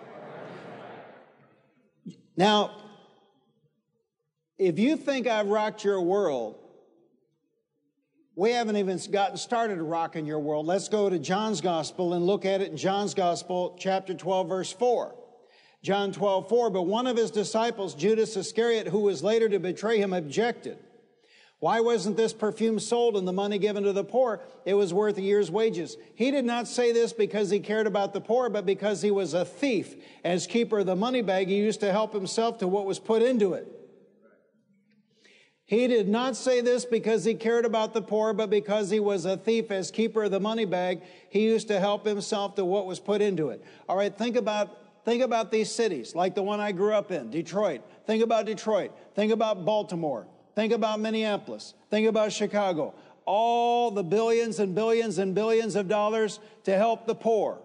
Now, 2.37 2.73
if 4.59 4.79
you 4.79 4.97
think 4.97 5.27
I've 5.27 5.49
rocked 5.49 5.85
your 5.85 6.01
world, 6.01 6.59
we 8.37 8.51
haven't 8.51 8.77
even 8.77 8.99
gotten 9.13 9.37
started 9.37 9.81
rocking 9.81 10.27
your 10.27 10.41
world. 10.41 10.67
Let's 10.67 10.89
go 10.89 11.09
to 11.09 11.19
John's 11.19 11.61
Gospel 11.61 12.15
and 12.15 12.27
look 12.27 12.45
at 12.45 12.61
it 12.61 12.71
in 12.71 12.77
John's 12.77 13.15
Gospel, 13.15 13.77
chapter 13.79 14.15
12, 14.15 14.49
verse 14.49 14.73
4. 14.73 15.15
John 15.83 16.13
12, 16.13 16.49
4. 16.49 16.71
But 16.71 16.83
one 16.83 17.07
of 17.07 17.17
his 17.17 17.31
disciples, 17.31 17.95
Judas 17.95 18.37
Iscariot, 18.37 18.89
who 18.89 19.01
was 19.01 19.23
later 19.23 19.49
to 19.49 19.61
betray 19.61 19.99
him, 19.99 20.13
objected. 20.13 20.79
Why 21.61 21.81
wasn't 21.81 22.17
this 22.17 22.33
perfume 22.33 22.79
sold 22.79 23.17
and 23.17 23.27
the 23.27 23.33
money 23.33 23.59
given 23.59 23.85
to 23.85 23.93
the 23.93 24.05
poor? 24.05 24.43
It 24.67 24.75
was 24.75 24.93
worth 24.93 25.17
a 25.17 25.23
year's 25.23 25.51
wages. 25.51 25.97
He 26.15 26.31
did 26.31 26.45
not 26.45 26.69
say 26.69 26.93
this 26.93 27.13
because 27.13 27.49
he 27.49 27.59
cared 27.59 27.87
about 27.87 28.13
the 28.13 28.21
poor, 28.21 28.51
but 28.51 28.67
because 28.67 29.01
he 29.01 29.11
was 29.11 29.33
a 29.33 29.45
thief. 29.45 29.95
As 30.25 30.47
keeper 30.47 30.81
of 30.81 30.87
the 30.87 30.97
money 30.97 31.23
bag, 31.23 31.49
he 31.49 31.57
used 31.57 31.81
to 31.81 31.91
help 31.91 32.13
himself 32.13 32.59
to 32.59 32.69
what 32.69 32.85
was 32.85 32.99
put 32.99 33.23
into 33.23 33.55
it. 33.55 33.67
He 35.67 35.87
did 35.87 36.09
not 36.09 36.37
say 36.37 36.61
this 36.61 36.85
because 36.85 37.25
he 37.25 37.35
cared 37.35 37.65
about 37.65 37.95
the 37.95 38.03
poor, 38.03 38.35
but 38.35 38.51
because 38.51 38.91
he 38.91 39.01
was 39.01 39.25
a 39.25 39.37
thief 39.37 39.71
as 39.71 39.91
keeper 39.91 40.25
of 40.25 40.31
the 40.31 40.41
money 40.41 40.67
bag. 40.67 41.01
He 41.31 41.45
used 41.45 41.69
to 41.69 41.81
help 41.81 42.05
himself 42.05 42.57
to 42.57 42.65
what 42.65 42.85
was 42.87 43.01
put 43.01 43.23
into 43.23 43.49
it. 43.49 43.65
All 43.89 43.97
right, 43.97 44.15
think 44.17 44.37
about 44.37 44.79
think 45.07 45.23
about 45.23 45.51
these 45.51 45.71
cities, 45.71 46.15
like 46.15 46.35
the 46.35 46.43
one 46.43 46.61
I 46.61 46.73
grew 46.73 46.93
up 46.93 47.11
in, 47.11 47.31
Detroit. 47.31 47.81
Think 48.07 48.23
about 48.23 48.45
Detroit. 48.45 48.93
Think 49.15 49.33
about 49.33 49.65
Baltimore. 49.65 50.27
Think 50.55 50.73
about 50.73 51.01
Minneapolis. 51.01 51.75
Think 51.91 52.09
about 52.09 52.33
Chicago. 52.33 52.95
All 53.27 53.91
the 53.91 54.05
billions 54.05 54.61
and 54.61 54.75
billions 54.75 55.19
and 55.19 55.35
billions 55.35 55.77
of 55.77 55.89
dollars 55.89 56.39
to 56.65 56.77
help 56.77 57.07
the 57.07 57.15
poor. 57.15 57.59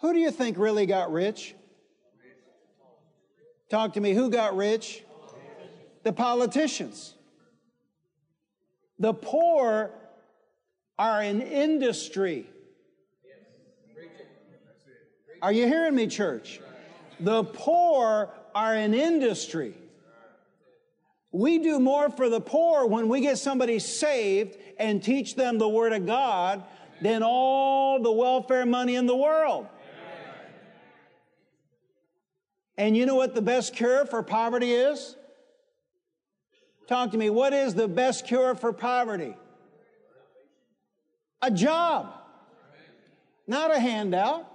Who 0.00 0.12
do 0.12 0.18
you 0.18 0.30
think 0.30 0.56
really 0.58 0.86
got 0.86 1.12
rich? 1.12 1.54
Talk 3.68 3.94
to 3.94 4.00
me. 4.00 4.12
Who 4.12 4.30
got 4.30 4.56
rich? 4.56 5.02
The 6.02 6.12
politicians. 6.12 7.14
The 8.98 9.12
poor 9.12 9.90
are 10.98 11.20
an 11.20 11.42
industry. 11.42 12.46
Are 15.42 15.52
you 15.52 15.66
hearing 15.66 15.94
me, 15.94 16.06
church? 16.06 16.60
The 17.20 17.44
poor 17.44 18.30
are 18.54 18.74
an 18.74 18.94
industry. 18.94 19.74
We 21.34 21.58
do 21.58 21.80
more 21.80 22.10
for 22.10 22.28
the 22.28 22.40
poor 22.40 22.86
when 22.86 23.08
we 23.08 23.20
get 23.20 23.38
somebody 23.38 23.80
saved 23.80 24.56
and 24.78 25.02
teach 25.02 25.34
them 25.34 25.58
the 25.58 25.68
Word 25.68 25.92
of 25.92 26.06
God 26.06 26.62
than 27.02 27.24
all 27.24 28.00
the 28.00 28.12
welfare 28.12 28.64
money 28.64 28.94
in 28.94 29.06
the 29.06 29.16
world. 29.16 29.66
And 32.78 32.96
you 32.96 33.04
know 33.04 33.16
what 33.16 33.34
the 33.34 33.42
best 33.42 33.74
cure 33.74 34.06
for 34.06 34.22
poverty 34.22 34.74
is? 34.74 35.16
Talk 36.86 37.10
to 37.10 37.18
me. 37.18 37.30
What 37.30 37.52
is 37.52 37.74
the 37.74 37.88
best 37.88 38.28
cure 38.28 38.54
for 38.54 38.72
poverty? 38.72 39.34
A 41.42 41.50
job, 41.50 42.14
not 43.48 43.74
a 43.74 43.80
handout. 43.80 44.48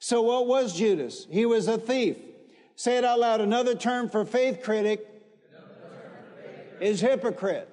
So, 0.00 0.22
what 0.22 0.48
was 0.48 0.76
Judas? 0.76 1.28
He 1.30 1.46
was 1.46 1.68
a 1.68 1.78
thief. 1.78 2.16
Say 2.76 2.98
it 2.98 3.04
out 3.04 3.20
loud. 3.20 3.40
Another 3.40 3.74
term 3.74 4.08
for 4.08 4.24
faith 4.24 4.62
critic 4.62 5.06
is 6.80 7.00
hypocrite. 7.00 7.70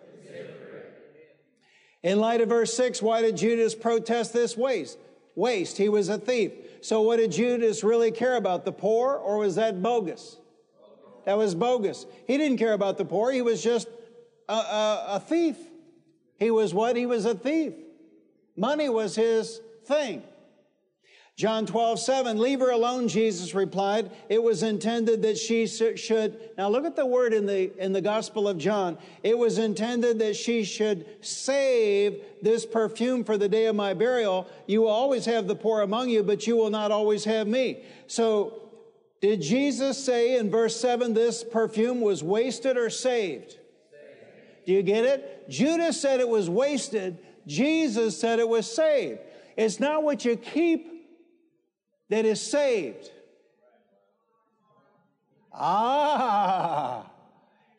In 2.03 2.19
light 2.19 2.41
of 2.41 2.49
verse 2.49 2.73
6, 2.73 3.01
why 3.01 3.21
did 3.21 3.37
Judas 3.37 3.75
protest 3.75 4.33
this 4.33 4.57
waste? 4.57 4.97
Waste. 5.35 5.77
He 5.77 5.87
was 5.87 6.09
a 6.09 6.17
thief. 6.17 6.51
So, 6.81 7.01
what 7.01 7.17
did 7.17 7.31
Judas 7.31 7.83
really 7.83 8.11
care 8.11 8.35
about? 8.35 8.65
The 8.65 8.71
poor, 8.71 9.13
or 9.13 9.37
was 9.37 9.55
that 9.55 9.83
bogus? 9.83 10.37
That 11.25 11.37
was 11.37 11.53
bogus. 11.53 12.07
He 12.25 12.37
didn't 12.37 12.57
care 12.57 12.73
about 12.73 12.97
the 12.97 13.05
poor. 13.05 13.31
He 13.31 13.43
was 13.43 13.63
just 13.63 13.87
a, 14.49 14.53
a, 14.53 15.05
a 15.09 15.19
thief. 15.19 15.57
He 16.39 16.49
was 16.49 16.73
what? 16.73 16.95
He 16.95 17.05
was 17.05 17.25
a 17.25 17.35
thief. 17.35 17.73
Money 18.57 18.89
was 18.89 19.15
his 19.15 19.61
thing. 19.85 20.23
John 21.37 21.65
12, 21.65 21.99
7, 21.99 22.37
leave 22.37 22.59
her 22.59 22.69
alone, 22.69 23.07
Jesus 23.07 23.55
replied. 23.55 24.11
It 24.29 24.43
was 24.43 24.63
intended 24.63 25.23
that 25.23 25.37
she 25.37 25.65
should, 25.65 26.39
now 26.57 26.69
look 26.69 26.85
at 26.85 26.95
the 26.95 27.05
word 27.05 27.33
in 27.33 27.45
the, 27.45 27.71
in 27.83 27.93
the 27.93 28.01
Gospel 28.01 28.47
of 28.47 28.57
John. 28.57 28.97
It 29.23 29.37
was 29.37 29.57
intended 29.57 30.19
that 30.19 30.35
she 30.35 30.63
should 30.63 31.05
save 31.25 32.21
this 32.41 32.65
perfume 32.65 33.23
for 33.23 33.37
the 33.37 33.49
day 33.49 33.65
of 33.65 33.75
my 33.75 33.93
burial. 33.93 34.47
You 34.67 34.81
will 34.81 34.89
always 34.89 35.25
have 35.25 35.47
the 35.47 35.55
poor 35.55 35.81
among 35.81 36.09
you, 36.09 36.21
but 36.21 36.45
you 36.45 36.57
will 36.57 36.69
not 36.69 36.91
always 36.91 37.23
have 37.25 37.47
me. 37.47 37.85
So 38.07 38.61
did 39.21 39.41
Jesus 39.41 40.03
say 40.03 40.37
in 40.37 40.51
verse 40.51 40.79
7 40.79 41.13
this 41.13 41.43
perfume 41.43 42.01
was 42.01 42.23
wasted 42.23 42.75
or 42.75 42.89
saved? 42.89 43.57
Do 44.65 44.73
you 44.73 44.83
get 44.83 45.05
it? 45.05 45.49
Judas 45.49 45.99
said 45.99 46.19
it 46.19 46.27
was 46.27 46.49
wasted. 46.49 47.17
Jesus 47.47 48.19
said 48.19 48.39
it 48.39 48.47
was 48.47 48.71
saved. 48.71 49.19
It's 49.57 49.79
not 49.79 50.03
what 50.03 50.23
you 50.23 50.35
keep 50.35 50.90
that 52.11 52.25
is 52.25 52.41
saved. 52.41 53.09
Ah, 55.53 57.09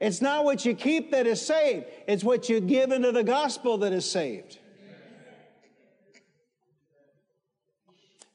it's 0.01 0.23
not 0.23 0.45
what 0.47 0.65
you 0.65 0.75
keep 0.75 1.11
that 1.11 1.27
is 1.27 1.41
saved. 1.41 1.85
It's 2.09 2.25
what 2.25 2.49
you 2.49 2.59
give 2.61 2.93
into 2.93 3.13
the 3.13 3.23
gospel 3.23 3.77
that 3.79 3.93
is 3.93 4.11
saved. 4.11 4.59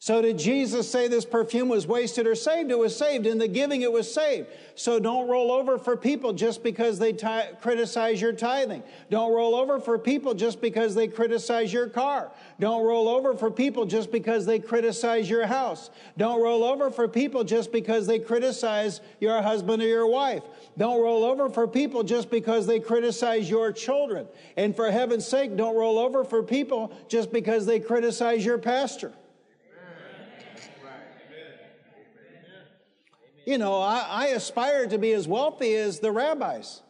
So 0.07 0.21
did 0.21 0.39
Jesus 0.39 0.89
say 0.89 1.09
this 1.09 1.25
perfume 1.25 1.67
was 1.67 1.85
wasted 1.85 2.27
or 2.27 2.33
saved? 2.33 2.71
It 2.71 2.79
was 2.79 2.95
saved. 2.95 3.25
In 3.25 3.37
the 3.37 3.47
giving, 3.49 3.81
it 3.81 3.91
was 3.91 4.09
saved. 4.09 4.47
So 4.73 5.01
don't 5.01 5.27
roll 5.27 5.51
over 5.51 5.77
for 5.77 5.97
people 5.97 6.31
just 6.31 6.63
because 6.63 6.97
they 6.97 7.11
t- 7.11 7.27
criticize 7.59 8.21
your 8.21 8.31
tithing. 8.31 8.83
Don't 9.09 9.33
roll 9.33 9.53
over 9.53 9.81
for 9.81 9.99
people 9.99 10.33
just 10.33 10.61
because 10.61 10.95
they 10.95 11.09
criticize 11.09 11.73
your 11.73 11.89
car. 11.89 12.31
Don't 12.57 12.85
roll 12.85 13.09
over 13.09 13.33
for 13.33 13.51
people 13.51 13.85
just 13.85 14.09
because 14.09 14.45
they 14.45 14.59
criticize 14.59 15.29
your 15.29 15.45
house. 15.45 15.89
Don't 16.17 16.41
roll 16.41 16.63
over 16.63 16.89
for 16.89 17.09
people 17.09 17.43
just 17.43 17.73
because 17.73 18.07
they 18.07 18.17
criticize 18.17 19.01
your 19.19 19.41
husband 19.41 19.83
or 19.83 19.87
your 19.87 20.07
wife. 20.07 20.43
Don't 20.77 21.01
roll 21.01 21.25
over 21.25 21.49
for 21.49 21.67
people 21.67 22.01
just 22.01 22.31
because 22.31 22.65
they 22.65 22.79
criticize 22.79 23.49
your 23.49 23.73
children. 23.73 24.25
And 24.55 24.73
for 24.73 24.89
heaven's 24.89 25.27
sake, 25.27 25.57
don't 25.57 25.75
roll 25.75 25.99
over 25.99 26.23
for 26.23 26.43
people 26.43 26.93
just 27.09 27.33
because 27.33 27.65
they 27.65 27.81
criticize 27.81 28.45
your 28.45 28.57
pastor. 28.57 29.11
You 33.47 33.57
know, 33.57 33.79
I, 33.79 34.05
I 34.09 34.25
aspire 34.35 34.87
to 34.87 34.97
be 34.97 35.13
as 35.13 35.25
wealthy 35.25 35.73
as 35.75 35.99
the 35.99 36.11
rabbis. 36.11 36.81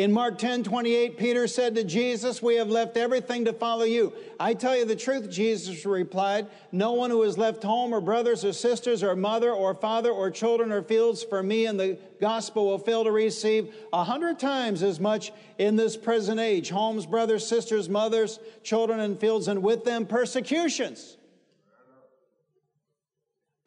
In 0.00 0.12
Mark 0.12 0.38
10 0.38 0.62
28, 0.62 1.18
Peter 1.18 1.46
said 1.46 1.74
to 1.74 1.84
Jesus, 1.84 2.40
We 2.40 2.54
have 2.54 2.70
left 2.70 2.96
everything 2.96 3.44
to 3.44 3.52
follow 3.52 3.84
you. 3.84 4.14
I 4.40 4.54
tell 4.54 4.74
you 4.74 4.86
the 4.86 4.96
truth, 4.96 5.28
Jesus 5.28 5.84
replied. 5.84 6.46
No 6.72 6.92
one 6.92 7.10
who 7.10 7.20
has 7.20 7.36
left 7.36 7.62
home 7.62 7.92
or 7.92 8.00
brothers 8.00 8.42
or 8.42 8.54
sisters 8.54 9.02
or 9.02 9.14
mother 9.14 9.52
or 9.52 9.74
father 9.74 10.10
or 10.10 10.30
children 10.30 10.72
or 10.72 10.80
fields 10.82 11.22
for 11.22 11.42
me 11.42 11.66
and 11.66 11.78
the 11.78 11.98
gospel 12.18 12.64
will 12.64 12.78
fail 12.78 13.04
to 13.04 13.12
receive 13.12 13.74
a 13.92 14.02
hundred 14.02 14.38
times 14.38 14.82
as 14.82 14.98
much 14.98 15.32
in 15.58 15.76
this 15.76 15.98
present 15.98 16.40
age 16.40 16.70
homes, 16.70 17.04
brothers, 17.04 17.46
sisters, 17.46 17.90
mothers, 17.90 18.40
children, 18.62 19.00
and 19.00 19.20
fields, 19.20 19.48
and 19.48 19.62
with 19.62 19.84
them 19.84 20.06
persecutions 20.06 21.18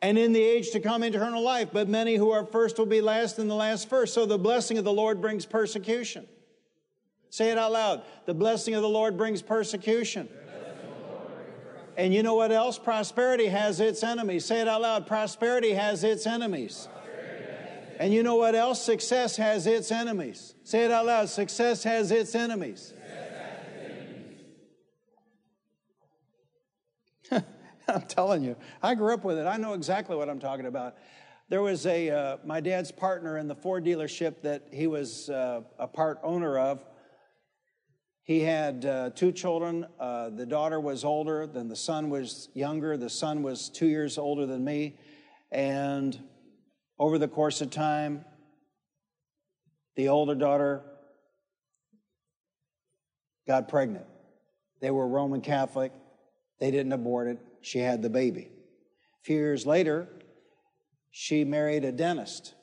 and 0.04 0.18
in 0.18 0.34
the 0.34 0.44
age 0.44 0.72
to 0.72 0.82
come 0.82 1.02
eternal 1.02 1.42
life. 1.42 1.70
But 1.72 1.88
many 1.88 2.16
who 2.16 2.30
are 2.32 2.46
first 2.46 2.78
will 2.78 2.86
be 2.86 3.00
last, 3.00 3.40
and 3.40 3.50
the 3.50 3.56
last 3.56 3.90
first. 3.90 4.14
So 4.14 4.26
the 4.26 4.38
blessing 4.38 4.78
of 4.78 4.84
the 4.84 4.92
Lord 4.92 5.22
brings 5.22 5.46
persecution. 5.46 6.28
Say 7.30 7.52
it 7.52 7.58
out 7.58 7.72
loud. 7.72 8.04
The 8.26 8.34
blessing 8.34 8.76
of 8.76 8.82
the 8.82 8.90
Lord 8.90 9.18
brings 9.18 9.42
persecution. 9.42 10.28
And 11.96 12.14
you 12.14 12.22
know 12.22 12.36
what 12.36 12.52
else? 12.52 12.78
Prosperity 12.78 13.46
has 13.48 13.80
its 13.80 14.04
enemies. 14.04 14.46
Say 14.46 14.60
it 14.60 14.68
out 14.68 14.82
loud. 14.82 15.08
Prosperity 15.08 15.74
has 15.74 16.04
its 16.04 16.28
enemies. 16.28 16.90
And 18.00 18.14
you 18.14 18.24
know 18.24 18.36
what 18.36 18.56
else? 18.56 18.84
Success 18.84 19.38
has 19.38 19.66
its 19.68 19.92
enemies. 19.92 20.54
Say 20.66 20.84
it 20.84 20.92
out 20.92 21.06
loud. 21.06 21.30
Success 21.30 21.84
has 21.84 22.12
its 22.12 22.36
enemies. 22.36 22.94
I'm 27.88 28.03
telling 28.14 28.44
you, 28.44 28.56
I 28.82 28.94
grew 28.96 29.14
up 29.14 29.24
with 29.24 29.38
it. 29.38 29.48
I 29.48 29.58
know 29.58 29.74
exactly 29.74 30.16
what 30.16 30.30
I'm 30.30 30.40
talking 30.40 30.68
about. 30.68 30.96
There 31.50 31.62
was 31.62 31.86
a, 31.88 32.10
uh, 32.10 32.38
my 32.46 32.62
dad's 32.62 32.92
partner 32.92 33.38
in 33.38 33.48
the 33.48 33.56
Ford 33.56 33.84
dealership 33.84 34.42
that 34.44 34.68
he 34.72 34.88
was 34.88 35.30
uh, 35.30 35.62
a 35.80 35.88
part 35.88 36.20
owner 36.24 36.58
of. 36.58 36.84
He 38.24 38.42
had 38.42 38.86
uh, 38.86 39.10
two 39.10 39.32
children. 39.32 39.86
Uh, 40.00 40.30
the 40.30 40.46
daughter 40.46 40.80
was 40.80 41.04
older, 41.04 41.48
then 41.48 41.68
the 41.68 41.76
son 41.76 42.10
was 42.10 42.50
younger. 42.54 42.96
The 42.98 43.10
son 43.10 43.44
was 43.44 43.68
two 43.68 43.88
years 43.88 44.18
older 44.18 44.46
than 44.46 44.64
me. 44.64 44.98
And 45.52 46.18
over 47.00 47.18
the 47.18 47.28
course 47.28 47.62
of 47.62 47.72
time, 47.72 48.24
the 49.96 50.08
older 50.08 50.36
daughter 50.36 50.84
got 53.48 53.68
pregnant. 53.68 54.06
They 54.82 54.92
were 54.92 55.08
Roman 55.08 55.42
Catholic. 55.42 55.92
They 56.60 56.72
didn't 56.72 56.94
abort 56.94 57.28
it 57.28 57.40
she 57.64 57.80
had 57.80 58.02
the 58.02 58.10
baby. 58.10 58.52
A 58.52 59.24
few 59.24 59.38
years 59.38 59.66
later, 59.66 60.08
she 61.12 61.44
married 61.44 61.86
a 61.86 61.92
dentist. 61.92 62.54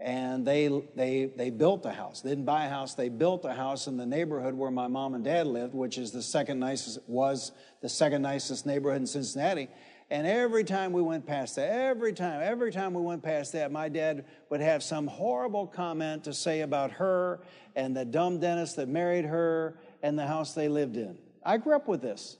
And 0.00 0.46
they, 0.46 0.68
they, 0.96 1.32
they 1.36 1.50
built 1.50 1.86
a 1.86 1.92
house. 1.92 2.20
They 2.20 2.30
didn't 2.30 2.44
buy 2.44 2.66
a 2.66 2.68
house, 2.68 2.94
they 2.94 3.08
built 3.08 3.44
a 3.44 3.54
house 3.54 3.86
in 3.86 3.96
the 3.96 4.04
neighborhood 4.04 4.54
where 4.54 4.70
my 4.70 4.88
mom 4.88 5.14
and 5.14 5.24
dad 5.24 5.46
lived, 5.46 5.72
which 5.72 5.98
is 5.98 6.10
the 6.10 6.22
second 6.22 6.58
nicest, 6.58 6.98
was 7.06 7.52
the 7.80 7.88
second 7.88 8.22
nicest 8.22 8.66
neighborhood 8.66 9.02
in 9.02 9.06
Cincinnati. 9.06 9.68
And 10.10 10.26
every 10.26 10.64
time 10.64 10.92
we 10.92 11.00
went 11.00 11.26
past 11.26 11.56
that, 11.56 11.70
every 11.70 12.12
time, 12.12 12.40
every 12.42 12.70
time 12.70 12.92
we 12.92 13.02
went 13.02 13.22
past 13.22 13.52
that, 13.52 13.72
my 13.72 13.88
dad 13.88 14.26
would 14.50 14.60
have 14.60 14.82
some 14.82 15.06
horrible 15.06 15.66
comment 15.66 16.24
to 16.24 16.34
say 16.34 16.60
about 16.60 16.90
her 16.92 17.40
and 17.74 17.96
the 17.96 18.04
dumb 18.04 18.40
dentist 18.40 18.76
that 18.76 18.88
married 18.88 19.24
her 19.24 19.78
and 20.02 20.18
the 20.18 20.26
house 20.26 20.54
they 20.54 20.68
lived 20.68 20.96
in. 20.96 21.16
I 21.44 21.56
grew 21.56 21.74
up 21.74 21.88
with 21.88 22.02
this. 22.02 22.36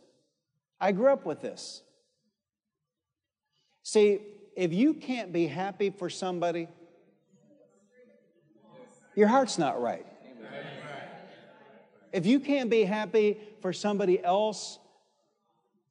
I 0.80 0.92
grew 0.92 1.12
up 1.12 1.24
with 1.24 1.40
this. 1.40 1.82
See, 3.82 4.20
if 4.56 4.72
you 4.72 4.94
can't 4.94 5.32
be 5.32 5.46
happy 5.46 5.90
for 5.90 6.08
somebody, 6.08 6.68
your 9.14 9.28
heart's 9.28 9.58
not 9.58 9.80
right. 9.80 10.06
If 12.12 12.26
you 12.26 12.38
can't 12.38 12.70
be 12.70 12.84
happy 12.84 13.38
for 13.60 13.72
somebody 13.72 14.22
else 14.22 14.78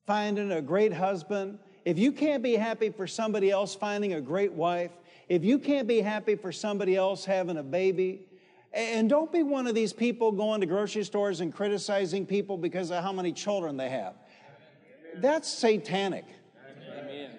finding 0.07 0.51
a 0.51 0.61
great 0.61 0.93
husband, 0.93 1.59
if 1.85 1.99
you 1.99 2.11
can't 2.11 2.41
be 2.41 2.55
happy 2.55 2.89
for 2.89 3.07
somebody 3.07 3.51
else 3.51 3.75
finding 3.75 4.13
a 4.13 4.21
great 4.21 4.53
wife, 4.53 4.91
if 5.27 5.43
you 5.43 5.59
can't 5.59 5.87
be 5.87 5.99
happy 5.99 6.35
for 6.35 6.51
somebody 6.51 6.95
else 6.95 7.25
having 7.25 7.57
a 7.57 7.63
baby, 7.63 8.25
and 8.73 9.09
don't 9.09 9.31
be 9.31 9.43
one 9.43 9.67
of 9.67 9.75
these 9.75 9.93
people 9.93 10.31
going 10.31 10.61
to 10.61 10.65
grocery 10.65 11.03
stores 11.03 11.41
and 11.41 11.53
criticizing 11.53 12.25
people 12.25 12.57
because 12.57 12.89
of 12.89 13.03
how 13.03 13.11
many 13.11 13.31
children 13.31 13.77
they 13.77 13.89
have. 13.89 14.15
That's 15.17 15.47
satanic. 15.47 16.25
Amen. 16.97 17.31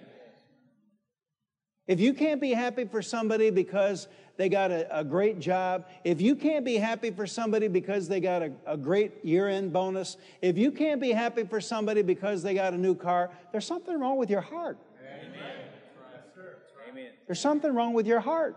If 1.87 2.01
you 2.01 2.15
can't 2.15 2.41
be 2.41 2.53
happy 2.53 2.85
for 2.85 3.03
somebody 3.03 3.51
because 3.51 4.09
they 4.37 4.49
got 4.49 4.71
a, 4.71 4.99
a, 4.99 5.05
great 5.05 5.39
job, 5.39 5.87
if 6.03 6.21
you 6.21 6.35
can't 6.35 6.65
be 6.65 6.77
happy 6.77 7.11
for 7.11 7.27
somebody 7.27 7.69
because 7.69 8.09
they 8.09 8.21
got 8.21 8.43
a, 8.43 8.53
a 8.67 8.77
great 8.77 9.25
year 9.25 9.49
end 9.49 9.73
bonus, 9.73 10.17
if 10.41 10.57
you 10.57 10.71
can't 10.71 11.01
be 11.01 11.13
happy 11.13 11.45
for 11.45 11.61
somebody 11.61 12.03
because 12.03 12.43
they 12.43 12.55
got 12.55 12.73
a 12.73 12.79
new 12.79 12.95
car, 12.95 13.31
there's 13.53 13.67
something 13.67 14.01
wrong 14.01 14.17
with 14.17 14.31
your 14.31 14.41
heart. 14.41 14.79
Amen. 15.01 15.55
There's 17.27 17.41
something 17.41 17.75
wrong 17.75 17.95
with 17.95 18.07
your 18.07 18.21
heart. 18.21 18.57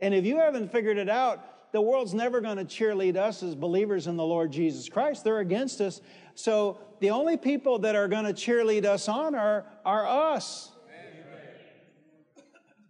And 0.00 0.12
if 0.12 0.24
you 0.24 0.38
haven't 0.38 0.72
figured 0.72 0.98
it 0.98 1.08
out, 1.08 1.72
the 1.72 1.80
world's 1.80 2.14
never 2.14 2.40
going 2.40 2.56
to 2.58 2.64
cheerlead 2.64 3.16
us 3.16 3.42
as 3.42 3.54
believers 3.54 4.06
in 4.06 4.16
the 4.16 4.24
Lord 4.24 4.52
Jesus 4.52 4.88
Christ. 4.88 5.24
They're 5.24 5.38
against 5.38 5.80
us. 5.80 6.00
So 6.36 6.78
the 7.00 7.10
only 7.10 7.38
people 7.38 7.80
that 7.80 7.96
are 7.96 8.08
going 8.08 8.24
to 8.24 8.32
cheerlead 8.34 8.84
us 8.84 9.08
on 9.08 9.34
are, 9.34 9.64
are 9.84 10.06
us. 10.06 10.70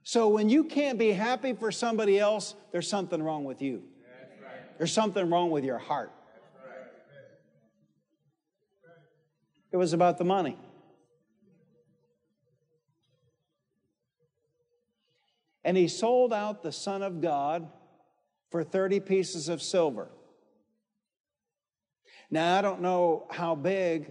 So 0.02 0.28
when 0.28 0.48
you 0.48 0.64
can't 0.64 0.98
be 0.98 1.12
happy 1.12 1.52
for 1.52 1.72
somebody 1.72 2.18
else, 2.18 2.54
there's 2.72 2.88
something 2.88 3.22
wrong 3.22 3.44
with 3.44 3.62
you. 3.62 3.84
There's 4.78 4.92
something 4.92 5.30
wrong 5.30 5.50
with 5.50 5.64
your 5.64 5.78
heart. 5.78 6.12
It 9.72 9.76
was 9.76 9.92
about 9.92 10.18
the 10.18 10.24
money. 10.24 10.58
And 15.64 15.76
he 15.76 15.88
sold 15.88 16.32
out 16.32 16.62
the 16.62 16.72
Son 16.72 17.02
of 17.02 17.20
God 17.20 17.68
for 18.50 18.62
30 18.64 19.00
pieces 19.00 19.48
of 19.48 19.62
silver. 19.62 20.08
Now, 22.30 22.58
I 22.58 22.62
don't 22.62 22.80
know 22.80 23.26
how 23.30 23.54
big 23.54 24.10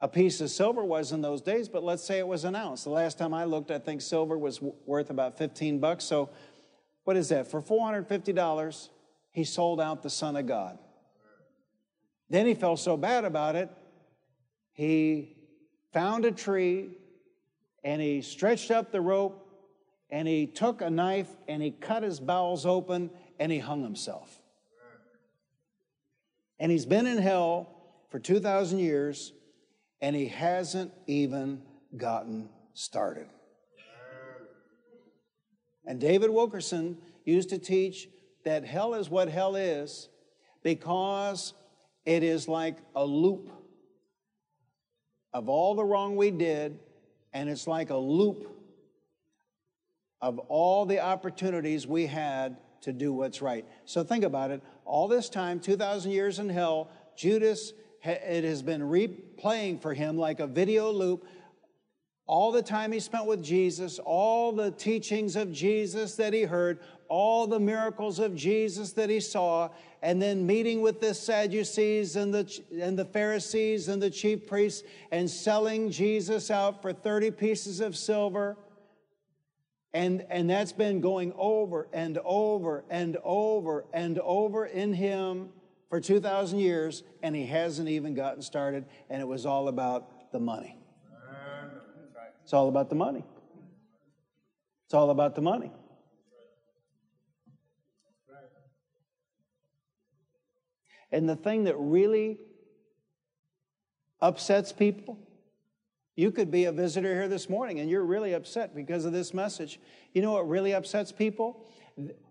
a 0.00 0.08
piece 0.08 0.40
of 0.40 0.50
silver 0.50 0.84
was 0.84 1.12
in 1.12 1.20
those 1.20 1.40
days, 1.40 1.68
but 1.68 1.82
let's 1.82 2.04
say 2.04 2.18
it 2.18 2.26
was 2.26 2.44
an 2.44 2.54
ounce. 2.54 2.84
The 2.84 2.90
last 2.90 3.18
time 3.18 3.32
I 3.32 3.44
looked, 3.44 3.70
I 3.70 3.78
think 3.78 4.00
silver 4.00 4.36
was 4.36 4.60
worth 4.86 5.10
about 5.10 5.38
15 5.38 5.78
bucks. 5.78 6.04
So, 6.04 6.30
what 7.04 7.16
is 7.16 7.28
that? 7.28 7.50
For 7.50 7.60
$450, 7.60 8.88
he 9.32 9.44
sold 9.44 9.80
out 9.80 10.02
the 10.02 10.10
Son 10.10 10.36
of 10.36 10.46
God. 10.46 10.78
Then 12.30 12.46
he 12.46 12.54
felt 12.54 12.80
so 12.80 12.96
bad 12.96 13.24
about 13.24 13.56
it, 13.56 13.70
he 14.72 15.36
found 15.92 16.24
a 16.24 16.32
tree 16.32 16.90
and 17.84 18.02
he 18.02 18.22
stretched 18.22 18.70
up 18.70 18.90
the 18.90 19.00
rope 19.00 19.48
and 20.10 20.26
he 20.26 20.46
took 20.46 20.80
a 20.80 20.90
knife 20.90 21.28
and 21.48 21.62
he 21.62 21.70
cut 21.70 22.02
his 22.02 22.18
bowels 22.18 22.66
open 22.66 23.10
and 23.38 23.52
he 23.52 23.58
hung 23.58 23.82
himself. 23.82 24.40
And 26.58 26.70
he's 26.70 26.86
been 26.86 27.06
in 27.06 27.18
hell 27.18 27.68
for 28.10 28.18
2,000 28.18 28.78
years, 28.78 29.32
and 30.00 30.14
he 30.14 30.26
hasn't 30.26 30.92
even 31.06 31.62
gotten 31.96 32.48
started. 32.74 33.26
And 35.86 36.00
David 36.00 36.30
Wilkerson 36.30 36.98
used 37.24 37.50
to 37.50 37.58
teach 37.58 38.08
that 38.44 38.64
hell 38.64 38.94
is 38.94 39.10
what 39.10 39.28
hell 39.28 39.56
is 39.56 40.08
because 40.62 41.54
it 42.04 42.22
is 42.22 42.48
like 42.48 42.76
a 42.94 43.04
loop 43.04 43.50
of 45.32 45.48
all 45.48 45.74
the 45.74 45.84
wrong 45.84 46.16
we 46.16 46.30
did, 46.30 46.78
and 47.32 47.48
it's 47.48 47.66
like 47.66 47.90
a 47.90 47.96
loop 47.96 48.48
of 50.20 50.38
all 50.38 50.86
the 50.86 51.00
opportunities 51.00 51.86
we 51.86 52.06
had 52.06 52.56
to 52.84 52.92
do 52.92 53.12
what's 53.12 53.42
right. 53.42 53.66
So 53.84 54.04
think 54.04 54.24
about 54.24 54.50
it. 54.50 54.62
All 54.84 55.08
this 55.08 55.28
time, 55.28 55.60
2,000 55.60 56.10
years 56.10 56.38
in 56.38 56.48
hell, 56.48 56.90
Judas, 57.16 57.72
it 58.02 58.44
has 58.44 58.62
been 58.62 58.82
replaying 58.82 59.80
for 59.80 59.94
him 59.94 60.18
like 60.18 60.40
a 60.40 60.46
video 60.46 60.90
loop. 60.90 61.26
All 62.26 62.52
the 62.52 62.62
time 62.62 62.92
he 62.92 63.00
spent 63.00 63.26
with 63.26 63.42
Jesus, 63.42 63.98
all 63.98 64.52
the 64.52 64.70
teachings 64.70 65.36
of 65.36 65.52
Jesus 65.52 66.14
that 66.16 66.32
he 66.32 66.42
heard, 66.42 66.80
all 67.08 67.46
the 67.46 67.60
miracles 67.60 68.18
of 68.18 68.34
Jesus 68.34 68.92
that 68.92 69.10
he 69.10 69.20
saw, 69.20 69.70
and 70.02 70.20
then 70.20 70.46
meeting 70.46 70.80
with 70.80 71.00
the 71.00 71.14
Sadducees 71.14 72.16
and 72.16 72.32
the, 72.32 72.60
and 72.80 72.98
the 72.98 73.04
Pharisees 73.04 73.88
and 73.88 74.02
the 74.02 74.10
chief 74.10 74.46
priests 74.46 74.82
and 75.10 75.28
selling 75.28 75.90
Jesus 75.90 76.50
out 76.50 76.82
for 76.82 76.92
30 76.92 77.30
pieces 77.30 77.80
of 77.80 77.96
silver 77.96 78.56
and, 79.94 80.26
and 80.28 80.50
that's 80.50 80.72
been 80.72 81.00
going 81.00 81.32
over 81.36 81.86
and 81.92 82.18
over 82.24 82.84
and 82.90 83.16
over 83.22 83.84
and 83.92 84.18
over 84.18 84.66
in 84.66 84.92
him 84.92 85.50
for 85.88 86.00
2,000 86.00 86.58
years, 86.58 87.04
and 87.22 87.36
he 87.36 87.46
hasn't 87.46 87.88
even 87.88 88.12
gotten 88.14 88.42
started, 88.42 88.86
and 89.08 89.22
it 89.22 89.24
was 89.24 89.46
all 89.46 89.68
about 89.68 90.32
the 90.32 90.40
money. 90.40 90.76
It's 92.42 92.52
all 92.52 92.68
about 92.68 92.90
the 92.90 92.96
money. 92.96 93.24
It's 94.86 94.94
all 94.94 95.10
about 95.10 95.36
the 95.36 95.40
money. 95.40 95.70
And 101.12 101.28
the 101.28 101.36
thing 101.36 101.64
that 101.64 101.76
really 101.78 102.40
upsets 104.20 104.72
people, 104.72 105.16
you 106.16 106.30
could 106.30 106.50
be 106.50 106.64
a 106.66 106.72
visitor 106.72 107.12
here 107.12 107.28
this 107.28 107.48
morning 107.48 107.80
and 107.80 107.90
you're 107.90 108.04
really 108.04 108.34
upset 108.34 108.74
because 108.74 109.04
of 109.04 109.12
this 109.12 109.34
message. 109.34 109.80
You 110.12 110.22
know 110.22 110.32
what 110.32 110.48
really 110.48 110.72
upsets 110.72 111.10
people? 111.10 111.66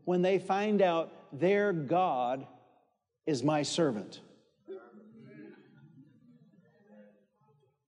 When 0.06 0.22
they 0.22 0.40
find 0.40 0.82
out 0.82 1.12
their 1.38 1.74
God 1.74 2.48
is 3.26 3.44
my 3.44 3.64
servant. 3.64 4.22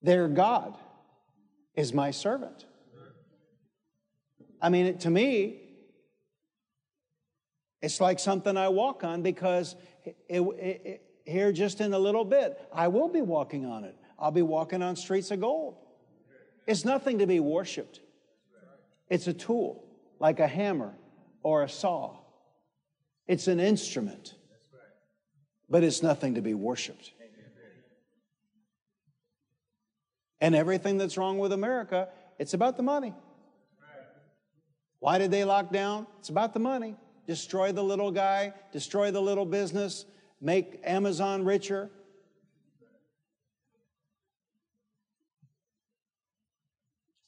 Their 0.02 0.28
God 0.28 0.78
is 1.76 1.94
my 1.94 2.12
servant. 2.12 2.66
I 4.62 4.70
mean, 4.70 4.98
to 5.00 5.10
me, 5.10 5.62
it's 7.82 8.02
like 8.02 8.20
something 8.20 8.58
I 8.58 8.70
walk 8.70 9.04
on 9.04 9.22
because 9.22 9.76
it, 10.04 10.16
it, 10.30 10.42
it, 10.86 11.02
here 11.26 11.52
just 11.52 11.82
in 11.82 11.94
a 11.94 12.00
little 12.00 12.26
bit, 12.26 12.60
I 12.74 12.88
will 12.88 13.10
be 13.10 13.22
walking 13.22 13.66
on 13.66 13.84
it. 13.84 13.96
I'll 14.18 14.32
be 14.32 14.42
walking 14.42 14.82
on 14.82 14.96
streets 14.96 15.32
of 15.32 15.42
gold. 15.42 15.78
It's 16.66 16.86
nothing 16.86 17.20
to 17.20 17.28
be 17.28 17.40
worshiped. 17.40 18.00
It's 19.10 19.28
a 19.28 19.34
tool, 19.34 19.84
like 20.20 20.40
a 20.40 20.48
hammer 20.48 20.94
or 21.44 21.64
a 21.64 21.70
saw. 21.70 22.18
It's 23.28 23.48
an 23.48 23.60
instrument, 23.60 24.36
but 25.70 25.84
it's 25.84 26.02
nothing 26.02 26.36
to 26.36 26.42
be 26.42 26.54
worshiped. 26.54 27.12
And 30.42 30.54
everything 30.54 30.98
that's 30.98 31.18
wrong 31.18 31.40
with 31.40 31.52
America, 31.52 32.10
it's 32.38 32.54
about 32.54 32.78
the 32.78 32.84
money. 32.84 33.14
Why 35.00 35.18
did 35.18 35.32
they 35.32 35.44
lock 35.44 35.72
down? 35.72 36.08
It's 36.20 36.30
about 36.30 36.54
the 36.54 36.60
money. 36.60 36.96
Destroy 37.28 37.72
the 37.72 37.84
little 37.84 38.12
guy, 38.12 38.54
destroy 38.72 39.12
the 39.12 39.22
little 39.22 39.46
business, 39.46 40.06
make 40.42 40.80
Amazon 40.84 41.44
richer. 41.46 41.90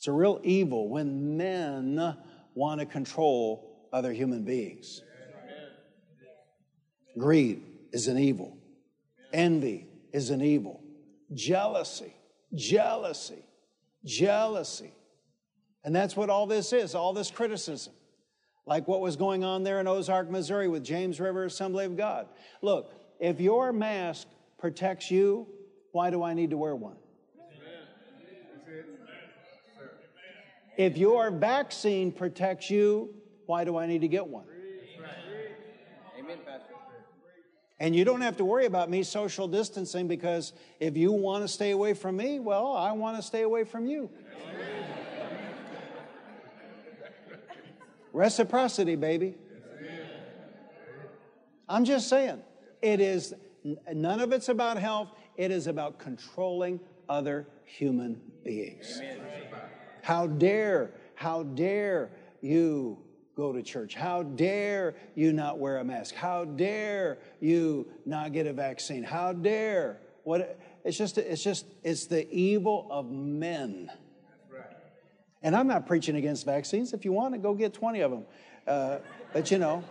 It's 0.07 0.13
a 0.13 0.15
real 0.15 0.39
evil 0.41 0.87
when 0.87 1.35
men 1.35 2.15
want 2.55 2.79
to 2.79 2.85
control 2.85 3.89
other 3.91 4.13
human 4.13 4.45
beings. 4.45 5.01
Greed 7.17 7.61
is 7.91 8.07
an 8.07 8.17
evil. 8.17 8.57
Envy 9.33 9.85
is 10.13 10.29
an 10.29 10.41
evil. 10.41 10.81
Jealousy, 11.33 12.13
jealousy, 12.53 13.43
jealousy. 14.05 14.93
And 15.83 15.93
that's 15.93 16.15
what 16.15 16.29
all 16.29 16.47
this 16.47 16.71
is, 16.71 16.95
all 16.95 17.11
this 17.11 17.29
criticism 17.29 17.91
like 18.65 18.87
what 18.87 19.01
was 19.01 19.17
going 19.17 19.43
on 19.43 19.63
there 19.63 19.81
in 19.81 19.89
Ozark, 19.89 20.29
Missouri 20.29 20.69
with 20.69 20.85
James 20.85 21.19
River 21.19 21.43
Assembly 21.43 21.83
of 21.83 21.97
God. 21.97 22.29
Look, 22.61 22.93
if 23.19 23.41
your 23.41 23.73
mask 23.73 24.29
protects 24.57 25.11
you, 25.11 25.47
why 25.91 26.11
do 26.11 26.23
I 26.23 26.33
need 26.33 26.51
to 26.51 26.57
wear 26.57 26.75
one? 26.77 26.95
If 30.77 30.95
your 30.95 31.31
vaccine 31.31 32.11
protects 32.11 32.69
you, 32.69 33.13
why 33.47 33.63
do 33.63 33.77
I 33.77 33.87
need 33.87 34.01
to 34.01 34.07
get 34.07 34.27
one? 34.27 34.45
Amen, 36.19 36.37
Pastor. 36.45 36.73
And 37.79 37.95
you 37.95 38.05
don't 38.05 38.21
have 38.21 38.37
to 38.37 38.45
worry 38.45 38.65
about 38.65 38.89
me 38.89 39.03
social 39.03 39.47
distancing 39.47 40.07
because 40.07 40.53
if 40.79 40.97
you 40.97 41.11
want 41.11 41.43
to 41.43 41.47
stay 41.47 41.71
away 41.71 41.93
from 41.93 42.17
me, 42.17 42.39
well, 42.39 42.73
I 42.73 42.91
want 42.91 43.17
to 43.17 43.23
stay 43.23 43.41
away 43.43 43.63
from 43.63 43.85
you. 43.85 44.09
Reciprocity, 48.13 48.95
baby. 48.95 49.35
I'm 51.69 51.85
just 51.85 52.07
saying, 52.07 52.41
it 52.81 52.99
is 52.99 53.33
none 53.93 54.21
of 54.21 54.31
it's 54.31 54.49
about 54.49 54.77
health, 54.77 55.09
it 55.35 55.51
is 55.51 55.67
about 55.67 55.99
controlling 55.99 56.79
other 57.09 57.47
human 57.65 58.21
beings. 58.43 59.01
How 60.07 60.25
dare, 60.25 60.91
how 61.15 61.43
dare 61.43 62.11
you 62.39 62.97
go 63.35 63.51
to 63.51 63.61
church? 63.61 63.93
How 63.93 64.23
dare 64.23 64.95
you 65.15 65.33
not 65.33 65.59
wear 65.59 65.79
a 65.79 65.83
mask? 65.83 66.15
How 66.15 66.45
dare 66.45 67.17
you 67.41 67.89
not 68.05 68.31
get 68.31 68.47
a 68.47 68.53
vaccine? 68.53 69.03
How 69.03 69.33
dare? 69.33 69.99
What 70.23 70.57
it's 70.85 70.97
just 70.97 71.17
it's 71.17 71.43
just 71.43 71.65
it's 71.83 72.05
the 72.05 72.25
evil 72.31 72.87
of 72.89 73.11
men. 73.11 73.91
And 75.43 75.53
I'm 75.53 75.67
not 75.67 75.85
preaching 75.85 76.15
against 76.15 76.45
vaccines. 76.45 76.93
If 76.93 77.03
you 77.03 77.11
want 77.11 77.33
to, 77.33 77.37
go 77.37 77.53
get 77.53 77.73
20 77.73 77.99
of 77.99 78.11
them. 78.11 78.25
Uh, 78.65 78.99
but 79.33 79.51
you 79.51 79.57
know, 79.57 79.83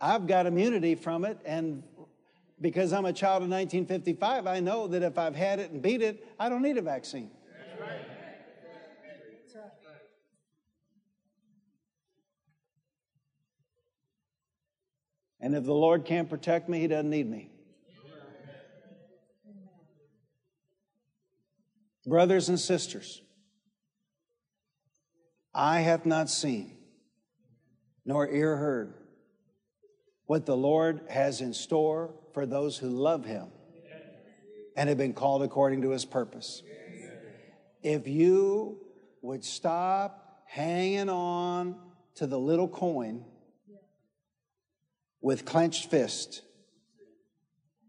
I've 0.00 0.26
got 0.26 0.46
immunity 0.46 0.94
from 0.94 1.26
it. 1.26 1.38
And 1.44 1.82
because 2.62 2.94
I'm 2.94 3.04
a 3.04 3.12
child 3.12 3.42
of 3.42 3.50
1955, 3.50 4.46
I 4.46 4.60
know 4.60 4.86
that 4.86 5.02
if 5.02 5.18
I've 5.18 5.36
had 5.36 5.58
it 5.58 5.70
and 5.70 5.82
beat 5.82 6.00
it, 6.00 6.26
I 6.40 6.48
don't 6.48 6.62
need 6.62 6.78
a 6.78 6.82
vaccine. 6.82 7.30
And 15.40 15.54
if 15.54 15.64
the 15.64 15.74
Lord 15.74 16.04
can't 16.04 16.28
protect 16.28 16.68
me, 16.68 16.80
He 16.80 16.88
doesn't 16.88 17.10
need 17.10 17.28
me. 17.28 17.50
Brothers 22.06 22.48
and 22.48 22.58
sisters, 22.58 23.20
eye 25.54 25.80
hath 25.80 26.06
not 26.06 26.30
seen, 26.30 26.78
nor 28.06 28.26
ear 28.28 28.56
heard, 28.56 28.94
what 30.24 30.46
the 30.46 30.56
Lord 30.56 31.02
has 31.10 31.42
in 31.42 31.52
store 31.52 32.14
for 32.32 32.46
those 32.46 32.78
who 32.78 32.88
love 32.88 33.26
him 33.26 33.48
and 34.74 34.88
have 34.88 34.96
been 34.96 35.12
called 35.12 35.42
according 35.42 35.82
to 35.82 35.90
his 35.90 36.04
purpose. 36.04 36.62
If 37.82 38.08
you 38.08 38.78
would 39.20 39.44
stop 39.44 40.44
hanging 40.46 41.10
on 41.10 41.76
to 42.14 42.26
the 42.26 42.38
little 42.38 42.68
coin 42.68 43.24
with 45.28 45.44
clenched 45.44 45.90
fist, 45.90 46.40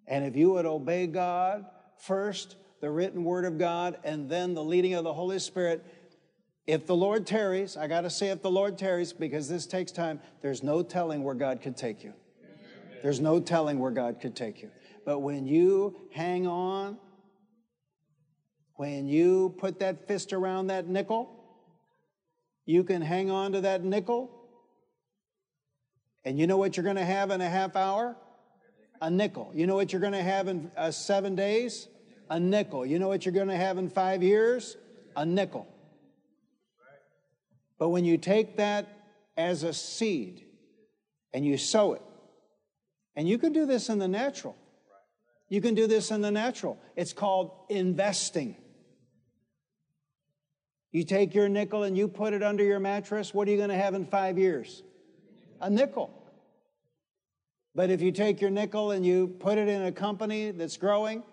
and 0.06 0.26
if 0.26 0.36
you 0.36 0.52
would 0.52 0.66
obey 0.66 1.08
God 1.08 1.66
first, 1.98 2.58
the 2.82 2.92
written 2.92 3.24
word 3.24 3.46
of 3.46 3.58
God, 3.58 3.98
and 4.04 4.30
then 4.30 4.54
the 4.54 4.62
leading 4.62 4.94
of 4.94 5.06
the 5.06 5.14
Holy 5.14 5.40
Spirit, 5.40 5.86
if 6.68 6.86
the 6.86 6.98
Lord 6.98 7.26
tarries, 7.26 7.78
I 7.78 7.88
got 7.88 8.02
to 8.02 8.10
say, 8.10 8.28
if 8.28 8.42
the 8.42 8.52
Lord 8.52 8.78
tarries, 8.78 9.14
because 9.14 9.48
this 9.48 9.66
takes 9.66 9.94
time, 9.94 10.20
there's 10.42 10.64
no 10.64 10.84
telling 10.84 11.24
where 11.24 11.34
God 11.34 11.62
could 11.62 11.78
take 11.78 12.04
you. 12.04 12.12
There's 13.02 13.22
no 13.22 13.40
telling 13.40 13.80
where 13.80 13.92
God 13.92 14.20
could 14.20 14.36
take 14.36 14.62
you. 14.62 14.70
But 15.06 15.20
when 15.20 15.48
you 15.48 15.96
hang 16.12 16.46
on, 16.46 16.98
when 18.74 19.08
you 19.08 19.56
put 19.58 19.80
that 19.80 20.10
fist 20.10 20.34
around 20.34 20.68
that 20.68 20.90
nickel, 20.90 21.42
you 22.66 22.84
can 22.84 23.02
hang 23.02 23.32
on 23.32 23.54
to 23.54 23.62
that 23.62 23.86
nickel. 23.86 24.39
And 26.26 26.38
you 26.38 26.48
know 26.48 26.58
what 26.58 26.76
you're 26.76 26.84
going 26.84 26.96
to 26.98 27.06
have 27.06 27.32
in 27.32 27.42
a 27.42 27.50
half 27.50 27.76
hour? 27.76 28.16
A 29.02 29.10
nickel. 29.10 29.52
You 29.54 29.68
know 29.68 29.76
what 29.76 29.94
you're 29.94 30.02
going 30.02 30.14
to 30.14 30.24
have 30.24 30.48
in 30.48 30.72
uh, 30.76 30.92
seven 30.92 31.36
days? 31.36 31.88
A 32.30 32.40
nickel. 32.40 32.86
You 32.86 33.00
know 33.00 33.08
what 33.08 33.26
you're 33.26 33.34
going 33.34 33.48
to 33.48 33.56
have 33.56 33.78
in 33.78 33.90
five 33.90 34.22
years? 34.22 34.78
A 35.16 35.26
nickel. 35.26 35.68
But 37.78 37.90
when 37.90 38.04
you 38.04 38.18
take 38.18 38.58
that 38.58 38.88
as 39.38 39.64
a 39.64 39.74
seed 39.74 40.44
and 41.34 41.46
you 41.46 41.58
sow 41.58 41.94
it, 41.94 42.02
and 43.16 43.28
you 43.28 43.38
can 43.38 43.54
do 43.54 43.66
this 43.66 43.90
in 43.90 44.00
the 44.00 44.08
natural. 44.08 44.56
You 45.50 45.62
can 45.62 45.74
do 45.74 45.88
this 45.88 46.12
in 46.12 46.22
the 46.22 46.32
natural. 46.32 46.78
It's 46.96 47.14
called 47.14 47.52
investing. 47.70 48.56
You 50.92 51.04
take 51.04 51.34
your 51.34 51.50
nickel 51.50 51.84
and 51.84 51.98
you 51.98 52.08
put 52.08 52.34
it 52.34 52.44
under 52.44 52.64
your 52.64 52.80
mattress, 52.80 53.34
what 53.34 53.48
are 53.48 53.52
you 53.52 53.58
going 53.58 53.70
to 53.70 53.76
have 53.76 53.94
in 53.94 54.06
five 54.06 54.38
years? 54.38 54.84
A 55.62 55.70
nickel. 55.70 56.14
But 57.76 57.90
if 57.90 58.02
you 58.02 58.12
take 58.12 58.42
your 58.42 58.50
nickel 58.50 58.92
and 58.92 59.06
you 59.06 59.28
put 59.28 59.58
it 59.58 59.68
in 59.68 59.84
a 59.84 59.92
company 59.92 60.52
that's 60.52 60.78
growing, 60.78 61.24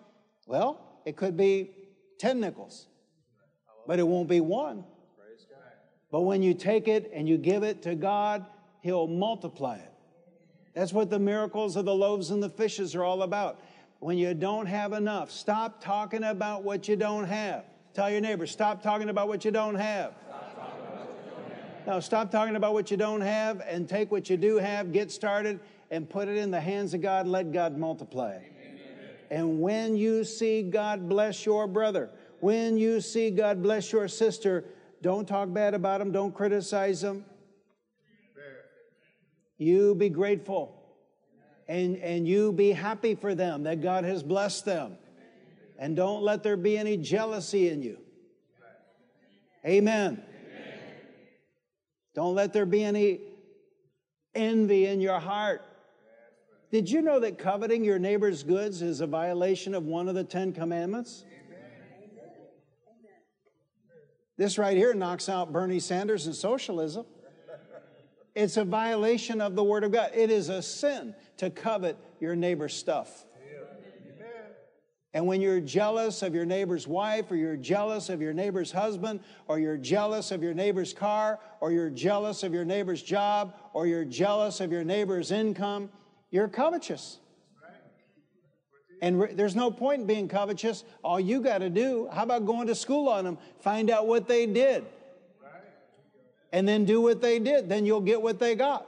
well, 0.45 0.79
it 1.05 1.15
could 1.15 1.35
be 1.35 1.71
10 2.19 2.39
nickels, 2.39 2.87
but 3.85 3.99
it 3.99 4.07
won't 4.07 4.29
be 4.29 4.39
one. 4.39 4.83
But 6.11 6.21
when 6.21 6.41
you 6.41 6.53
take 6.53 6.87
it 6.87 7.11
and 7.13 7.27
you 7.27 7.37
give 7.37 7.63
it 7.63 7.81
to 7.83 7.95
God, 7.95 8.45
He'll 8.81 9.07
multiply 9.07 9.77
it. 9.77 9.91
That's 10.73 10.93
what 10.93 11.09
the 11.09 11.19
miracles 11.19 11.75
of 11.75 11.85
the 11.85 11.93
loaves 11.93 12.29
and 12.29 12.41
the 12.41 12.49
fishes 12.49 12.95
are 12.95 13.03
all 13.03 13.23
about. 13.23 13.59
When 13.99 14.17
you 14.17 14.33
don't 14.33 14.67
have 14.67 14.93
enough, 14.93 15.31
stop 15.31 15.83
talking 15.83 16.23
about 16.23 16.63
what 16.63 16.87
you 16.87 16.95
don't 16.95 17.25
have. 17.25 17.65
Tell 17.93 18.11
your 18.11 18.21
neighbor, 18.21 18.45
stop 18.45 18.83
talking 18.83 19.09
about 19.09 19.27
what 19.27 19.43
you 19.43 19.49
don't 19.49 19.75
have. 19.75 20.13
Now, 21.87 22.01
stop 22.01 22.31
talking 22.31 22.57
about 22.57 22.73
what 22.73 22.91
you 22.91 22.97
don't 22.97 23.21
have 23.21 23.61
and 23.61 23.87
take 23.87 24.11
what 24.11 24.29
you 24.29 24.35
do 24.35 24.57
have, 24.57 24.91
get 24.91 25.09
started, 25.09 25.61
and 25.89 26.09
put 26.09 26.27
it 26.27 26.35
in 26.35 26.51
the 26.51 26.59
hands 26.59 26.93
of 26.93 27.01
God. 27.01 27.27
Let 27.27 27.53
God 27.53 27.77
multiply. 27.77 28.39
And 29.31 29.61
when 29.61 29.95
you 29.95 30.25
see 30.25 30.63
God 30.63 31.07
bless 31.07 31.45
your 31.45 31.65
brother, 31.65 32.09
when 32.41 32.75
you 32.77 32.99
see 32.99 33.31
God 33.31 33.63
bless 33.63 33.93
your 33.93 34.09
sister, 34.09 34.65
don't 35.01 35.25
talk 35.25 35.53
bad 35.53 35.73
about 35.73 35.99
them, 35.99 36.11
don't 36.11 36.35
criticize 36.35 36.99
them. 36.99 37.23
You 39.57 39.95
be 39.95 40.09
grateful 40.09 40.75
and, 41.69 41.95
and 41.99 42.27
you 42.27 42.51
be 42.51 42.73
happy 42.73 43.15
for 43.15 43.33
them 43.33 43.63
that 43.63 43.81
God 43.81 44.03
has 44.03 44.23
blessed 44.23 44.65
them. 44.65 44.97
And 45.79 45.95
don't 45.95 46.21
let 46.21 46.43
there 46.43 46.57
be 46.57 46.77
any 46.77 46.97
jealousy 46.97 47.69
in 47.69 47.81
you. 47.81 47.99
Amen. 49.65 50.17
Amen. 50.17 50.26
Don't 52.17 52.33
let 52.33 52.51
there 52.51 52.65
be 52.65 52.83
any 52.83 53.19
envy 54.33 54.87
in 54.87 54.99
your 54.99 55.19
heart. 55.19 55.61
Did 56.71 56.89
you 56.89 57.03
know 57.03 57.19
that 57.19 57.37
coveting 57.37 57.83
your 57.83 57.99
neighbor's 57.99 58.41
goods 58.41 58.81
is 58.81 59.01
a 59.01 59.05
violation 59.05 59.75
of 59.75 59.83
one 59.83 60.09
of 60.09 60.15
the 60.15 60.23
Ten 60.23 60.51
Commandments? 60.51 61.25
This 64.35 64.57
right 64.57 64.75
here 64.75 64.95
knocks 64.95 65.29
out 65.29 65.53
Bernie 65.53 65.79
Sanders 65.79 66.25
and 66.25 66.33
socialism. 66.33 67.05
It's 68.33 68.57
a 68.57 68.65
violation 68.65 69.39
of 69.39 69.55
the 69.55 69.63
Word 69.63 69.83
of 69.83 69.91
God. 69.91 70.09
It 70.15 70.31
is 70.31 70.49
a 70.49 70.63
sin 70.63 71.13
to 71.37 71.51
covet 71.51 71.97
your 72.19 72.35
neighbor's 72.35 72.73
stuff. 72.73 73.27
And 75.17 75.25
when 75.25 75.41
you're 75.41 75.59
jealous 75.59 76.21
of 76.21 76.35
your 76.35 76.45
neighbor's 76.45 76.87
wife, 76.87 77.31
or 77.31 77.35
you're 77.35 77.55
jealous 77.55 78.09
of 78.09 78.21
your 78.21 78.33
neighbor's 78.33 78.71
husband, 78.71 79.19
or 79.47 79.57
you're 79.57 79.75
jealous 79.75 80.29
of 80.29 80.43
your 80.43 80.53
neighbor's 80.53 80.93
car, 80.93 81.39
or 81.59 81.71
you're 81.71 81.89
jealous 81.89 82.43
of 82.43 82.53
your 82.53 82.63
neighbor's 82.63 83.01
job, 83.01 83.55
or 83.73 83.87
you're 83.87 84.05
jealous 84.05 84.59
of 84.59 84.71
your 84.71 84.83
neighbor's 84.83 85.31
income, 85.31 85.89
you're 86.29 86.47
covetous. 86.47 87.17
And 89.01 89.19
re- 89.19 89.33
there's 89.33 89.55
no 89.55 89.71
point 89.71 90.01
in 90.01 90.05
being 90.05 90.27
covetous. 90.27 90.83
All 91.03 91.19
you 91.19 91.41
got 91.41 91.59
to 91.59 91.71
do, 91.71 92.07
how 92.13 92.21
about 92.21 92.45
going 92.45 92.67
to 92.67 92.75
school 92.75 93.09
on 93.09 93.25
them? 93.25 93.39
Find 93.61 93.89
out 93.89 94.05
what 94.05 94.27
they 94.27 94.45
did. 94.45 94.85
And 96.53 96.67
then 96.67 96.85
do 96.85 97.01
what 97.01 97.23
they 97.23 97.39
did. 97.39 97.69
Then 97.69 97.87
you'll 97.87 98.01
get 98.01 98.21
what 98.21 98.37
they 98.37 98.53
got. 98.53 98.87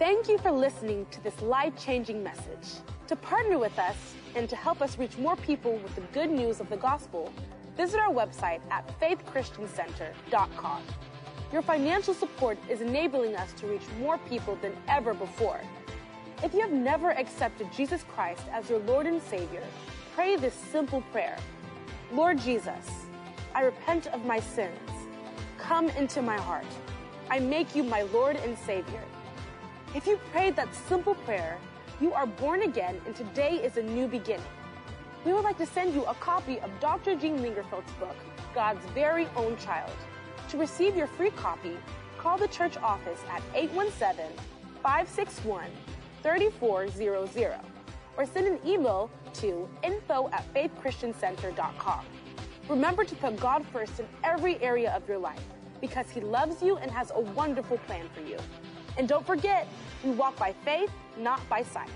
Thank 0.00 0.30
you 0.30 0.38
for 0.38 0.50
listening 0.50 1.04
to 1.10 1.22
this 1.22 1.42
life 1.42 1.74
changing 1.78 2.22
message. 2.22 2.80
To 3.08 3.16
partner 3.16 3.58
with 3.58 3.78
us 3.78 4.14
and 4.34 4.48
to 4.48 4.56
help 4.56 4.80
us 4.80 4.96
reach 4.96 5.18
more 5.18 5.36
people 5.36 5.76
with 5.76 5.94
the 5.94 6.00
good 6.14 6.30
news 6.30 6.58
of 6.58 6.70
the 6.70 6.78
gospel, 6.78 7.30
visit 7.76 8.00
our 8.00 8.08
website 8.08 8.62
at 8.70 8.98
faithchristiancenter.com. 8.98 10.82
Your 11.52 11.60
financial 11.60 12.14
support 12.14 12.56
is 12.70 12.80
enabling 12.80 13.36
us 13.36 13.52
to 13.52 13.66
reach 13.66 13.82
more 14.00 14.16
people 14.16 14.56
than 14.62 14.72
ever 14.88 15.12
before. 15.12 15.60
If 16.42 16.54
you 16.54 16.62
have 16.62 16.72
never 16.72 17.10
accepted 17.10 17.70
Jesus 17.70 18.02
Christ 18.04 18.44
as 18.52 18.70
your 18.70 18.78
Lord 18.78 19.04
and 19.04 19.20
Savior, 19.20 19.64
pray 20.14 20.36
this 20.36 20.54
simple 20.54 21.02
prayer 21.12 21.36
Lord 22.10 22.38
Jesus, 22.38 23.04
I 23.54 23.64
repent 23.64 24.06
of 24.06 24.24
my 24.24 24.40
sins. 24.40 24.90
Come 25.58 25.90
into 25.90 26.22
my 26.22 26.38
heart. 26.38 26.64
I 27.28 27.38
make 27.38 27.76
you 27.76 27.82
my 27.82 28.00
Lord 28.00 28.36
and 28.36 28.56
Savior. 28.60 29.04
If 29.92 30.06
you 30.06 30.20
prayed 30.30 30.54
that 30.54 30.72
simple 30.72 31.16
prayer, 31.16 31.58
you 32.00 32.12
are 32.12 32.24
born 32.24 32.62
again 32.62 33.00
and 33.06 33.16
today 33.16 33.54
is 33.56 33.76
a 33.76 33.82
new 33.82 34.06
beginning. 34.06 34.46
We 35.24 35.32
would 35.32 35.42
like 35.42 35.58
to 35.58 35.66
send 35.66 35.94
you 35.94 36.04
a 36.04 36.14
copy 36.14 36.60
of 36.60 36.70
Dr. 36.78 37.16
Gene 37.16 37.38
Lingerfelt's 37.38 37.92
book, 37.94 38.14
God's 38.54 38.84
Very 38.94 39.26
Own 39.34 39.56
Child. 39.56 39.90
To 40.50 40.58
receive 40.58 40.96
your 40.96 41.08
free 41.08 41.30
copy, 41.30 41.76
call 42.18 42.38
the 42.38 42.46
church 42.46 42.76
office 42.76 43.18
at 43.28 43.42
817 43.52 44.26
561 44.80 45.66
3400 46.22 47.58
or 48.16 48.26
send 48.26 48.46
an 48.46 48.60
email 48.64 49.10
to 49.34 49.68
info 49.82 50.30
at 50.32 50.44
faithchristiancenter.com. 50.54 52.04
Remember 52.68 53.02
to 53.02 53.16
put 53.16 53.40
God 53.40 53.66
first 53.72 53.98
in 53.98 54.06
every 54.22 54.62
area 54.62 54.92
of 54.94 55.08
your 55.08 55.18
life 55.18 55.42
because 55.80 56.08
He 56.10 56.20
loves 56.20 56.62
you 56.62 56.76
and 56.76 56.92
has 56.92 57.10
a 57.10 57.20
wonderful 57.20 57.78
plan 57.78 58.08
for 58.14 58.20
you. 58.20 58.38
And 59.00 59.08
don't 59.08 59.26
forget, 59.26 59.66
we 60.04 60.10
walk 60.10 60.36
by 60.36 60.52
faith, 60.62 60.90
not 61.16 61.40
by 61.48 61.62
sight. 61.62 61.88